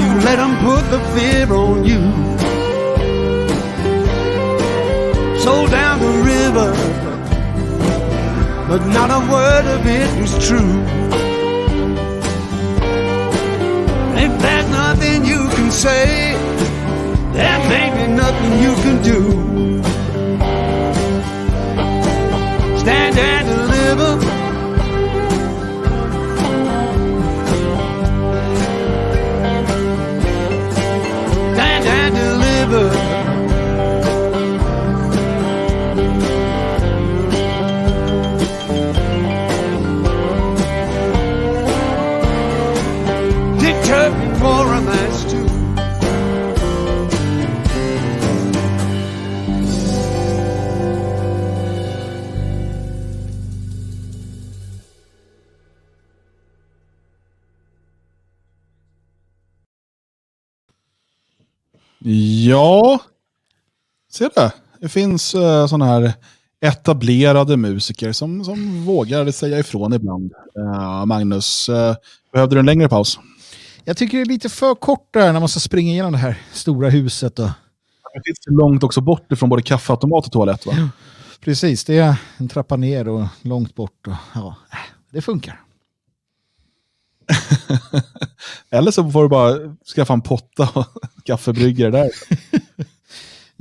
[0.00, 2.33] You let them put the fear on you.
[5.44, 6.70] Sold down the river,
[8.66, 10.72] but not a word of it was true.
[14.24, 16.32] If there's nothing you can say,
[17.34, 19.20] there may be nothing you can do.
[22.78, 24.23] Stand and deliver.
[64.14, 64.50] Se där.
[64.80, 66.12] Det finns uh, sådana här
[66.60, 70.32] etablerade musiker som, som vågar säga ifrån ibland.
[70.58, 71.96] Eh, Magnus, eh,
[72.32, 73.18] behövde du en längre paus?
[73.84, 76.38] Jag tycker det är lite för kort där när man ska springa igenom det här
[76.52, 77.38] stora huset.
[77.38, 77.48] Och...
[78.14, 80.72] Det finns det långt också bort ifrån både kaffeautomat och toalett va?
[81.40, 84.06] Precis, det är en trappa ner och långt bort.
[84.06, 84.56] Och, ja,
[85.10, 85.60] det funkar.
[88.70, 90.86] Eller så får du bara skaffa en potta och
[91.24, 92.10] kaffebryggare där.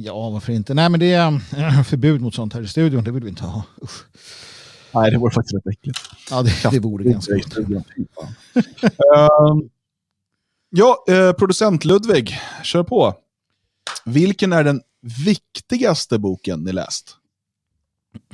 [0.05, 0.73] Ja, varför inte?
[0.73, 1.27] Nej, men det är
[1.57, 3.03] eh, förbud mot sånt här i studion.
[3.03, 3.63] Det vill vi inte ha.
[3.83, 4.05] Usch.
[4.93, 5.99] Nej, det vore faktiskt rätt äckligt.
[6.29, 7.33] Ja, det, det vore ganska
[8.15, 8.35] fan.
[8.83, 9.69] Ehm,
[10.75, 13.13] Ja, eh, producent Ludvig, kör på.
[14.05, 14.81] Vilken är den
[15.25, 17.15] viktigaste boken ni läst?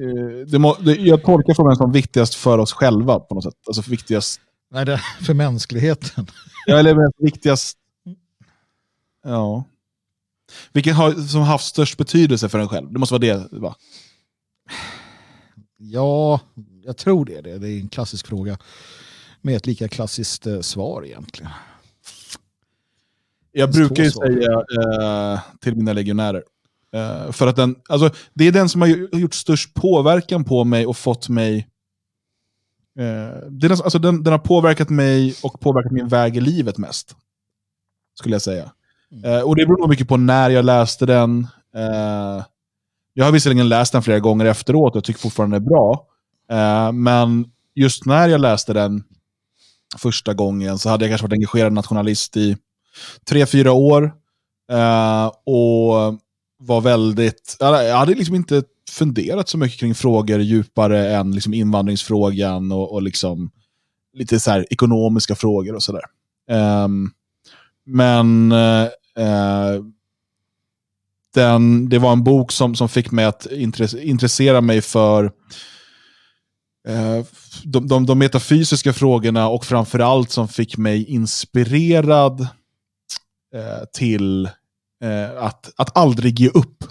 [0.00, 3.54] Eh, det må, det, jag tolkar frågan som viktigast för oss själva på något sätt.
[3.66, 4.40] Alltså viktigast...
[4.70, 6.26] Nej, det är för mänskligheten.
[6.66, 7.78] Ja, eller viktigast...
[9.24, 9.64] Ja.
[10.72, 12.92] Vilken har som haft störst betydelse för en själv?
[12.92, 13.74] Det måste vara det, va?
[15.76, 16.40] Ja,
[16.84, 17.58] jag tror det.
[17.58, 18.58] Det är en klassisk fråga
[19.42, 21.50] med ett lika klassiskt eh, svar egentligen.
[23.52, 26.42] Jag brukar ju säga eh, till mina legionärer.
[26.92, 30.86] Eh, för att den, alltså, det är den som har gjort störst påverkan på mig
[30.86, 31.58] och fått mig...
[32.98, 36.40] Eh, det är den, alltså, den, den har påverkat mig och påverkat min väg i
[36.40, 37.16] livet mest.
[38.18, 38.72] Skulle jag säga.
[39.12, 39.24] Mm.
[39.24, 41.46] Eh, och det beror nog mycket på när jag läste den.
[41.76, 42.44] Eh,
[43.14, 46.06] jag har visserligen läst den flera gånger efteråt och jag tycker fortfarande den är bra.
[46.50, 49.02] Eh, men just när jag läste den
[49.98, 52.56] första gången så hade jag kanske varit engagerad nationalist i
[53.28, 54.12] tre, fyra år.
[54.72, 56.18] Eh, och
[56.62, 57.56] var väldigt...
[57.60, 63.02] Jag hade liksom inte funderat så mycket kring frågor djupare än liksom invandringsfrågan och, och
[63.02, 63.50] liksom
[64.12, 66.02] lite så här ekonomiska frågor och sådär.
[66.84, 67.10] Um,
[67.86, 68.88] men eh,
[69.20, 69.82] Eh,
[71.34, 73.46] den, det var en bok som, som fick mig att
[73.92, 75.24] intressera mig för
[76.88, 77.24] eh,
[77.64, 82.40] de, de, de metafysiska frågorna och framförallt som fick mig inspirerad
[83.54, 84.46] eh, till
[85.04, 86.84] eh, att, att aldrig ge upp.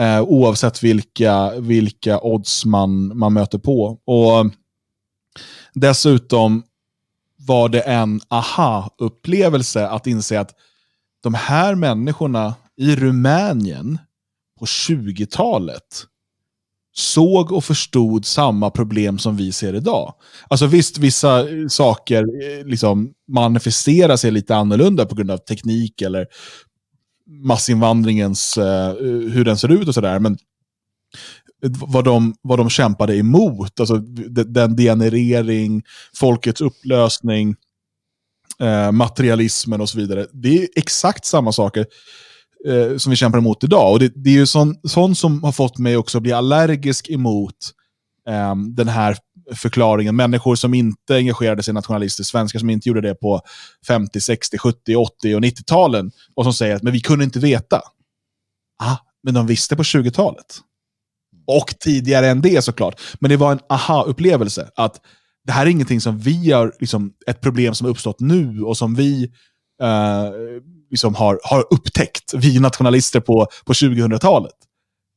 [0.00, 3.98] Eh, oavsett vilka, vilka odds man, man möter på.
[4.04, 4.52] Och
[5.74, 6.62] Dessutom
[7.36, 10.54] var det en aha-upplevelse att inse att
[11.22, 13.98] de här människorna i Rumänien
[14.58, 16.06] på 20-talet
[16.94, 20.14] såg och förstod samma problem som vi ser idag.
[20.48, 26.02] Alltså visst, vissa eh, saker eh, liksom manifesterar sig lite annorlunda på grund av teknik
[26.02, 26.26] eller
[27.26, 30.18] massinvandringens, eh, eh, hur den ser ut och sådär.
[30.18, 30.36] Men
[31.86, 33.96] vad de, vad de kämpade emot, alltså
[34.46, 35.82] den degenerering,
[36.14, 37.54] folkets upplösning,
[38.60, 40.26] eh, materialismen och så vidare.
[40.32, 41.86] Det är exakt samma saker
[42.68, 43.92] eh, som vi kämpar emot idag.
[43.92, 47.10] Och det, det är ju sån, sånt som har fått mig också att bli allergisk
[47.10, 47.56] emot
[48.28, 49.16] eh, den här
[49.54, 50.16] förklaringen.
[50.16, 53.40] Människor som inte engagerade sig nationalistiskt, svenskar som inte gjorde det på
[53.86, 57.80] 50, 60, 70, 80 och 90-talen och som säger att men vi kunde inte veta.
[58.82, 60.58] Ah, men de visste på 20-talet.
[61.46, 63.00] Och tidigare än det såklart.
[63.20, 64.70] Men det var en aha-upplevelse.
[64.76, 65.00] Att
[65.44, 68.76] det här är ingenting som vi har, liksom, ett problem som har uppstått nu och
[68.76, 69.24] som vi
[69.82, 70.30] eh,
[70.90, 74.54] liksom har, har upptäckt, vi nationalister på, på 2000-talet.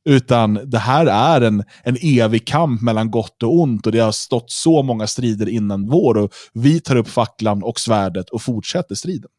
[0.08, 4.12] Utan det här är en, en evig kamp mellan gott och ont och det har
[4.12, 8.94] stått så många strider innan vår och vi tar upp facklan och svärdet och fortsätter
[8.94, 9.30] striden.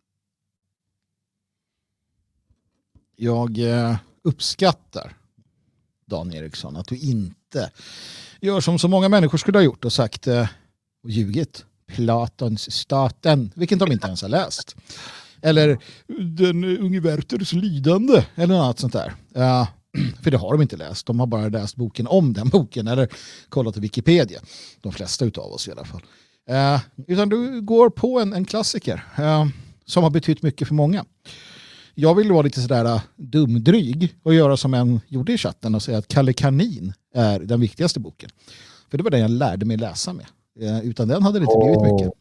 [3.15, 5.17] Jag eh, uppskattar
[6.05, 7.71] Dan Eriksson att du inte
[8.41, 10.47] gör som så många människor skulle ha gjort och sagt eh,
[11.07, 11.65] och ljugit.
[11.87, 14.75] Platons staten, vilken de inte ens har läst.
[15.41, 15.77] Eller
[16.35, 19.13] den unge Werthers lidande, eller något annat sånt där.
[19.37, 19.67] Uh,
[20.23, 21.05] för det har de inte läst.
[21.05, 23.09] De har bara läst boken om den boken eller
[23.49, 24.39] kollat i Wikipedia.
[24.81, 26.01] De flesta utav oss i alla fall.
[26.49, 29.47] Uh, utan du går på en, en klassiker uh,
[29.85, 31.05] som har betytt mycket för många.
[31.95, 35.83] Jag vill vara lite sådär uh, dumdryg och göra som en gjorde i chatten och
[35.83, 38.29] säga att Kalle Kanin är den viktigaste boken.
[38.91, 40.25] För det var den jag lärde mig läsa med.
[40.59, 42.13] Eh, utan den hade det inte blivit mycket.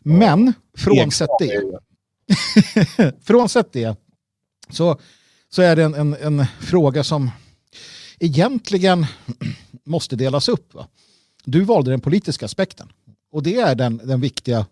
[0.00, 1.62] Men frånsett det,
[3.22, 3.96] frånsett det
[4.70, 5.00] så,
[5.48, 7.30] så är det en, en, en fråga som
[8.18, 9.06] egentligen
[9.84, 10.74] måste delas upp.
[10.74, 10.86] Va?
[11.44, 12.92] Du valde den politiska aspekten.
[13.32, 14.66] Och det är den, den viktiga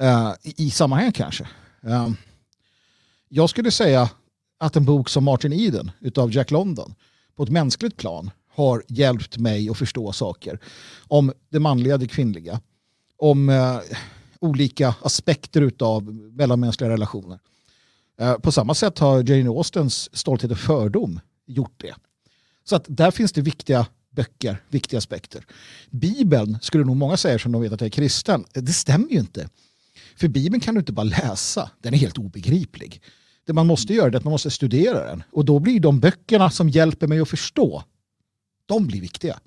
[0.00, 1.48] eh, i, i sammanhanget kanske.
[1.82, 2.08] Eh,
[3.28, 4.10] jag skulle säga
[4.58, 6.94] att en bok som Martin Eden utav Jack London
[7.36, 10.58] på ett mänskligt plan har hjälpt mig att förstå saker
[11.08, 12.60] om det manliga, det kvinnliga,
[13.16, 13.78] om eh,
[14.40, 17.38] olika aspekter av mellanmänskliga relationer.
[18.20, 21.94] Eh, på samma sätt har Jane Austens Stolthet och fördom gjort det.
[22.64, 25.44] Så att där finns det viktiga böcker, viktiga aspekter.
[25.90, 28.44] Bibeln skulle nog många säga som de vet att jag är kristen.
[28.52, 29.48] Det stämmer ju inte.
[30.16, 33.02] För Bibeln kan du inte bara läsa, den är helt obegriplig.
[33.46, 35.22] Det man måste göra är att man måste studera den.
[35.32, 37.82] Och då blir de böckerna som hjälper mig att förstå,
[38.66, 39.38] de blir viktiga.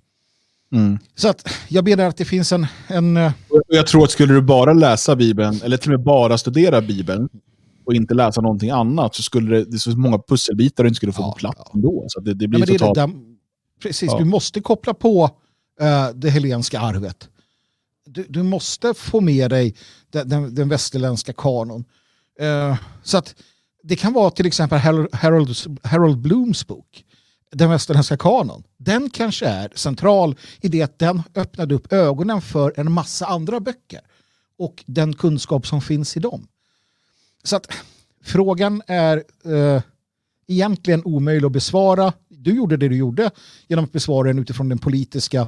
[0.71, 0.99] Mm.
[1.15, 2.67] Så att jag menar att det finns en...
[2.87, 3.31] en eh,
[3.67, 7.29] Jag tror att skulle du bara läsa Bibeln, eller till och med bara studera Bibeln,
[7.85, 10.95] och inte läsa någonting annat, så skulle det, det är så många pusselbitar du inte
[10.97, 11.71] skulle få Ja, på plats ja.
[11.73, 12.05] ändå.
[12.07, 12.95] Så det, det blir det är det totalt...
[13.13, 13.21] där,
[13.81, 14.17] precis, Ja.
[14.19, 15.29] du måste koppla på
[15.81, 17.29] eh, det helenska arvet.
[18.05, 19.75] du, du måste få med dig
[20.09, 21.85] den, den, den västerländska kanon.
[22.39, 23.35] Eh, så att
[23.83, 27.03] det kan vara till exempel Harold, Harold, Harold Blooms bok,
[27.51, 28.63] den västerländska kanon.
[28.77, 33.59] Den kanske är central i det att den öppnade upp ögonen för en massa andra
[33.59, 34.01] böcker
[34.57, 36.47] och den kunskap som finns i dem.
[37.43, 37.67] Så att
[38.23, 39.81] frågan är eh,
[40.47, 42.13] egentligen omöjlig att besvara.
[42.27, 43.31] Du gjorde det du gjorde
[43.67, 45.47] genom att besvara den utifrån den politiska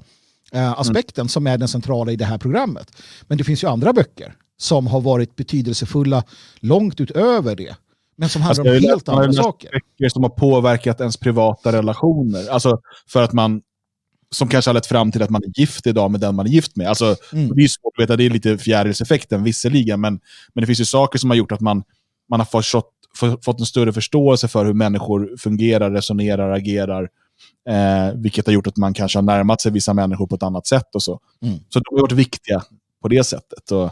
[0.52, 1.30] eh, aspekten mm.
[1.30, 2.92] som är den centrala i det här programmet.
[3.22, 6.24] Men det finns ju andra böcker som har varit betydelsefulla
[6.60, 7.76] långt utöver det.
[8.20, 9.70] Men som handlar alltså, om helt andra saker.
[9.72, 12.50] Böcker som har påverkat ens privata relationer.
[12.50, 13.62] Alltså för att man
[14.32, 16.50] som kanske har lett fram till att man är gift idag med den man är
[16.50, 16.88] gift med.
[16.88, 17.56] Alltså, mm.
[17.56, 20.20] Det är svårt att veta, det är lite fjärilseffekten visserligen, men,
[20.54, 21.84] men det finns ju saker som har gjort att man,
[22.30, 22.92] man har förstått,
[23.46, 27.10] fått en större förståelse för hur människor fungerar, resonerar, agerar.
[27.70, 30.68] Eh, vilket har gjort att man kanske har närmat sig vissa människor på ett annat
[30.68, 30.96] sätt.
[30.96, 31.60] och Så mm.
[31.70, 32.64] Så de har varit viktiga
[33.02, 33.72] på det sättet.
[33.72, 33.92] Och,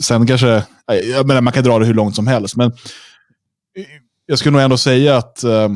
[0.00, 2.72] sen kanske, jag menar, man kan dra det hur långt som helst, men
[4.26, 5.68] jag skulle nog ändå säga att eh,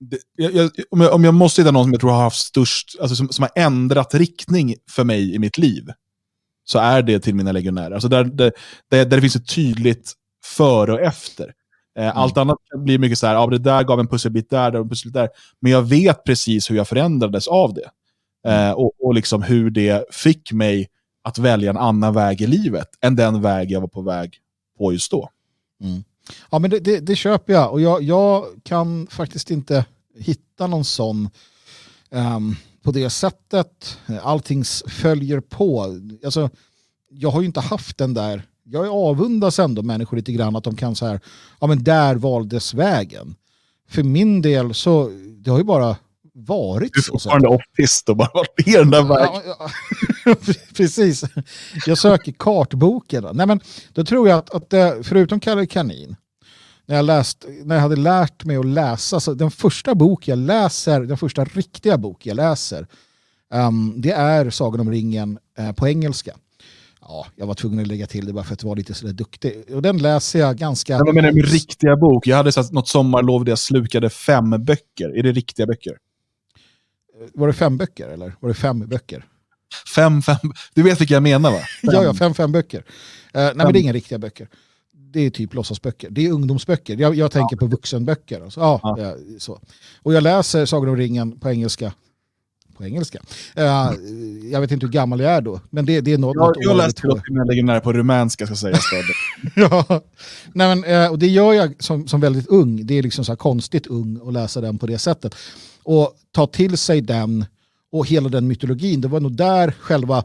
[0.00, 2.96] det, jag, om, jag, om jag måste hitta någon som jag tror har haft störst,
[3.00, 5.84] alltså som, som har ändrat riktning för mig i mitt liv,
[6.64, 7.90] så är det till mina legionärer.
[7.90, 8.52] Alltså där, där,
[8.90, 10.12] där, det finns ett tydligt
[10.44, 11.52] före och efter.
[11.98, 12.16] Eh, mm.
[12.16, 14.88] Allt annat blir mycket så här, ja, det där gav en pusselbit där, där en
[14.88, 15.28] pusselbit där.
[15.60, 17.90] Men jag vet precis hur jag förändrades av det.
[18.48, 18.68] Mm.
[18.68, 20.88] Eh, och, och liksom hur det fick mig
[21.26, 24.38] att välja en annan väg i livet än den väg jag var på väg
[24.78, 25.30] på just då.
[25.80, 26.04] Mm.
[26.50, 29.84] Ja, men det, det, det, köper jag och jag, jag kan faktiskt inte
[30.18, 31.30] hitta någon sån
[32.10, 33.98] um, på det sättet.
[34.22, 36.00] Allting följer på.
[36.24, 36.50] Alltså,
[37.10, 40.76] jag har ju inte haft den där jag avundas ändå människor lite grann att de
[40.76, 41.20] kan så här,
[41.60, 43.34] ja men där valdes vägen.
[43.88, 45.96] För min del så, det har ju bara
[46.36, 47.00] varit så.
[47.00, 49.42] Du är fortfarande autist och bara varit ner den där vägen.
[49.44, 49.70] Ja,
[50.24, 50.34] ja.
[50.76, 51.24] Precis.
[51.86, 53.26] Jag söker kartboken.
[53.32, 53.60] Nej, men
[53.92, 56.16] då tror jag att, att eh, förutom Kalle Kanin,
[56.86, 60.38] när jag, läst, när jag hade lärt mig att läsa, så den första bok jag
[60.38, 62.86] läser, den första riktiga bok jag läser,
[63.54, 66.34] um, det är Sagan om ringen uh, på engelska
[67.08, 69.64] ja, jag var tvungen att lägga till det bara för att vara lite sådär duktig.
[69.74, 70.92] Och den läser jag ganska...
[70.92, 72.26] Jag menar med riktiga bok.
[72.26, 75.18] Jag hade satt något sommarlov där jag slukade fem böcker.
[75.18, 75.92] Är det riktiga böcker?
[77.34, 79.24] Var det fem böcker eller var det fem böcker?
[79.94, 80.52] Fem, fem.
[80.74, 81.58] Du vet vilka jag menar va?
[81.58, 81.66] Fem.
[81.94, 82.78] ja, ja, fem, fem böcker.
[82.78, 82.84] Uh,
[83.32, 84.48] nej, men det är inga riktiga böcker.
[84.92, 86.10] Det är typ låtsasböcker.
[86.10, 86.96] Det är ungdomsböcker.
[86.96, 87.60] Jag, jag tänker ja.
[87.60, 88.40] på vuxenböcker.
[88.40, 88.60] Alltså.
[88.60, 89.16] Ja, ja.
[89.38, 89.60] så.
[90.02, 91.92] Och jag läser Sagan om ringen på engelska
[92.76, 93.18] på engelska.
[93.58, 93.64] Uh,
[94.52, 96.56] jag vet inte hur gammal jag är då, men det, det är något, jag, något
[96.60, 98.84] Jag läste nära på rumänska, ska sägas.
[99.56, 100.02] ja,
[100.52, 102.86] Nej, men, uh, och det gör jag som, som väldigt ung.
[102.86, 105.34] Det är liksom så konstigt ung att läsa den på det sättet.
[105.86, 107.44] Och ta till sig den
[107.92, 109.00] och hela den mytologin.
[109.00, 110.24] Det var nog där själva,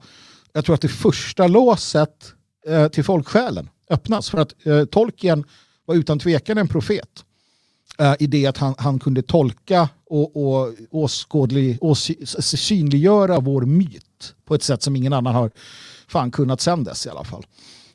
[0.53, 2.33] jag tror att det första låset
[2.67, 4.29] eh, till folksjälen öppnas.
[4.29, 5.43] För att eh, Tolkien
[5.85, 7.23] var utan tvekan en profet
[8.01, 14.35] Eh, i det att han, han kunde tolka och, och åskådlig, ås, synliggöra vår myt
[14.45, 15.51] på ett sätt som ingen annan har
[16.07, 17.45] fan kunnat sen dess i alla fall.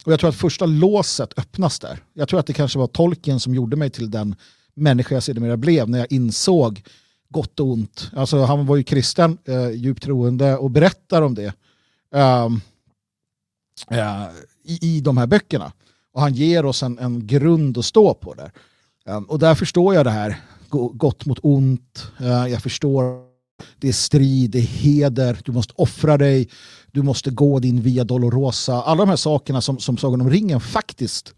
[0.05, 1.99] Och jag tror att första låset öppnas där.
[2.15, 4.37] Jag tror att det kanske var tolken som gjorde mig till den
[4.75, 6.83] människa jag sedermera blev när jag insåg
[7.29, 8.11] gott och ont.
[8.17, 11.55] Alltså han var ju kristen, eh, djupt troende och berättar om det
[12.11, 12.61] um,
[14.63, 15.73] i, i de här böckerna.
[16.13, 18.53] Och han ger oss en, en grund att stå på där.
[19.07, 20.37] Um, och där förstår jag det här,
[20.93, 22.13] gott mot ont.
[22.21, 23.27] Uh, jag förstår
[23.79, 26.49] det är strid, det är heder, du måste offra dig,
[26.93, 28.83] du måste gå din via Dolorosa.
[28.83, 31.35] Alla de här sakerna som, som Sagan om ringen faktiskt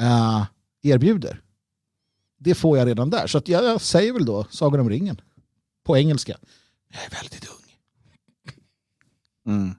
[0.00, 0.44] uh,
[0.82, 1.40] erbjuder.
[2.42, 3.26] Det får jag redan där.
[3.26, 5.20] Så att jag, jag säger väl då Sagan om ringen
[5.86, 6.36] på engelska.
[6.92, 7.56] Jag är väldigt ung.
[9.54, 9.74] Mm.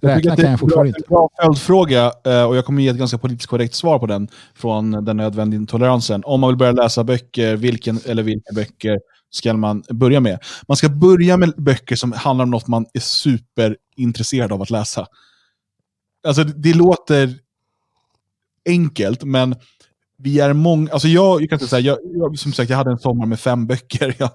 [0.00, 1.00] Räkna kan jag fortfarande inte.
[1.00, 3.98] Det är en bra följdfråga eh, och jag kommer ge ett ganska politiskt korrekt svar
[3.98, 6.22] på den från den nödvändiga intoleransen.
[6.24, 9.00] Om man vill börja läsa böcker, vilken eller vilka böcker
[9.30, 10.38] ska man börja med?
[10.68, 15.06] Man ska börja med böcker som handlar om något man är superintresserad av att läsa.
[16.26, 17.38] Alltså det låter
[18.66, 19.54] enkelt, men
[20.18, 22.90] vi är många, alltså jag, jag kan inte säga, jag, jag, som sagt jag hade
[22.90, 24.14] en sommar med fem böcker.
[24.18, 24.30] Jag,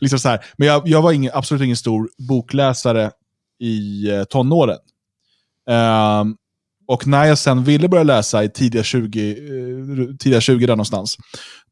[0.00, 3.10] liksom så här, men jag, jag var ingen, absolut ingen stor bokläsare
[3.60, 4.78] i eh, tonåren.
[5.70, 6.36] Um,
[6.86, 11.16] och när jag sen ville börja läsa i tidiga 20, eh, tidiga 20 där någonstans,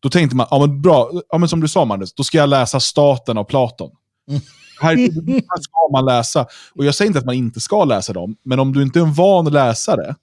[0.01, 2.49] då tänkte man, ja men bra, ja, men som du sa Magnus, då ska jag
[2.49, 3.91] läsa Staten av Platon.
[4.31, 4.41] Mm.
[4.81, 6.47] Här, här ska man läsa.
[6.75, 9.03] Och jag säger inte att man inte ska läsa dem, men om du inte är
[9.03, 10.15] en van läsare,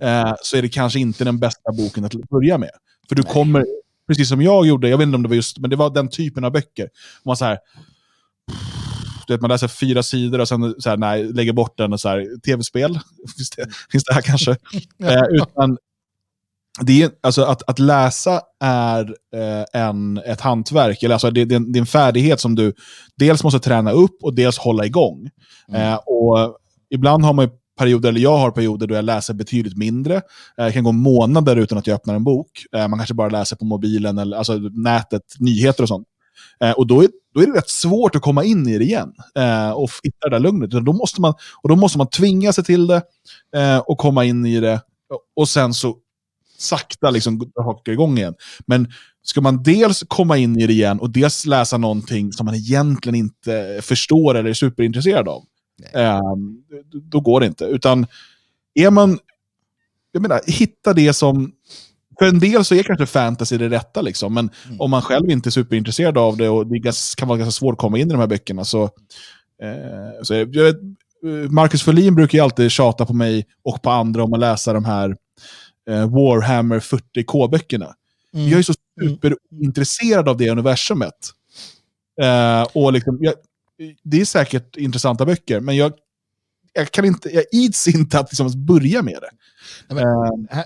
[0.00, 2.70] eh, så är det kanske inte den bästa boken att börja med.
[3.08, 3.64] För du kommer,
[4.08, 6.08] precis som jag gjorde, jag vet inte om det var just, men det var den
[6.08, 6.88] typen av böcker.
[7.24, 7.58] Man så här,
[9.26, 12.00] du vet, man läser fyra sidor och sen så här, nej, lägger bort den och
[12.00, 12.98] så här, tv-spel,
[13.36, 14.50] finns det, finns det här kanske?
[15.04, 15.78] eh, utan
[16.80, 21.54] det är, alltså att, att läsa är eh, en, ett hantverk, eller alltså det, det,
[21.54, 22.72] är en, det är en färdighet som du
[23.16, 25.30] dels måste träna upp och dels hålla igång.
[25.72, 26.58] Eh, och
[26.90, 30.14] ibland har man ju perioder, eller jag har perioder då jag läser betydligt mindre.
[30.58, 32.48] Eh, det kan gå månader utan att jag öppnar en bok.
[32.76, 36.06] Eh, man kanske bara läser på mobilen, eller alltså nätet, nyheter och sånt.
[36.60, 39.12] Eh, och då är, då är det rätt svårt att komma in i det igen
[39.74, 40.70] och hitta det där lugnet.
[40.70, 43.02] Då måste man, och då måste man tvinga sig till det
[43.86, 44.80] och komma in i det.
[45.36, 45.96] Och sen så
[46.58, 48.34] sakta liksom haka igång igen.
[48.66, 48.88] Men
[49.22, 53.14] ska man dels komma in i det igen och dels läsa någonting som man egentligen
[53.14, 55.42] inte förstår eller är superintresserad av,
[55.92, 56.20] eh,
[56.92, 57.64] då går det inte.
[57.64, 58.06] Utan
[58.74, 59.18] är man,
[60.12, 61.52] jag menar, hitta det som,
[62.18, 65.48] för en del så är kanske fantasy det rätta, liksom, men om man själv inte
[65.48, 68.20] är superintresserad av det och det kan vara ganska svårt att komma in i de
[68.20, 68.82] här böckerna så,
[69.62, 73.90] eh, så jag vet, eh, Marcus Ferlin brukar ju alltid tjata på mig och på
[73.90, 75.16] andra om att läsa de här
[75.90, 77.94] eh, Warhammer 40K-böckerna.
[78.34, 78.48] Mm.
[78.48, 81.14] Jag är så superintresserad av det universumet.
[82.22, 83.34] Eh, och liksom, jag,
[84.02, 85.92] det är säkert intressanta böcker, men jag,
[86.72, 89.30] jag, kan inte, jag ids inte att liksom börja med det.
[89.94, 90.64] Nej, men, här-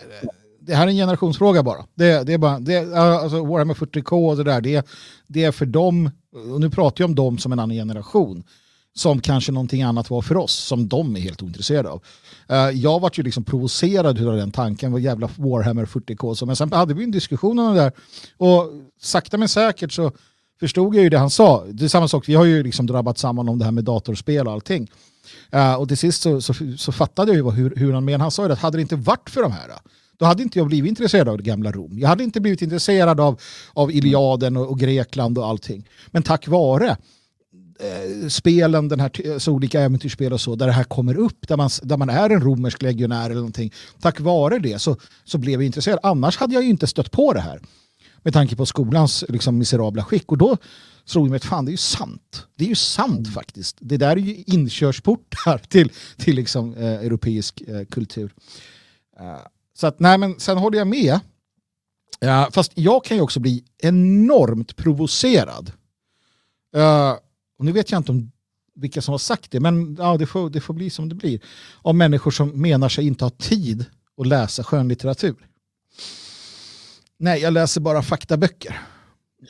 [0.61, 1.85] det här är en generationsfråga bara.
[1.95, 4.87] Det, det är bara det, alltså Warhammer 40K och det där, det,
[5.27, 6.11] det är för dem,
[6.53, 8.45] och nu pratar jag om dem som en annan generation,
[8.95, 12.03] som kanske någonting annat var för oss, som de är helt ointresserade av.
[12.49, 16.57] Eh, jag vart ju liksom provocerad av den tanken, vad jävla Warhammer 40K, så, men
[16.57, 17.93] sen hade vi en diskussion om det där,
[18.37, 20.13] och sakta men säkert så
[20.61, 21.65] förstod jag ju det han sa.
[21.71, 24.47] Det är samma sak, vi har ju liksom drabbat samman om det här med datorspel
[24.47, 24.91] och allting.
[25.55, 28.25] Uh, och till sist så, så, så fattade jag ju hur, hur han menade.
[28.25, 29.71] Han sa ju att hade det inte varit för de här,
[30.19, 31.99] då hade inte jag blivit intresserad av det gamla Rom.
[31.99, 33.41] Jag hade inte blivit intresserad av,
[33.73, 35.89] av Iliaden och, och Grekland och allting.
[36.11, 36.97] Men tack vare
[37.81, 41.49] eh, spelen, den här, eh, så olika äventyrsspel och så, där det här kommer upp,
[41.49, 43.73] där man, där man är en romersk legionär eller någonting.
[44.01, 45.99] Tack vare det så, så blev jag intresserad.
[46.03, 47.61] Annars hade jag ju inte stött på det här.
[48.23, 50.33] Med tanke på skolans liksom, miserabla skick.
[50.33, 50.57] Och då
[51.05, 52.47] slog jag mig att fan, det är ju sant.
[52.57, 53.77] Det är ju sant faktiskt.
[53.81, 58.35] Det där är ju inkörsportar till, till liksom, eh, europeisk eh, kultur.
[59.21, 59.39] Eh,
[59.75, 61.21] så att, nej men sen håller jag med.
[62.21, 65.73] Ja, fast jag kan ju också bli enormt provocerad.
[66.77, 67.13] Eh,
[67.59, 68.31] och nu vet jag inte om
[68.75, 71.41] vilka som har sagt det, men ja, det, får, det får bli som det blir.
[71.83, 73.85] Av människor som menar sig inte ha tid
[74.17, 75.50] att läsa skönlitteratur.
[77.23, 78.81] Nej, jag läser bara faktaböcker.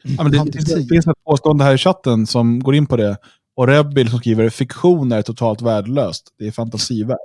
[0.03, 3.17] Ja, men det, det, finns ett påstående här i chatten som går in på det.
[3.57, 6.35] Och Rebbil som skriver fiktion är totalt värdelöst.
[6.39, 7.19] Det är fantasivärld.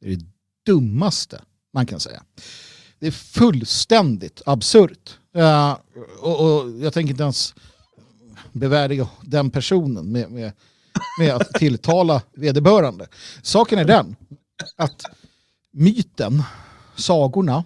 [0.00, 0.26] Det är det
[0.66, 1.40] dummaste
[1.74, 2.22] man kan säga.
[2.98, 5.18] Det är fullständigt absurt.
[5.34, 5.76] Eh,
[6.20, 7.54] och, och jag tänker inte ens
[8.52, 10.52] bevärdiga den personen med, med,
[11.20, 13.06] med att tilltala vederbörande.
[13.42, 14.16] Saken är den
[14.76, 15.02] att
[15.72, 16.42] myten,
[16.96, 17.64] sagorna,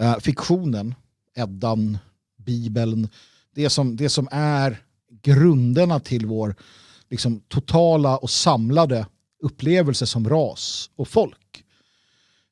[0.00, 0.94] eh, fiktionen,
[1.36, 1.98] Eddan,
[2.36, 3.08] Bibeln,
[3.54, 4.82] det som, det som är
[5.22, 6.54] grunderna till vår
[7.10, 9.06] liksom, totala och samlade
[9.42, 11.64] upplevelse som ras och folk.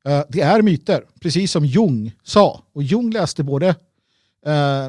[0.05, 2.63] Eh, det är myter, precis som Jung sa.
[2.73, 3.69] Och Jung läste både
[4.47, 4.89] eh,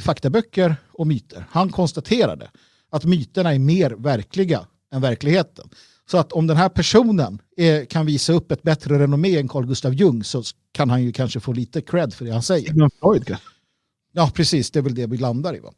[0.00, 1.46] faktaböcker och myter.
[1.50, 2.50] Han konstaterade
[2.90, 5.70] att myterna är mer verkliga än verkligheten.
[6.10, 9.66] Så att om den här personen eh, kan visa upp ett bättre renommé än Carl
[9.66, 10.42] Gustav Jung så
[10.72, 12.66] kan han ju kanske få lite cred för det han säger.
[12.66, 13.46] Sigmund Freud kanske?
[14.12, 14.70] Ja, precis.
[14.70, 15.60] Det är väl det vi landar i.
[15.60, 15.72] Va?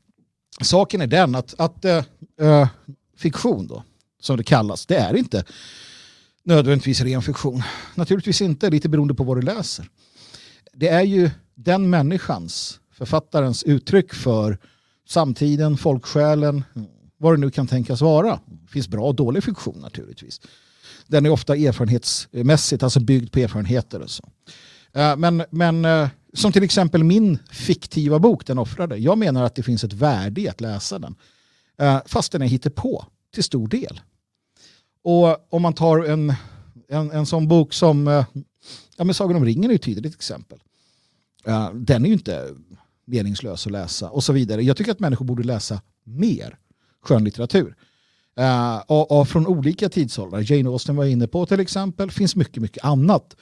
[0.61, 2.69] Saken är den att, att eh,
[3.17, 3.85] fiktion, då,
[4.21, 5.45] som det kallas, det är inte
[6.45, 7.63] nödvändigtvis ren fiktion.
[7.95, 9.89] Naturligtvis inte, lite beroende på vad du läser.
[10.73, 14.59] Det är ju den människans, författarens uttryck för
[15.09, 16.65] samtiden, folksjälen,
[17.23, 18.40] vad det nu kan tänkas vara.
[18.47, 20.40] Det finns bra och dålig fiktion naturligtvis.
[21.07, 24.28] Den är ofta erfarenhetsmässigt, alltså byggd på erfarenheter och så.
[24.93, 28.97] Eh, men, men eh, som till exempel min fiktiva bok, Den offrade.
[28.97, 31.15] Jag menar att det finns ett värde i att läsa den.
[31.78, 33.05] Eh, fast den är hittepå
[33.35, 34.01] till stor del.
[35.05, 36.35] Och om man tar en,
[36.89, 38.24] en, en sån bok som
[38.97, 40.59] ja, men Sagan om ringen är ju ett tydligt exempel.
[41.73, 42.49] Den är ju inte
[43.07, 44.62] meningslös att läsa och så vidare.
[44.62, 46.59] Jag tycker att människor borde läsa mer
[47.03, 47.74] skönlitteratur.
[48.39, 50.53] Uh, eh, och, och från olika tidsåldrar.
[50.53, 52.11] Jane Austen var inne på till exempel.
[52.11, 53.37] finns mycket, mycket annat.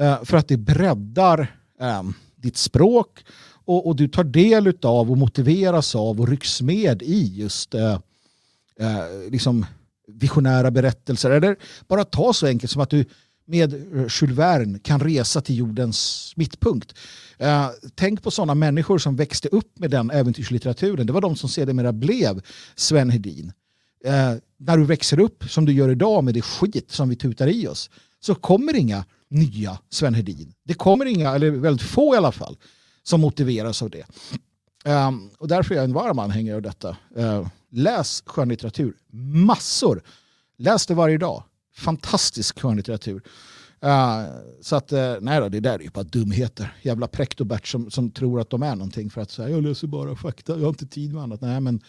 [0.00, 3.24] Uh, för att det breddar um, ditt språk
[3.64, 7.98] och, och du tar del av och motiveras av och rycks med i just uh,
[9.30, 9.66] liksom
[10.08, 11.30] visionära berättelser.
[11.30, 11.56] Eller
[11.88, 13.04] bara ta så enkelt som att du
[13.50, 16.94] med eh, Jules Verne kan resa till jordens mittpunkt.
[17.38, 21.06] Eh, tänk på sådana människor som växte upp med den äventyrslitteraturen.
[21.06, 22.42] Det var de som sedermera blev
[22.74, 23.52] Sven Hedin.
[24.04, 27.48] eh, när du växer upp som du gör idag med det skit som vi tutar
[27.48, 27.90] i oss
[28.20, 30.52] så kommer inga nya Sven Hedin.
[30.64, 32.56] Det kommer inga, eller väldigt få i alla fall,
[33.02, 34.04] som motiveras av det.
[34.84, 36.96] Um, och därför är jag en varm anhängare av detta.
[37.18, 38.96] Uh, läs skönlitteratur,
[39.46, 40.02] massor.
[40.58, 41.42] Läs det varje dag.
[41.76, 43.22] Fantastisk skönlitteratur.
[43.84, 44.24] Uh,
[44.60, 46.76] så att, uh, nej då, det där är ju bara dumheter.
[46.82, 50.16] Jävla prektobert som, som tror att de är någonting för att säga jag läser bara
[50.16, 51.40] fakta, jag har inte tid med annat.
[51.40, 51.80] Nej, men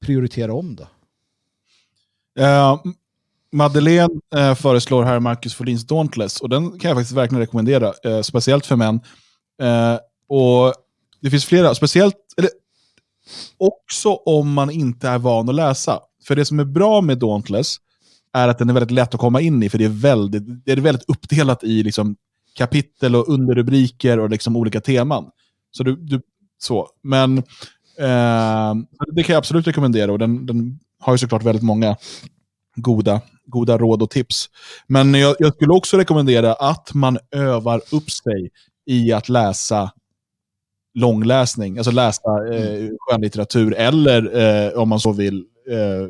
[0.00, 0.86] prioritera om då.
[2.42, 2.80] Uh,
[3.52, 8.22] Madeleine uh, föreslår här Marcus Folins Dauntless och den kan jag faktiskt verkligen rekommendera, uh,
[8.22, 9.00] speciellt för män.
[10.28, 10.74] och
[11.20, 12.50] Det finns flera, speciellt, eller
[13.58, 16.00] också om man inte är van att läsa.
[16.24, 17.76] För det som är bra med Dauntless
[18.32, 20.72] är att den är väldigt lätt att komma in i, för det är väldigt, det
[20.72, 22.16] är väldigt uppdelat i liksom,
[22.54, 25.30] kapitel och underrubriker och liksom olika teman.
[25.70, 26.20] Så du, du
[26.58, 26.88] så.
[27.02, 27.38] Men
[27.98, 28.74] eh,
[29.12, 31.96] det kan jag absolut rekommendera och den, den har ju såklart väldigt många
[32.76, 34.50] goda, goda råd och tips.
[34.86, 38.50] Men jag, jag skulle också rekommendera att man övar upp sig
[38.86, 39.90] i att läsa
[40.94, 42.96] långläsning, alltså läsa eh, mm.
[43.00, 46.08] skönlitteratur eller eh, om man så vill eh,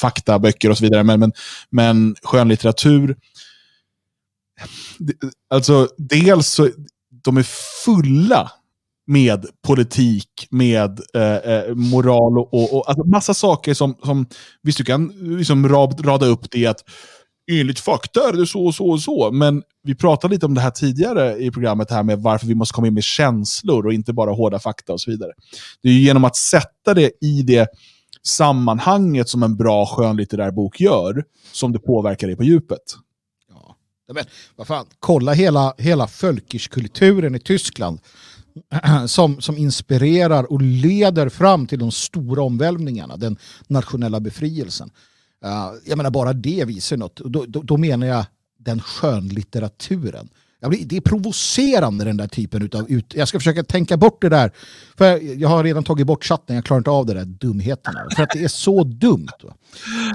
[0.00, 1.04] faktaböcker och så vidare.
[1.04, 1.32] Men, men,
[1.70, 3.16] men skönlitteratur,
[5.50, 6.68] alltså dels så
[7.24, 7.46] de är
[7.84, 8.50] fulla
[9.06, 14.26] med politik, med eh, eh, moral och, och, och alltså massa saker som, som
[14.62, 16.84] visst du kan liksom rada upp det att
[17.52, 19.30] enligt fakta är det så och så och så.
[19.30, 22.72] Men vi pratade lite om det här tidigare i programmet här med varför vi måste
[22.72, 25.32] komma in med känslor och inte bara hårda fakta och så vidare.
[25.82, 27.68] Det är genom att sätta det i det
[28.26, 32.96] sammanhanget som en bra skönlitterär bok gör som det påverkar dig på djupet.
[33.48, 33.76] Ja.
[34.12, 34.24] Men,
[34.56, 36.08] vad fan, kolla hela, hela
[36.70, 38.00] kulturen i Tyskland
[39.06, 43.36] som, som inspirerar och leder fram till de stora omvälvningarna, den
[43.66, 44.90] nationella befrielsen.
[45.44, 47.16] Uh, jag menar bara det visar något.
[47.16, 48.24] Då, då, då menar jag
[48.58, 50.28] den skönlitteraturen.
[50.60, 53.14] Det är provocerande den där typen av ut...
[53.14, 54.52] Jag ska försöka tänka bort det där.
[54.98, 58.06] För jag har redan tagit bort chatten, jag klarar inte av det där dumheterna.
[58.16, 59.28] För att det är så dumt.
[59.44, 59.50] Uh,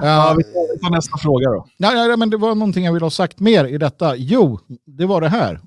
[0.02, 0.44] ja, vi
[0.78, 1.66] tar nästa fråga då.
[1.76, 4.16] Nej, nej, men det var någonting jag ville ha sagt mer i detta.
[4.16, 5.60] Jo, det var det här.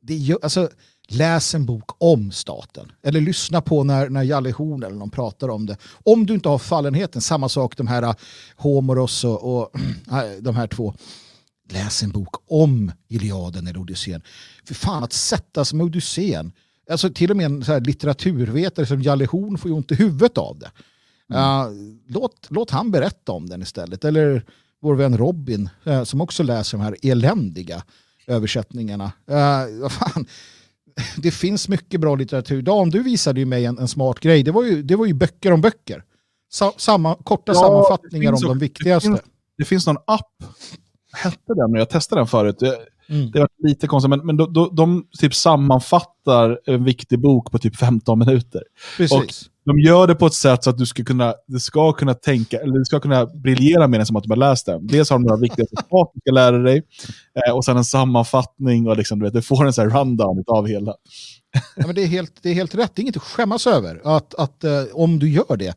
[0.00, 0.68] Det, alltså,
[1.08, 2.92] läs en bok om staten.
[3.02, 5.76] Eller lyssna på när, när Jalle Horn eller någon pratar om det.
[6.04, 8.14] Om du inte har fallenheten, samma sak de här uh,
[8.56, 9.70] Homoros och, och
[10.40, 10.94] de här två.
[11.68, 14.22] Läs en bok om Iliaden eller Odysseen.
[14.64, 16.52] För fan att sätta sig med Odysseen.
[16.90, 20.38] Alltså till och med en så litteraturvetare som Jalle Horn får ju ont i huvudet
[20.38, 20.70] av det.
[21.30, 21.42] Mm.
[21.42, 24.04] Uh, låt, låt han berätta om den istället.
[24.04, 24.44] Eller
[24.80, 27.82] vår vän Robin uh, som också läser de här eländiga
[28.26, 29.12] översättningarna.
[29.30, 30.26] Uh, fan
[31.16, 32.62] det finns mycket bra litteratur.
[32.62, 34.42] Dan, du visade ju mig en, en smart grej.
[34.42, 36.04] Det var, ju, det var ju böcker om böcker.
[36.52, 39.08] Sa, samma, korta ja, sammanfattningar om de viktigaste.
[39.08, 40.44] Det finns, det finns någon app,
[41.14, 42.62] hette den, jag testade den förut.
[43.08, 43.30] Mm.
[43.30, 47.58] det var lite konstigt, men, men de, de, de, typ sammanfattar en viktig bok på
[47.58, 48.62] typ 15 minuter.
[48.96, 49.12] Precis.
[49.12, 49.24] Och
[49.64, 52.58] de gör det på ett sätt så att du ska kunna, du ska kunna tänka,
[52.58, 54.86] eller du ska kunna briljera med den som att du har läst den.
[54.86, 56.82] Dels har de några viktiga citat du ska lära dig,
[57.46, 60.44] eh, och sen en sammanfattning och liksom, du, vet, du får en sån här rundown
[60.46, 60.94] av hela.
[61.76, 64.00] Ja, men det, är helt, det är helt rätt, det är inget att skämmas över.
[64.04, 65.74] Att, att eh, om du gör det,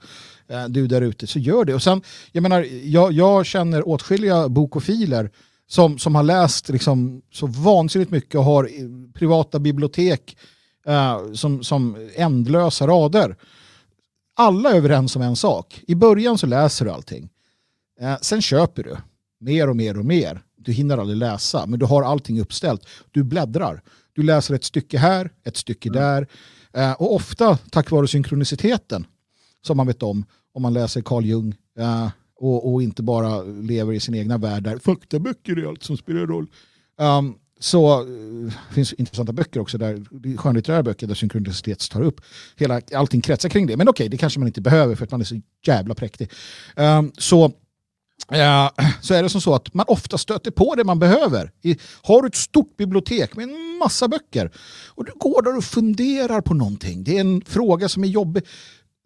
[0.69, 1.73] du där ute, så gör det.
[1.73, 2.01] Och sen,
[2.31, 5.31] jag menar, jag, jag känner åtskilliga bokofiler
[5.67, 8.69] som, som har läst liksom, så vansinnigt mycket och har
[9.13, 10.37] privata bibliotek
[10.85, 13.35] eh, som, som ändlösa rader
[14.37, 15.81] alla är överens om en sak.
[15.87, 17.29] I början så läser du allting.
[17.99, 18.97] Eh, sen köper du
[19.39, 20.41] mer och mer och mer.
[20.57, 22.81] Du hinner aldrig läsa, men du har allting uppställt.
[23.11, 23.81] Du bläddrar.
[24.13, 26.01] Du läser ett stycke här, ett stycke mm.
[26.01, 26.27] där.
[26.73, 29.05] Eh, och ofta tack vare synkroniciteten
[29.61, 30.25] som man vet om,
[30.57, 32.09] om man läser Carl Jung uh,
[32.39, 36.25] och, och, inte bara lever i sin egna värld där faktaböcker är allt som spelar
[36.27, 36.47] roll.
[36.99, 40.05] Um, så uh, finns intressanta böcker också, där,
[40.37, 42.21] skönlitterära böcker där synkronicitet tar upp.
[42.55, 43.77] Hela, allting kretsar kring det.
[43.77, 46.31] Men okej, okay, det kanske man inte behöver för att man är så jävla präktig.
[46.75, 48.69] Um, så, uh,
[49.01, 51.51] så är det som så att man ofta stöter på det man behöver.
[51.61, 54.51] I, har du ett stort bibliotek med en massa böcker
[54.87, 57.03] och du går där och funderar på någonting.
[57.03, 58.43] Det är en fråga som är jobbig.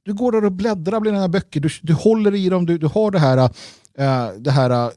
[0.03, 2.87] Du går där och bläddrar bland dina böcker, du, du håller i dem, du, du
[2.87, 4.91] har det här, uh, det här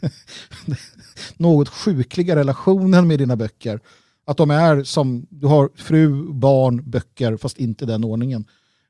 [1.36, 3.80] något sjukliga relationen med dina böcker.
[4.24, 8.44] Att de är som, du har fru, barn, böcker, fast inte den ordningen.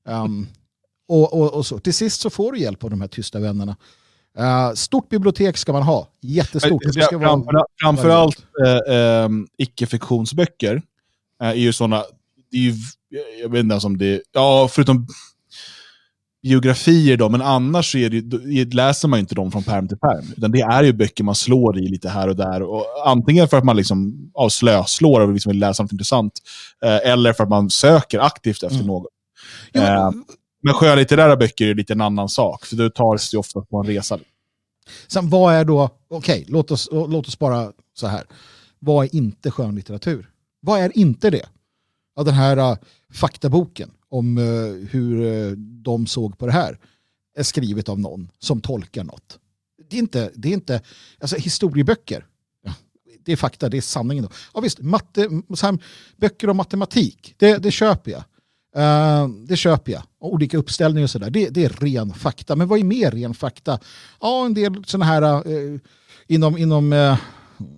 [0.05, 0.49] Um,
[1.09, 1.79] och, och, och, så.
[1.79, 3.77] Till sist så får du hjälp av de här tysta vännerna.
[4.39, 6.83] Uh, stort bibliotek ska man ha, jättestort.
[6.85, 7.65] Det ska framför, vara...
[7.83, 8.47] Framförallt
[8.89, 10.83] uh, um, icke-fiktionsböcker uh,
[11.39, 12.05] är ju sådana,
[13.43, 15.07] jag vet inte ens om det, ja förutom
[16.43, 20.25] biografier då, men annars så är det, läser man inte dem från pärm till pärm.
[20.37, 22.63] Utan det är ju böcker man slår i lite här och där.
[22.63, 26.33] Och antingen för att man liksom, ja, slöslår och liksom vill läsa något intressant,
[26.85, 28.87] eh, eller för att man söker aktivt efter Mm.
[28.87, 29.07] något.
[29.73, 30.11] Jo, Eh,
[30.63, 33.87] Men skönlitterära böcker är lite en annan sak, för det tar sig ofta på en
[33.87, 34.19] resa.
[35.09, 38.23] Sen vad är då, okej, låt, oss, låt oss bara så här.
[38.79, 40.29] Vad är inte skönlitteratur?
[40.61, 41.47] Vad är inte det?
[42.21, 42.79] Ja, den här uh,
[43.13, 46.79] faktaboken om eh, hur eh, de såg på det här
[47.37, 49.39] är skrivet av någon som tolkar något.
[49.91, 50.83] Det är inte, det är inte
[51.21, 52.27] alltså historieböcker.
[53.25, 54.25] Det är fakta, det är sanningen.
[54.25, 54.31] Då.
[54.55, 55.79] Ja, visst, matte, här,
[56.17, 58.25] böcker om matematik, det, det köper jag.
[58.77, 60.03] Eh, det köper jag.
[60.19, 61.31] Och olika uppställningar och sådär.
[61.31, 62.57] Det, det är ren fakta.
[62.57, 63.79] Men vad är mer ren fakta?
[64.21, 65.81] Ja, en del sådana här eh,
[66.27, 67.19] inom, inom eh,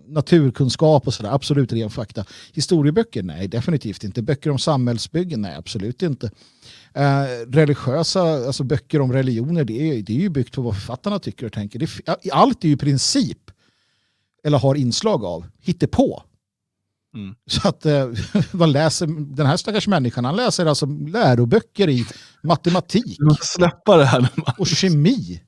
[0.07, 1.31] naturkunskap och sådär.
[1.31, 2.25] Absolut ren fakta.
[2.53, 3.23] Historieböcker?
[3.23, 4.23] Nej, definitivt inte.
[4.23, 5.43] Böcker om samhällsbyggen?
[5.43, 6.31] Nej, absolut inte.
[6.95, 11.19] Eh, religiösa, alltså böcker om religioner, det är, det är ju byggt på vad författarna
[11.19, 11.79] tycker och tänker.
[11.79, 11.89] Det,
[12.33, 13.51] allt är ju i princip,
[14.45, 16.23] eller har inslag av, hittepå.
[17.15, 17.35] Mm.
[17.47, 18.09] Så att eh,
[18.53, 19.07] vad läser
[19.37, 20.25] den här stackars människan?
[20.25, 22.07] Han läser alltså läroböcker i
[22.43, 24.29] matematik Du måste släppa det här
[24.59, 25.41] och kemi.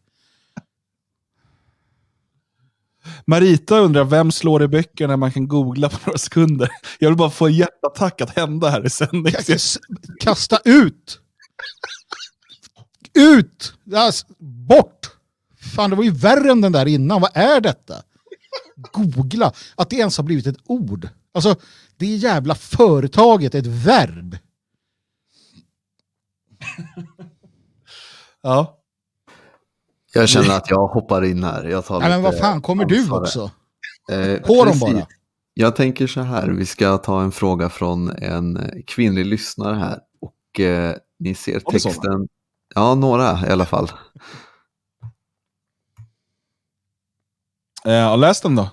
[3.26, 6.68] Marita undrar, vem slår i böcker när man kan googla på några sekunder?
[6.98, 9.32] Jag vill bara få en hjärtattack att hända här i sändning.
[9.32, 9.78] Kas-
[10.20, 11.20] Kasta ut!
[13.14, 13.74] Ut!
[13.94, 15.10] Alltså, bort!
[15.74, 17.20] Fan, det var ju värre än den där innan.
[17.20, 17.94] Vad är detta?
[18.92, 19.52] Googla.
[19.74, 21.08] Att det ens har blivit ett ord.
[21.34, 21.56] Alltså,
[21.96, 24.38] det jävla företaget är ett verb.
[28.42, 28.80] Ja.
[30.14, 31.64] Jag känner att jag hoppar in här.
[31.64, 33.20] Jag tar Nej, men vad fan, kommer du ansvar.
[33.20, 33.50] också?
[34.12, 35.06] Eh, På dem bara.
[35.54, 39.98] Jag tänker så här, vi ska ta en fråga från en kvinnlig lyssnare här.
[40.20, 42.28] Och eh, ni ser texten.
[42.74, 43.90] Ja, några i alla fall.
[47.84, 48.68] Eh, läs den då.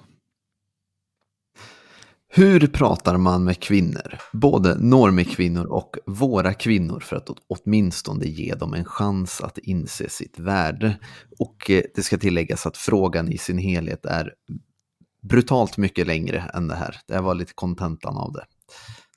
[2.34, 4.18] Hur pratar man med kvinnor?
[4.34, 10.10] Både normkvinnor och våra kvinnor för att åt- åtminstone ge dem en chans att inse
[10.10, 10.98] sitt värde.
[11.40, 14.34] Och eh, det ska tilläggas att frågan i sin helhet är
[15.30, 16.96] brutalt mycket längre än det här.
[17.08, 18.46] Det här var lite kontentan av det.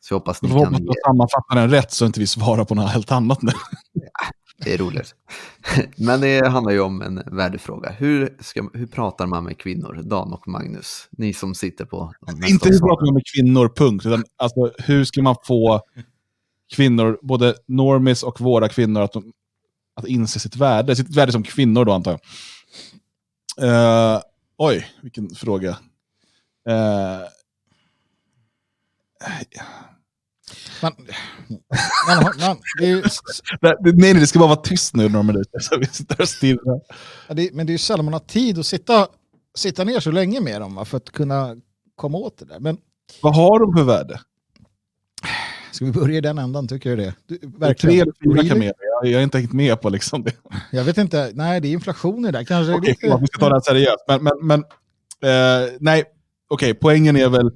[0.01, 2.65] Så jag hoppas ni Jag hoppas kan jag sammanfattar den rätt så inte vi svarar
[2.65, 3.53] på något helt annat nu.
[4.57, 5.15] Det är roligt.
[5.97, 7.91] Men det handlar ju om en värdefråga.
[7.91, 11.09] Hur, ska, hur pratar man med kvinnor, Dan och Magnus?
[11.11, 12.15] Ni som sitter på
[12.47, 14.07] Inte hur pratar man med kvinnor, punkt.
[14.07, 15.81] Utan, alltså, hur ska man få
[16.75, 19.33] kvinnor, både normis och våra kvinnor, att, de,
[19.95, 20.97] att inse sitt värde?
[20.97, 22.21] Sitt värde som kvinnor då, antar jag.
[23.57, 24.21] Eh,
[24.57, 25.79] oj, vilken fråga.
[26.69, 27.21] Eh,
[30.83, 30.93] Man,
[32.09, 33.03] man, har- man, det ju-
[33.61, 35.59] nej, nej, det ska bara vara tyst nu några minuter.
[35.61, 36.81] Så vi sitter och stirrar.
[37.29, 39.07] ja, det, men det är ju sällan man har tid att sitta,
[39.55, 41.57] sitta ner så länge med dem va, för att kunna
[41.97, 42.61] komma åt det där.
[42.61, 42.77] Men
[43.23, 44.21] Vad har de för värde?
[45.73, 47.15] ska vi börja i den ändan, tycker du det?
[47.27, 48.01] Du, Tre verkligen.
[48.03, 48.13] eller
[48.43, 48.75] fyra kameler.
[49.03, 50.33] Jag, jag är inte hängt med på liksom det.
[50.73, 52.45] Jag vet inte, nej det är inflation i det där.
[52.45, 53.19] Kanske Okej, lite...
[53.21, 54.05] vi ska ta det här seriöst.
[54.09, 54.61] Men, men, men
[55.31, 56.05] eh, nej,
[56.49, 57.51] okej, poängen är väl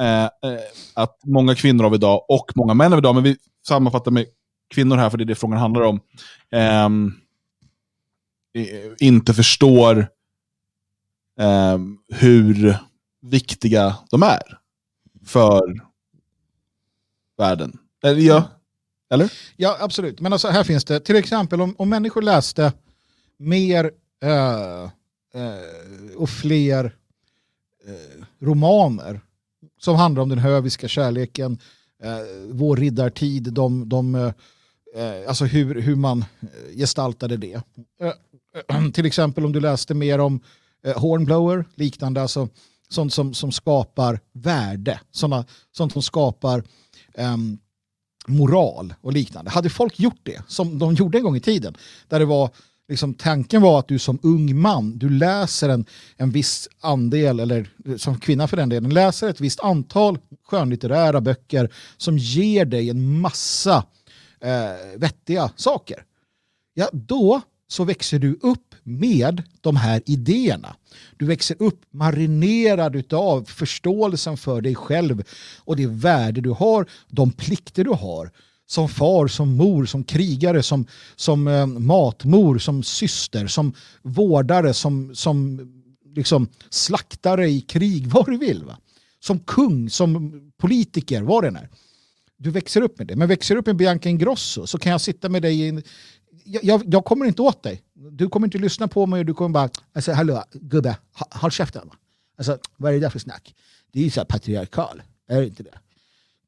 [0.00, 0.60] Eh, eh,
[0.94, 4.26] att många kvinnor av idag, och många män av idag, men vi sammanfattar med
[4.74, 6.00] kvinnor här, för det är det frågan handlar om,
[6.50, 6.88] eh,
[8.98, 9.98] inte förstår
[11.40, 12.78] eh, hur
[13.20, 14.58] viktiga de är
[15.26, 15.80] för
[17.38, 17.78] världen.
[18.04, 18.44] Eller, ja,
[19.10, 19.32] eller?
[19.56, 20.20] Ja, absolut.
[20.20, 22.72] Men alltså, här finns det, till exempel om, om människor läste
[23.36, 23.84] mer
[24.24, 24.90] uh,
[25.40, 26.84] uh, och fler
[27.88, 29.20] uh, romaner
[29.78, 31.58] som handlar om den höviska kärleken,
[32.02, 34.32] eh, vår riddartid, de, de, eh,
[34.96, 37.54] eh alltså hur, hur man eh, gestaltade det.
[38.00, 38.12] Eh,
[38.76, 40.40] eh, till exempel om du läste mer om
[40.84, 42.48] eh, Hornblower, liknande, alltså
[42.88, 46.62] sånt som, som skapar värde, såna, sånt som skapar
[47.14, 47.58] ehm,
[48.26, 49.50] moral och liknande.
[49.50, 51.76] Hade folk gjort det, som de gjorde en gång i tiden,
[52.08, 52.50] där det var
[52.88, 55.84] liksom, tanken var att du som ung man, du läser en,
[56.16, 61.72] en viss andel, eller som kvinna för den delen, läser ett visst antal skönlitterära böcker
[61.96, 63.84] som ger dig en massa
[64.40, 66.04] eh, vettiga saker.
[66.74, 70.76] Ja, då så växer du upp med de här idéerna.
[71.16, 75.22] Du växer upp marinerad av förståelsen för dig själv
[75.58, 78.30] och det värde du har, de plikter du har
[78.68, 80.86] som far, som mor, som krigare, som,
[81.16, 83.72] som eh, matmor, som syster, som
[84.02, 85.60] vårdare, som, som
[86.14, 88.64] liksom slaktare i krig, vad du vill.
[88.64, 88.78] Va?
[89.20, 91.68] Som kung, som politiker, vad det än är.
[92.36, 93.16] Du växer upp med det.
[93.16, 95.82] Men växer upp med Bianca Ingrosso så kan jag sitta med dig i en,
[96.44, 97.82] jag, jag, jag kommer inte åt dig.
[97.94, 100.96] Du kommer inte lyssna på mig och du kommer bara, alltså hallå gubbe,
[101.30, 101.88] håll käften.
[101.88, 101.94] va?
[102.38, 103.54] Alltså vad är det där för snack?
[103.92, 105.78] Det är ju så här patriarkal, är det inte det?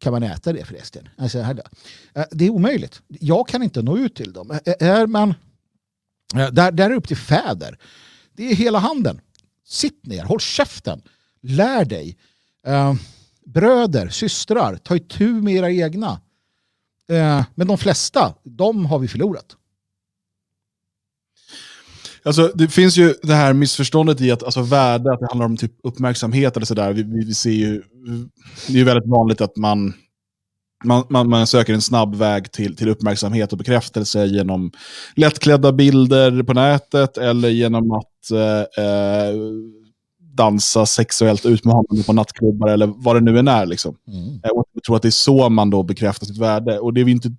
[0.01, 1.09] Kan man äta det förresten?
[1.17, 1.55] Alltså, eh,
[2.31, 3.03] Det är omöjligt.
[3.09, 4.51] Jag kan inte nå ut till dem.
[4.51, 5.35] Eh, eh, är man,
[6.35, 7.79] där, där är det upp till fäder.
[8.33, 9.21] Det är hela handen.
[9.67, 11.03] Sitt ner, håll käften,
[11.41, 12.17] lär dig.
[13.47, 16.21] Bröder, systrar, ta itu med era egna.
[17.55, 19.57] Men de flesta, de har vi förlorat.
[22.23, 25.57] Alltså, det finns ju det här missförståndet i att alltså, värde, att det handlar om
[25.57, 26.93] typ uppmärksamhet eller sådär.
[26.93, 27.83] Vi, vi, vi ser ju,
[28.67, 29.95] det är ju väldigt vanligt att man,
[30.85, 34.73] man, man, man söker en snabb väg till, till uppmärksamhet och bekräftelse genom
[35.17, 39.35] lättklädda bilder på nätet eller genom att eh, eh,
[40.37, 43.67] dansa sexuellt utmanande på nattklubbar eller vad det nu än är.
[43.67, 43.95] Liksom.
[44.55, 46.79] Och jag tror att det är så man då bekräftar sitt värde.
[46.79, 47.35] Och det är ju inte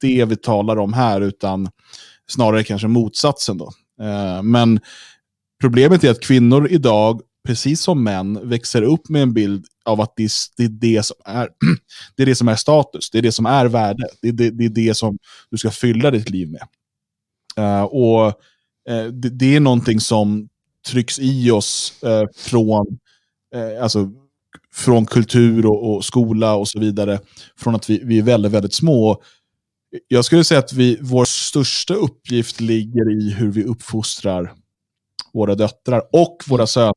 [0.00, 1.68] det vi talar om här, utan
[2.30, 3.58] snarare kanske motsatsen.
[3.58, 3.70] då.
[4.02, 4.80] Eh, men
[5.60, 10.12] problemet är att kvinnor idag, precis som män, växer upp med en bild av att
[10.16, 11.48] det är det, som, är,
[12.16, 14.50] det är det som är status, det är det som är värde, det är det,
[14.50, 15.18] det, är det som
[15.50, 16.62] du ska fylla ditt liv med.
[17.56, 18.26] Eh, och
[18.88, 20.48] eh, det, är någonting som
[20.88, 21.94] trycks i oss
[22.36, 22.98] från,
[23.80, 24.10] alltså,
[24.74, 27.20] från kultur och, och skola och så vidare,
[27.56, 29.22] från att vi, vi är väldigt, väldigt små.
[30.08, 34.52] Jag skulle säga att vi, vår största uppgift ligger i hur vi uppfostrar
[35.32, 36.92] våra döttrar och våra söner.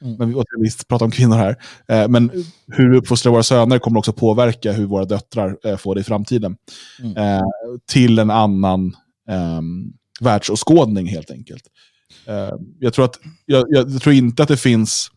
[0.00, 0.16] Mm.
[0.18, 1.56] Men vi, vi pratar om kvinnor här.
[1.88, 2.30] Eh, men
[2.72, 6.04] hur vi uppfostrar våra söner kommer också påverka hur våra döttrar eh, får det i
[6.04, 6.56] framtiden.
[7.02, 7.16] Mm.
[7.16, 7.42] Eh,
[7.86, 8.96] till en annan
[9.30, 9.60] eh,
[10.20, 11.62] världsåskådning helt enkelt.
[12.26, 15.10] Eh, jag, tror att, jag, jag tror inte att det finns...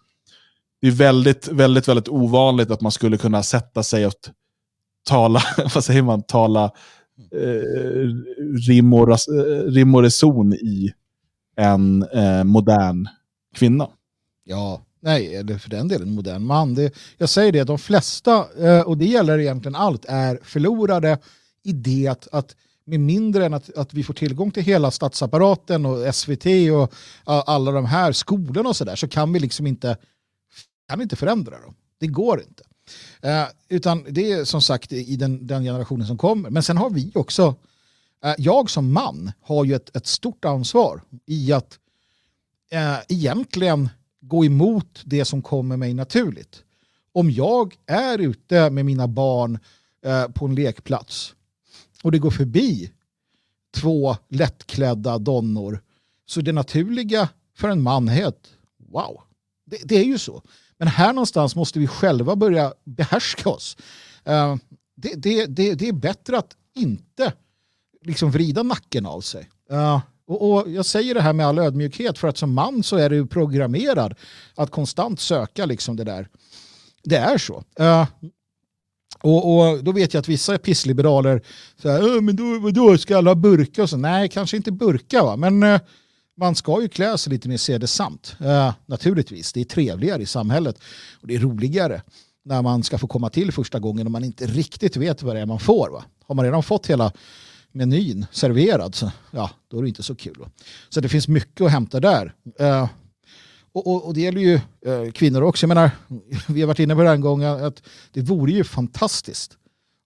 [0.82, 4.14] Det är väldigt, väldigt, väldigt ovanligt att man skulle kunna sätta sig och
[5.10, 5.42] tala,
[5.76, 6.72] vad säger man, tala
[7.32, 8.08] eh,
[8.68, 10.94] rim, och, eh, rim och reson i
[11.56, 13.08] en eh, modern
[13.56, 13.90] kvinna.
[14.44, 16.76] Ja, nej, eller för den delen modern man.
[16.76, 21.18] Det, jag säger det, att de flesta, eh, och det gäller egentligen allt, är förlorade
[21.64, 25.86] i det att, att med mindre än att, att vi får tillgång till hela statsapparaten
[25.86, 26.94] och SVT och
[27.34, 29.98] eh, alla de här skolorna och sådär så kan vi liksom inte,
[30.90, 31.76] kan inte förändra dem.
[32.00, 32.64] Det går inte.
[33.22, 36.50] Eh, utan det är som sagt i den, den generationen som kommer.
[36.50, 37.56] Men sen har vi också,
[38.24, 41.80] eh, jag som man har ju ett, ett stort ansvar i att
[42.72, 43.90] eh, egentligen
[44.22, 46.64] gå emot det som kommer mig naturligt.
[47.14, 49.60] Om jag är ute med mina barn
[50.06, 51.34] eh, på en lekplats
[52.04, 52.92] och det går förbi
[53.76, 55.82] två lättklädda donnor
[56.26, 59.22] så det naturliga för en man är att wow,
[59.66, 60.42] det, det är ju så.
[60.82, 63.78] Men här någonstans måste vi själva börja behärska oss.
[64.24, 64.56] Eh,
[64.96, 67.34] det, det, det, det är bättre att inte
[68.06, 69.50] liksom vrida nacken av sig.
[69.72, 72.98] Eh, och, och Jag säger det här med all ödmjukhet för att som man så
[72.98, 74.16] är du programmerad
[74.56, 76.28] att konstant söka liksom det där.
[77.04, 77.64] Det är så.
[77.80, 78.08] Eh,
[79.20, 81.42] och, och Då vet jag att vissa pissliberaler
[81.82, 83.84] säger äh, men då, då ska alla ha burka?
[83.84, 85.36] Och så, Nej, kanske inte burka, va?
[85.36, 85.80] men
[86.42, 88.36] man ska ju klä sig lite mer sedesamt.
[88.42, 90.80] Uh, naturligtvis, det är trevligare i samhället
[91.22, 92.02] och det är roligare
[92.44, 95.42] när man ska få komma till första gången och man inte riktigt vet vad det
[95.42, 95.90] är man får.
[95.90, 96.04] Va?
[96.26, 97.12] Har man redan fått hela
[97.72, 100.36] menyn serverad så ja, då är det inte så kul.
[100.40, 100.50] Va?
[100.90, 102.34] Så det finns mycket att hämta där.
[102.60, 102.90] Eh,
[103.72, 104.56] och, och, och det gäller ju
[104.86, 105.64] eh, kvinnor också.
[105.64, 105.92] Jag menar,
[106.48, 109.58] vi har varit inne på det gången en gång att det vore ju fantastiskt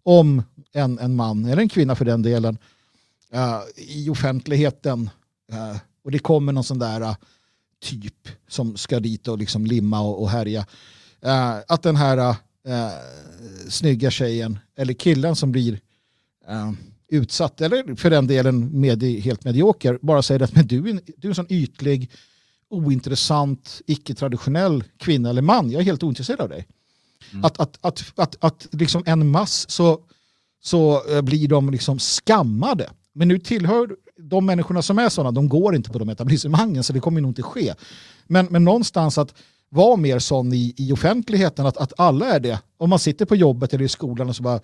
[0.03, 0.43] om
[0.73, 2.57] en, en man, eller en kvinna för den delen,
[3.31, 5.09] eh, i offentligheten
[5.51, 7.15] eh, och det kommer någon sån där eh,
[7.81, 10.65] typ som ska dit och liksom limma och, och härja.
[11.21, 12.17] Eh, att den här
[12.67, 12.89] eh,
[13.69, 15.79] snygga tjejen eller killen som blir
[16.47, 16.71] eh,
[17.07, 20.81] utsatt, eller för den delen med, helt medioker, bara säger att men du,
[21.17, 22.11] du är en sån ytlig,
[22.69, 25.71] ointressant, icke-traditionell kvinna eller man.
[25.71, 26.67] Jag är helt ointresserad av dig.
[27.43, 29.99] Att, att, att, att, att liksom en mass så,
[30.63, 32.89] så blir de liksom skammade.
[33.13, 36.93] Men nu tillhör de människorna som är sådana, de går inte på de etablissemangen så
[36.93, 37.73] det kommer nog inte ske.
[38.27, 39.33] Men, men någonstans att
[39.69, 42.59] vara mer sån i, i offentligheten, att, att alla är det.
[42.77, 44.59] Om man sitter på jobbet eller i skolan och så bara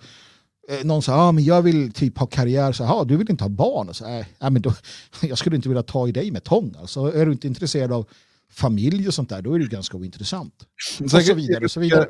[0.68, 3.44] eh, någon säger, ah, men jag vill typ ha karriär, så, ah, du vill inte
[3.44, 3.88] ha barn?
[3.88, 4.72] Och så, nej, men då,
[5.22, 6.74] jag skulle inte vilja ta i dig med tång.
[6.80, 8.06] Alltså, är du inte intresserad av
[8.50, 10.54] familj och sånt där, då är det ju ganska ointressant.
[11.02, 11.64] Och så vidare.
[11.64, 12.02] Och så vidare.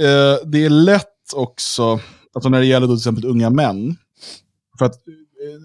[0.00, 2.00] Eh, det är lätt också,
[2.34, 3.96] alltså när det gäller då till exempel unga män,
[4.78, 5.02] för att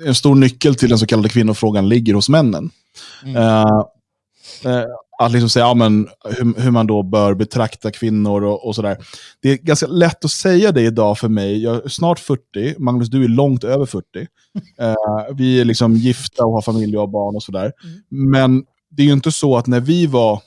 [0.06, 2.70] en stor nyckel till den så kallade kvinnofrågan ligger hos männen.
[3.26, 3.36] Mm.
[4.66, 4.86] Eh,
[5.20, 8.98] att liksom säga ja, men, hur, hur man då bör betrakta kvinnor och, och sådär.
[9.42, 11.64] Det är ganska lätt att säga det idag för mig.
[11.64, 14.06] Jag är snart 40, Magnus du är långt över 40.
[14.80, 14.96] Eh,
[15.36, 17.74] vi är liksom gifta och har familj och barn och sådär.
[18.10, 20.42] Men det är ju inte så att när vi var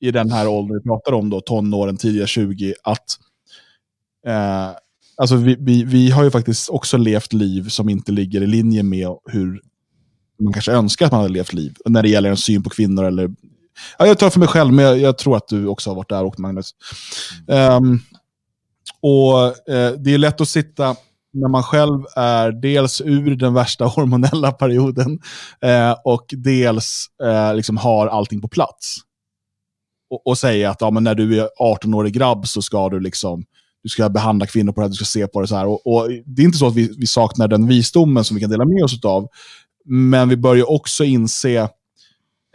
[0.00, 3.04] i den här åldern vi pratar om, då, tonåren, tidiga 20, att
[4.26, 4.70] eh,
[5.16, 8.82] alltså vi, vi, vi har ju faktiskt också levt liv som inte ligger i linje
[8.82, 9.60] med hur
[10.42, 11.76] man kanske önskar att man hade levt liv.
[11.84, 13.30] När det gäller en syn på kvinnor eller...
[13.98, 16.08] Ja, jag tar för mig själv, men jag, jag tror att du också har varit
[16.08, 16.70] där och Magnus.
[17.46, 18.00] Um,
[19.00, 20.96] och eh, Det är lätt att sitta
[21.32, 25.18] när man själv är dels ur den värsta hormonella perioden
[25.62, 28.96] eh, och dels eh, liksom har allting på plats.
[30.10, 33.44] Och, och säga att ja, men när du är 18-årig grabb så ska du liksom
[33.84, 35.66] du ska behandla kvinnor på det här, du ska se på det så här.
[35.66, 38.50] Och, och det är inte så att vi, vi saknar den visdomen som vi kan
[38.50, 39.28] dela med oss av.
[39.84, 41.68] Men vi börjar också inse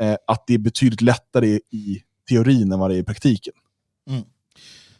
[0.02, 3.54] eh, att det är betydligt lättare i, i teorin än vad det är i praktiken.
[4.10, 4.22] Mm.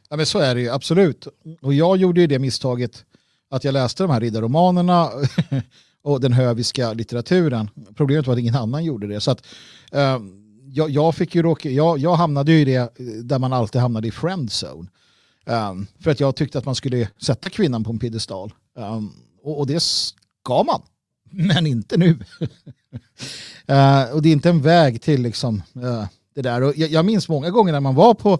[0.10, 1.28] Ja, men så är det ju, absolut.
[1.62, 3.06] Och jag gjorde ju det misstaget
[3.50, 5.10] att jag läste de här riddarromanerna
[6.04, 7.70] och den höviska litteraturen.
[7.96, 9.22] Problemet var att ingen annan gjorde det.
[9.22, 9.46] Så att,
[9.92, 10.20] eh,
[10.66, 13.82] jag, jag, fick ju råka, jag, jag hamnade ju i det eh, där man alltid
[13.82, 14.90] hamnade i friendzone.
[15.50, 18.54] Um, för att jag tyckte att man skulle sätta kvinnan på en piedestal.
[18.76, 19.12] Um,
[19.44, 20.82] och, och det ska man,
[21.32, 22.10] men inte nu.
[22.10, 22.18] uh,
[24.14, 26.06] och det är inte en väg till liksom, uh,
[26.36, 26.62] det där.
[26.62, 28.40] Och jag, jag minns många gånger när man var på,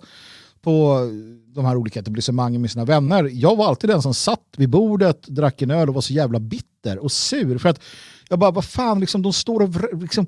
[0.62, 1.00] på
[1.48, 3.30] de här olika etablissemangen med sina vänner.
[3.34, 6.40] Jag var alltid den som satt vid bordet, drack en öl och var så jävla
[6.40, 7.58] bitter och sur.
[7.58, 7.82] För att
[8.30, 10.28] jag bara, vad fan, liksom, de står och liksom,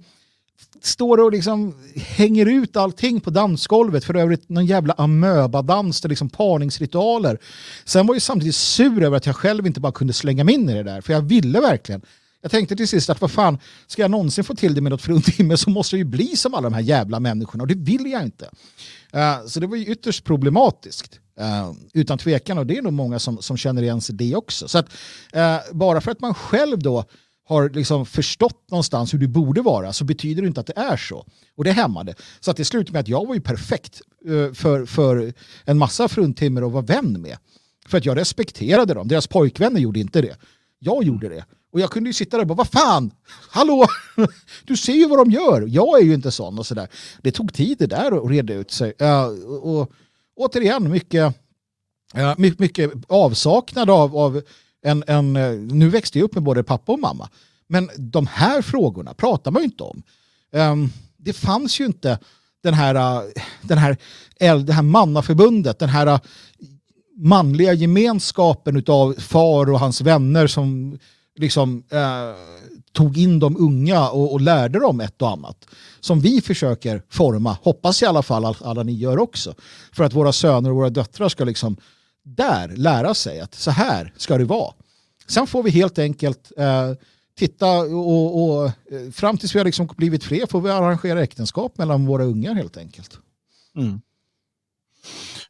[0.82, 4.06] står och liksom hänger ut allting på dansgolvet.
[4.06, 7.40] För övrigt någon jävla amöbadans, det är liksom parningsritualer.
[7.86, 10.70] Sen var jag samtidigt sur över att jag själv inte bara kunde slänga mig in
[10.70, 11.02] i det där.
[11.02, 12.02] För jag ville verkligen.
[12.42, 15.02] Jag tänkte till sist att vad fan, ska jag någonsin få till det med något
[15.02, 18.12] fruntimmer så måste jag ju bli som alla de här jävla människorna och det vill
[18.12, 18.50] jag inte.
[19.16, 21.20] Uh, så det var ju ytterst problematiskt.
[21.40, 24.68] Uh, utan tvekan och det är nog många som, som känner igen sig det också.
[24.68, 24.86] Så att,
[25.36, 27.06] uh, bara för att man själv då
[27.47, 30.97] har liksom förstått någonstans hur det borde vara så betyder det inte att det är
[30.97, 31.26] så.
[31.55, 32.15] Och det hämmade.
[32.39, 35.34] Så att det slutade med att jag var ju perfekt eh, för, för
[35.65, 37.38] en massa fruntimmer att vara vän med.
[37.85, 39.07] För att jag respekterade dem.
[39.07, 40.38] Deras pojkvänner gjorde inte det.
[40.80, 41.45] Jag gjorde det.
[41.73, 43.11] Och jag kunde ju sitta där och bara, vad fan,
[43.49, 43.85] hallå,
[44.65, 45.65] du ser ju vad de gör.
[45.68, 46.88] Jag är ju inte sån och sådär.
[47.22, 48.93] Det tog tid det där att reda ut sig.
[49.01, 49.91] Uh, och, och
[50.35, 51.35] återigen, mycket,
[52.13, 54.41] eh, uh, mycket, mycket avsaknad av, av
[54.82, 57.30] en, en, eh, nu växte jag upp med både pappa och mamma.
[57.68, 60.03] Men de här frågorna pratar man ju inte om.
[60.53, 62.20] Ehm, det fanns ju inte
[62.64, 63.98] den här, eh, den här,
[64.64, 66.20] det här mannaförbundet, den här eh,
[67.16, 70.99] manliga gemenskapen av far och hans vänner som
[71.36, 72.36] liksom eh,
[72.91, 75.68] tog in de unga och, och, lärde dem ett och annat.
[75.99, 79.53] Som vi försöker forma, hoppas i alla fall att alla ni gör också.
[79.94, 81.78] För att våra söner och våra döttrar ska liksom
[82.23, 84.73] där lära sig att så här ska det vara.
[85.27, 86.91] Sen får vi helt enkelt eh,
[87.38, 88.72] titta och, och,
[89.14, 92.77] fram tills vi har liksom blivit fler får vi arrangera äktenskap mellan våra ungar helt
[92.77, 93.19] enkelt.
[93.76, 94.02] Mm.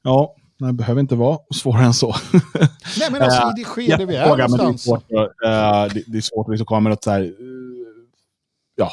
[0.02, 2.16] Ja, det behöver inte vara svårare än så.
[3.00, 4.88] Nej, men alltså i det skede vi är någonstans.
[4.88, 7.12] Men det, är svårt, uh, det, det är svårt att liksom komma med något så
[7.12, 8.06] här, uh,
[8.76, 8.92] ja,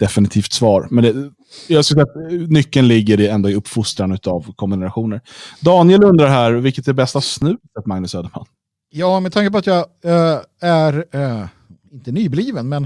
[0.00, 0.88] definitivt svar.
[0.90, 1.32] Men det,
[1.68, 5.20] jag skulle säga att nyckeln ligger ändå i uppfostran av kombinationer.
[5.60, 8.46] Daniel undrar här, vilket är bästa snuset, Magnus Söderman?
[8.90, 11.46] Ja, med tanke på att jag äh, är, eh,
[11.92, 12.84] inte nybliven, men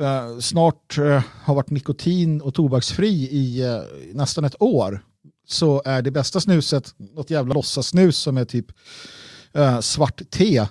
[0.00, 0.98] eh, snart
[1.44, 3.62] har varit nikotin och tobaksfri i
[4.14, 5.04] nästan ett år
[5.48, 8.66] så är det bästa snuset något jävla låtsassnus som är typ
[9.80, 10.66] svart te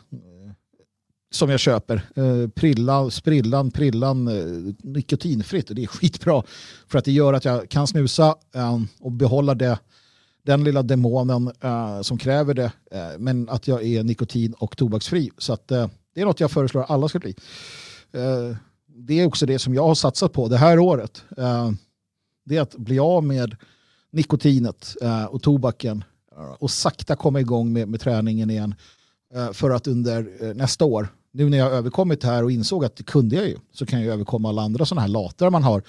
[1.32, 2.02] som jag köper.
[2.14, 5.70] prillan, prilla, sprillan, prillan, eh, nikotinfritt.
[5.70, 6.44] Och det är skitbra
[6.88, 9.80] för att det gör att jag kan snusa eh, och behålla det,
[10.44, 11.52] den lilla demonen
[12.02, 12.72] som kräver det.
[13.18, 15.32] men att jag är nikotin och tobaksfri.
[15.38, 17.36] Så att, det är något jag föreslår alla ska bli.
[18.88, 21.24] det är också det som jag har satsat på det här året.
[22.46, 23.56] det är att bli av med
[24.12, 24.96] nikotinet
[25.30, 26.04] och tobaken
[26.60, 28.76] och sakta komma igång med, med träningen igen.
[29.54, 33.36] För att under nästa år, nu när jag överkommit här och insåg att det kunde
[33.36, 35.84] jag ju, så kan jag överkomma alla andra sådana här latar man har.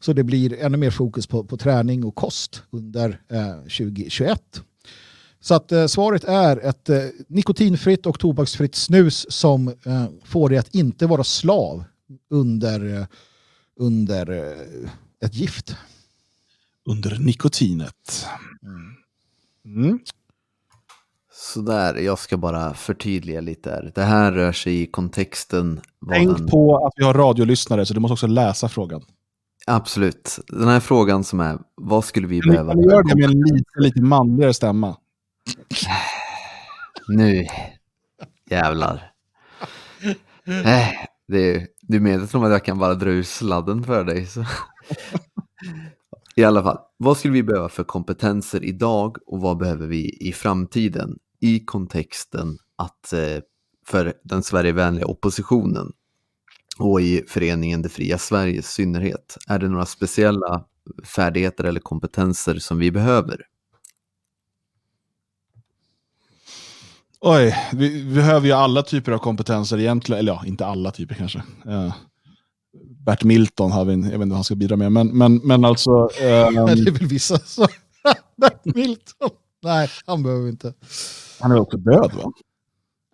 [0.00, 3.20] Så det blir ännu mer fokus på, på träning och kost under
[3.62, 4.62] 2021.
[5.40, 6.98] Så att eh, svaret är ett eh,
[7.28, 11.84] nikotinfritt och tobaksfritt snus som eh, får dig att inte vara slav
[12.30, 13.06] under,
[13.76, 14.54] under
[15.24, 15.76] ett gift
[16.84, 18.26] under nikotinet.
[19.64, 19.98] Mm.
[21.42, 23.92] Sådär, jag ska bara förtydliga lite här.
[23.94, 25.80] Det här rör sig i kontexten.
[26.10, 26.46] Tänk en...
[26.46, 29.02] på att vi har radiolyssnare, så du måste också läsa frågan.
[29.66, 30.38] Absolut.
[30.48, 32.72] Den här frågan som är, vad skulle vi Kan behöva?
[32.72, 34.96] kan ni göra det med en lite, lite manligare stämma?
[37.08, 37.46] Nu,
[38.50, 39.12] jävlar.
[40.46, 40.88] Eh,
[41.28, 44.26] det är, du är medveten om att jag kan bara dra ur sladden för dig.
[44.26, 44.44] Så.
[46.36, 50.32] I alla fall, vad skulle vi behöva för kompetenser idag och vad behöver vi i
[50.32, 51.18] framtiden?
[51.40, 53.38] I kontexten att eh,
[53.86, 55.92] för den Sverigevänliga oppositionen
[56.78, 60.64] och i föreningen Det fria Sverige i synnerhet, är det några speciella
[61.04, 63.46] färdigheter eller kompetenser som vi behöver?
[67.20, 70.18] Oj, vi, vi behöver ju alla typer av kompetenser egentligen.
[70.18, 71.42] Eller ja, inte alla typer kanske.
[71.66, 71.94] Uh,
[73.06, 74.92] Bert Milton har vi en, jag vet inte vad han ska bidra med.
[74.92, 75.90] Men, men, men alltså...
[76.20, 77.66] ehm, Det är väl vissa som...
[78.36, 79.30] Bert Milton.
[79.62, 80.74] Nej, han behöver inte.
[81.40, 82.32] Han är också död va?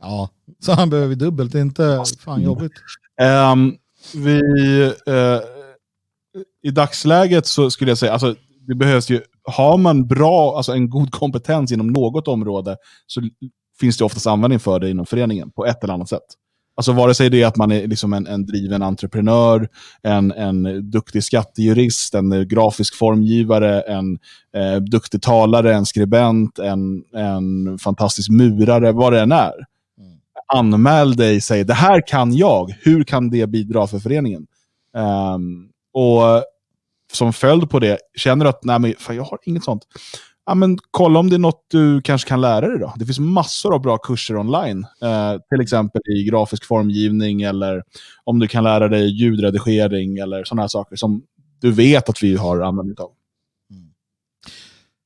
[0.03, 0.29] Ja,
[0.61, 1.53] så han behöver dubbelt.
[1.53, 2.73] Det är inte fan jobbigt.
[3.21, 3.75] Ehm,
[4.15, 4.41] vi,
[5.07, 5.41] eh,
[6.63, 8.35] I dagsläget så skulle jag säga, alltså,
[8.67, 12.77] det behövs ju, har man bra, alltså en god kompetens inom något område
[13.07, 13.21] så
[13.81, 16.23] finns det oftast användning för det inom föreningen på ett eller annat sätt.
[16.77, 19.69] Alltså vare sig det är att man är liksom en, en driven entreprenör,
[20.03, 24.19] en, en duktig skattejurist, en grafisk formgivare, en
[24.57, 29.53] eh, duktig talare, en skribent, en, en fantastisk murare, vad det än är.
[30.55, 34.47] Anmäl dig, säg det här kan jag, hur kan det bidra för föreningen?
[34.97, 36.45] Ehm, och
[37.13, 39.83] som följd på det, känner du att nej, men, fan, jag har inget sånt,
[40.47, 42.79] ja, men kolla om det är något du kanske kan lära dig.
[42.79, 42.95] då.
[42.97, 44.87] Det finns massor av bra kurser online.
[45.03, 47.83] Eh, till exempel i grafisk formgivning eller
[48.25, 51.23] om du kan lära dig ljudredigering eller sådana här saker som
[51.61, 53.11] du vet att vi har användning av.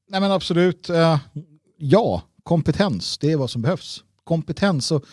[0.08, 0.90] Nej men absolut.
[0.90, 1.18] eh,
[1.76, 3.18] ja, kompetens.
[3.18, 4.04] Det är vad som behövs.
[4.24, 4.92] Kompetens.
[4.92, 5.04] Och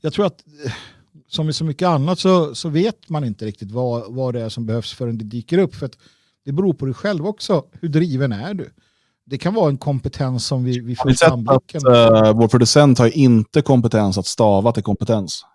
[0.00, 0.72] jag tror att eh,
[1.28, 4.48] som i så mycket annat så, så vet man inte riktigt vad, vad det är
[4.48, 5.74] som behövs förrän det dyker upp.
[5.74, 5.98] För att
[6.44, 7.64] det beror på dig själv också.
[7.72, 8.70] Hur driven är du?
[9.26, 11.86] Det kan vara en kompetens som vi, vi får framblicken.
[11.86, 15.44] att eh, vår producent har inte kompetens att stava till kompetens?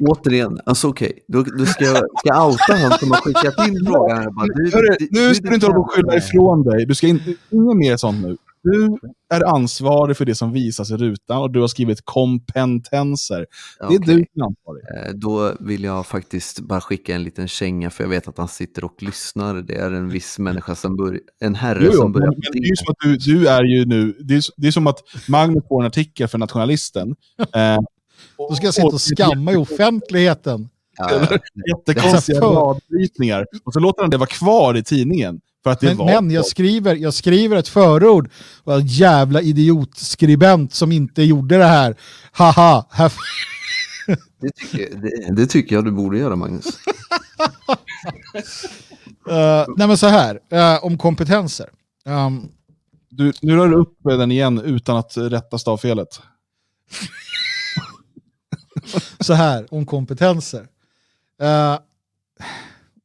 [0.00, 3.86] Återigen, alltså okej, då, då ska jag, ska jag outa han som har skickat in
[3.86, 4.18] frågan.
[4.18, 4.30] här.
[4.30, 6.86] Bara, du- Hörru, du- nu ska du inte hålla på och skylla ifrån dig.
[6.86, 8.36] Du ska inte, inget mer sånt nu.
[8.72, 8.98] Du
[9.34, 13.46] är ansvarig för det som visas i rutan och du har skrivit kompetenser.
[13.78, 13.98] Det är Okej.
[13.98, 14.82] du som är ansvarig.
[15.06, 18.48] Eh, Då vill jag faktiskt bara skicka en liten känga för jag vet att han
[18.48, 19.54] sitter och lyssnar.
[19.54, 22.68] Det är en viss människa som börjar, en herre Jo, jo, som börjar men det
[22.68, 24.98] är som att du, du är ju nu, det är, det är som att
[25.28, 27.16] Magnus får en artikel för Nationalisten.
[27.54, 27.78] Eh,
[28.48, 30.68] Då ska jag sitta och skamma i offentligheten.
[30.98, 31.20] Ja.
[31.76, 33.46] Jättekonstiga radbrytningar.
[33.64, 35.40] Och så låter han det vara kvar i tidningen.
[35.66, 38.30] För att det Men, var men jag, skriver, jag skriver ett förord.
[38.64, 41.96] Och en jävla idiotskribent som inte gjorde det här.
[42.32, 43.12] Haha, här
[44.40, 46.64] Det, tycker, det, det tycker jag du borde göra Magnus.
[49.30, 51.70] Eh, nej men så här, eh, om kompetenser.
[52.04, 52.48] Um,
[53.08, 56.20] Du, nu rör du upp den igen utan att rätta stavfelet.
[59.20, 60.68] så här, om kompetenser.
[61.42, 61.78] Eh,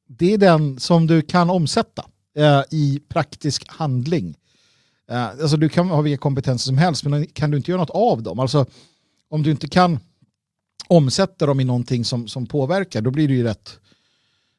[0.07, 2.05] det är den som du kan omsätta
[2.35, 4.35] eh, i praktisk handling.
[5.09, 7.89] Eh, alltså du kan ha vilka kompetenser som helst, men kan du inte göra något
[7.89, 8.39] av dem?
[8.39, 8.65] Alltså
[9.29, 9.99] om du inte kan
[10.87, 13.79] omsätta dem i någonting som, som påverkar, då blir det ju rätt,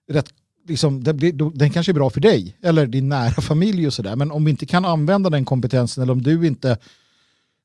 [0.08, 0.34] rätt
[0.68, 3.94] liksom, det blir, då, den kanske är bra för dig eller din nära familj och
[3.94, 4.16] sådär.
[4.16, 6.78] Men om vi inte kan använda den kompetensen eller om du inte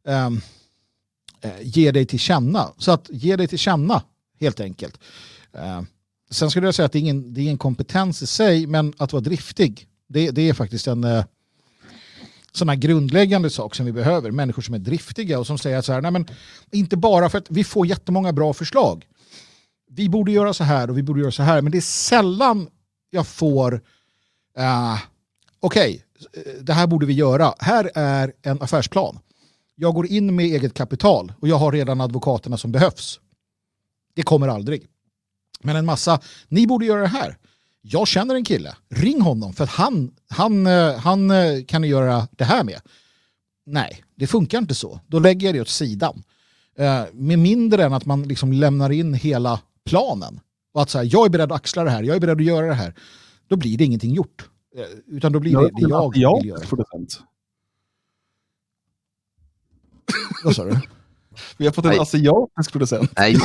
[0.07, 0.41] ehm,
[1.41, 2.71] eh, ger dig till känna.
[2.77, 4.03] Så att ge dig till känna
[4.39, 4.99] helt enkelt.
[5.53, 5.81] Eh,
[6.31, 8.93] sen skulle jag säga att det är, ingen, det är ingen kompetens i sig, men
[8.97, 11.25] att vara driftig, det, det är faktiskt en eh,
[12.51, 14.31] sån här grundläggande sak som vi behöver.
[14.31, 16.25] Människor som är driftiga och som säger så här, nej men
[16.71, 19.07] inte bara för att vi får jättemånga bra förslag.
[19.89, 22.69] Vi borde göra så här och vi borde göra så här, men det är sällan
[23.09, 23.81] jag får,
[24.57, 24.97] eh,
[25.59, 26.03] okej,
[26.33, 27.53] eh, det här borde vi göra.
[27.59, 29.19] Här är en affärsplan.
[29.75, 33.19] Jag går in med eget kapital och jag har redan advokaterna som behövs.
[34.15, 34.87] Det kommer aldrig.
[35.59, 37.37] Men en massa, ni borde göra det här.
[37.81, 41.87] Jag känner en kille, ring honom för att han, han, eh, han eh, kan ni
[41.87, 42.81] göra det här med.
[43.65, 44.99] Nej, det funkar inte så.
[45.07, 46.23] Då lägger jag det åt sidan.
[46.77, 50.39] Eh, med mindre än att man liksom lämnar in hela planen.
[50.73, 52.43] Och att så här, jag är beredd att axla det här, jag är beredd att
[52.43, 52.93] göra det här.
[53.47, 54.49] Då blir det ingenting gjort.
[55.07, 56.59] Utan då blir det det jag vill göra.
[56.59, 57.19] producent.
[60.43, 60.79] Vad sa du?
[61.57, 61.99] Vi har fått en Nej.
[61.99, 63.11] asiatisk producent.
[63.17, 63.37] Nej,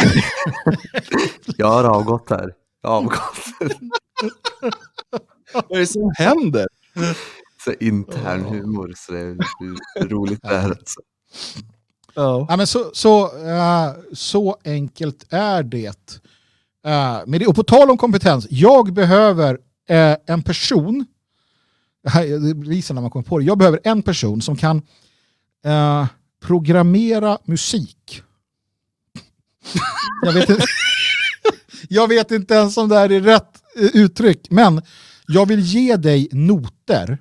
[1.56, 2.54] jag har avgått här.
[2.82, 3.18] Avgått.
[5.52, 6.66] Vad är det som händer?
[7.64, 10.64] Så intern humor, så det är roligt det är.
[10.64, 11.00] Alltså.
[12.14, 12.46] Ja.
[12.48, 16.20] Ja, men så, så, eh, så enkelt är det.
[16.86, 21.06] Eh, med det, och på tal om kompetens, jag behöver eh, en person,
[22.02, 24.82] det visar när man kommer på det, jag behöver en person som kan
[26.40, 28.22] programmera musik.
[30.22, 30.64] jag, vet inte,
[31.92, 34.82] jag vet inte ens om det här är rätt eh, uttryck, men
[35.26, 37.18] jag vill ge dig noter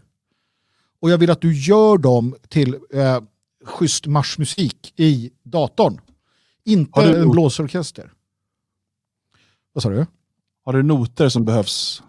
[1.01, 3.19] och jag vill att du gör dem till eh,
[3.65, 6.01] schysst marschmusik i datorn.
[6.65, 8.11] Inte en blåsorkester.
[9.73, 10.05] Vad sa du?
[10.65, 12.03] Har du noter som behövs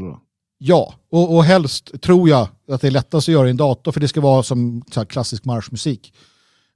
[0.00, 0.18] vad?
[0.58, 3.92] Ja, och, och helst tror jag att det är lättast att göra i en dator
[3.92, 6.14] för det ska vara som klassisk marschmusik.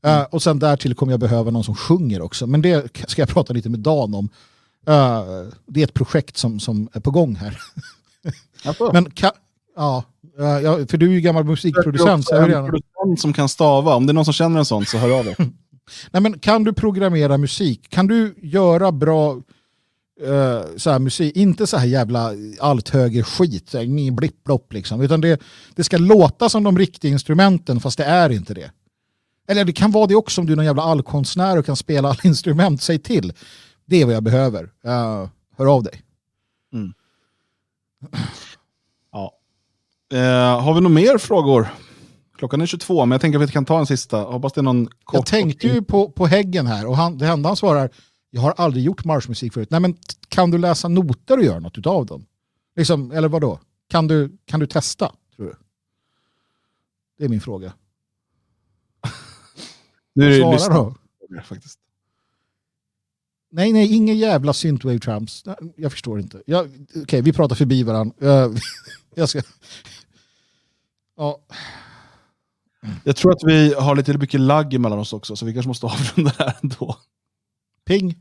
[0.04, 3.28] Eh, och sen därtill kommer jag behöva någon som sjunger också, men det ska jag
[3.34, 4.28] prata lite med Dan om.
[4.86, 5.24] Eh,
[5.66, 7.60] det är ett projekt som, som är på gång här.
[8.64, 9.12] Alltså, Men
[9.76, 10.04] ja,
[10.36, 12.24] ja, för du är ju gammal musikproducent.
[12.24, 12.68] Så jag vill en gärna...
[12.68, 13.94] producent som kan stava.
[13.94, 15.36] Om det är någon som känner en sån så hör av er.
[16.10, 17.90] Nej, men kan du programmera musik?
[17.90, 19.32] Kan du göra bra
[20.22, 21.36] eh, så här musik?
[21.36, 23.74] Inte så här jävla allt höger skit,
[24.12, 25.00] blipp-blopp liksom.
[25.00, 25.40] Utan det,
[25.74, 28.70] det ska låta som de riktiga instrumenten fast det är inte det.
[29.48, 32.08] Eller det kan vara det också om du är någon jävla allkonstnär och kan spela
[32.08, 33.32] alla instrument, säg till.
[33.88, 34.62] Det är vad jag behöver.
[34.64, 36.02] Uh, hör av dig.
[39.12, 39.34] Ja.
[40.12, 41.68] Eh, har vi några mer frågor?
[42.38, 44.18] Klockan är 22, men jag tänker att vi kan ta en sista.
[44.22, 45.14] Hoppas det är någon kort.
[45.14, 47.90] Jag tänkte ju på, på Häggen här och han, det enda han svarar,
[48.30, 49.70] jag har aldrig gjort marschmusik förut.
[49.70, 49.96] Nej men
[50.28, 52.26] kan du läsa noter och göra något utav dem?
[52.76, 53.60] Liksom, eller vad då?
[53.88, 55.12] Kan du, kan du testa?
[55.36, 55.54] Tror du?
[57.18, 57.72] Det är min fråga.
[60.14, 60.96] Nu är det Svara lyssnarfrågor,
[61.28, 61.40] då.
[61.42, 61.78] faktiskt.
[63.50, 65.42] Nej, nej, ingen jävla synthwave trams.
[65.46, 66.42] Nej, Jag förstår inte.
[67.02, 68.14] Okej, vi pratar förbi varandra.
[69.14, 69.42] Jag ska...
[71.16, 71.40] Ja,
[73.04, 75.86] Jag tror att vi har lite mycket lagg emellan oss också, så vi kanske måste
[75.86, 76.96] avrunda det här ändå.
[77.86, 78.18] ping,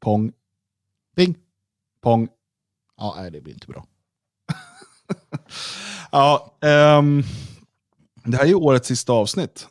[0.00, 0.32] Pong,
[1.16, 1.34] ping.
[2.00, 2.28] pong.
[2.96, 3.86] Ja, nej, det blir inte bra.
[6.12, 7.22] Ja, ehm,
[8.24, 9.68] det här är ju årets sista avsnitt.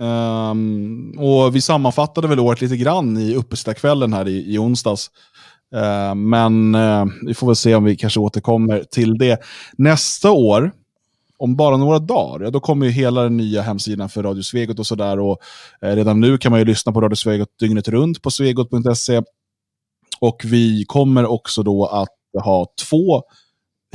[0.00, 5.10] Um, och vi sammanfattade väl året lite grann i uppesittarkvällen här i, i onsdags.
[5.74, 9.40] Uh, men uh, vi får väl se om vi kanske återkommer till det.
[9.78, 10.72] Nästa år,
[11.38, 14.78] om bara några dagar, ja, då kommer ju hela den nya hemsidan för Radio Svegot
[14.78, 15.18] och sådär.
[15.18, 15.38] Och
[15.82, 19.22] eh, redan nu kan man ju lyssna på Radio Svegot dygnet runt på svegot.se.
[20.20, 22.08] Och vi kommer också då att
[22.44, 23.22] ha två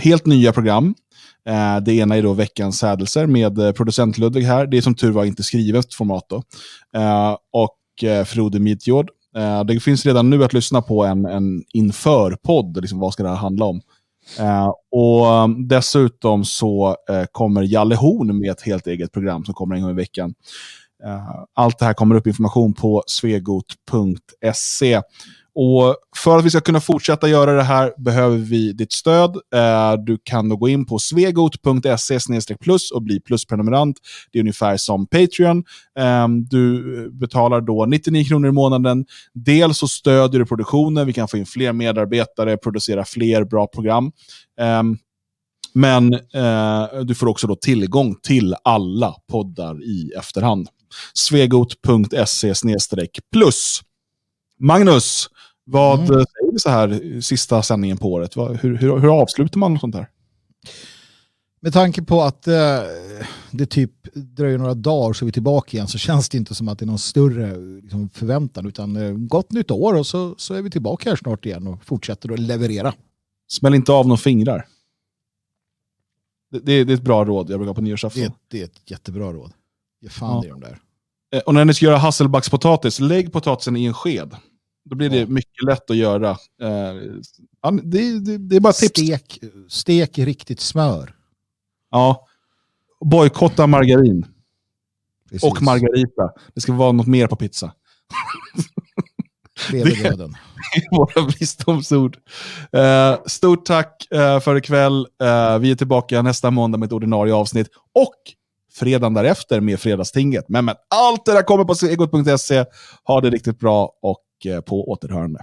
[0.01, 0.95] helt nya program.
[1.49, 4.67] Eh, det ena är då veckans sädelser med eh, producent Ludvig här.
[4.67, 6.43] Det är som tur var inte skrivet format då.
[6.99, 9.09] Eh, och eh, Frode Midjord.
[9.67, 12.81] Det finns redan nu att lyssna på en, en inför-podd.
[12.81, 13.81] Liksom, vad ska det här handla om?
[14.91, 16.95] Och um, dessutom så
[17.31, 20.33] kommer Jalle Horn med ett helt eget program som kommer en gång i veckan.
[21.55, 25.01] Allt det här kommer upp information på svegot.se.
[25.55, 29.35] Och för att vi ska kunna fortsätta göra det här behöver vi ditt stöd.
[29.55, 33.97] Eh, du kan då gå in på svegot.se plus och bli plusprenumerant.
[34.31, 35.63] Det är ungefär som Patreon.
[35.99, 39.05] Ehm, du betalar då 99 kronor i månaden.
[39.33, 44.11] Dels så stödjer du produktionen, vi kan få in fler medarbetare, producera fler bra program.
[44.59, 44.97] Ehm,
[45.73, 50.67] men eh, du får också då tillgång till alla poddar i efterhand.
[51.13, 52.53] svegot.se
[53.31, 53.81] plus.
[54.59, 55.29] Magnus,
[55.65, 56.11] vad Mm.
[56.11, 58.37] eh, säger vi så här sista sändningen på året?
[58.37, 60.09] Hur, hur, hur avslutar man något sånt här?
[61.61, 62.79] Med tanke på att eh,
[63.51, 66.67] det typ dröjer några dagar så är vi tillbaka igen så känns det inte som
[66.67, 70.53] att det är någon större liksom, förväntan utan eh, gott nytt år och så, så
[70.53, 72.93] är vi tillbaka här snart igen och fortsätter att leverera.
[73.47, 74.67] Smäll inte av några fingrar.
[76.51, 78.21] Det, det, det är ett bra råd jag brukar ha på nyårsafton.
[78.21, 79.51] Det, är- det är ett jättebra råd.
[80.01, 80.45] Ge fan Ja.
[80.45, 80.79] i de där.
[81.33, 84.35] Eh, Och när ni ska göra hasselbackspotatis, lägg potatisen i en sked.
[84.85, 86.29] Då blir det mycket lätt att göra.
[86.61, 86.93] Eh,
[87.83, 88.99] det, det, det är bara tips.
[88.99, 89.39] Stek,
[89.69, 91.15] stek riktigt smör.
[91.91, 92.27] Ja.
[93.05, 94.25] Bojkotta margarin.
[95.29, 95.43] Precis.
[95.43, 96.31] Och margarita.
[96.53, 97.71] Det ska vara något mer på pizza.
[99.71, 100.35] Det- döden.
[100.91, 102.17] Våra visdomsord.
[102.71, 105.07] Eh, stort tack eh, för ikväll.
[105.21, 107.67] Eh, vi är tillbaka nästa måndag med ett ordinarie avsnitt.
[107.93, 108.15] Och
[108.73, 110.45] fredagen därefter med Fredagstinget.
[110.49, 112.65] Men, men allt det där kommer på segot.se.
[113.03, 115.39] Ha det riktigt bra och Eh, på återhörande.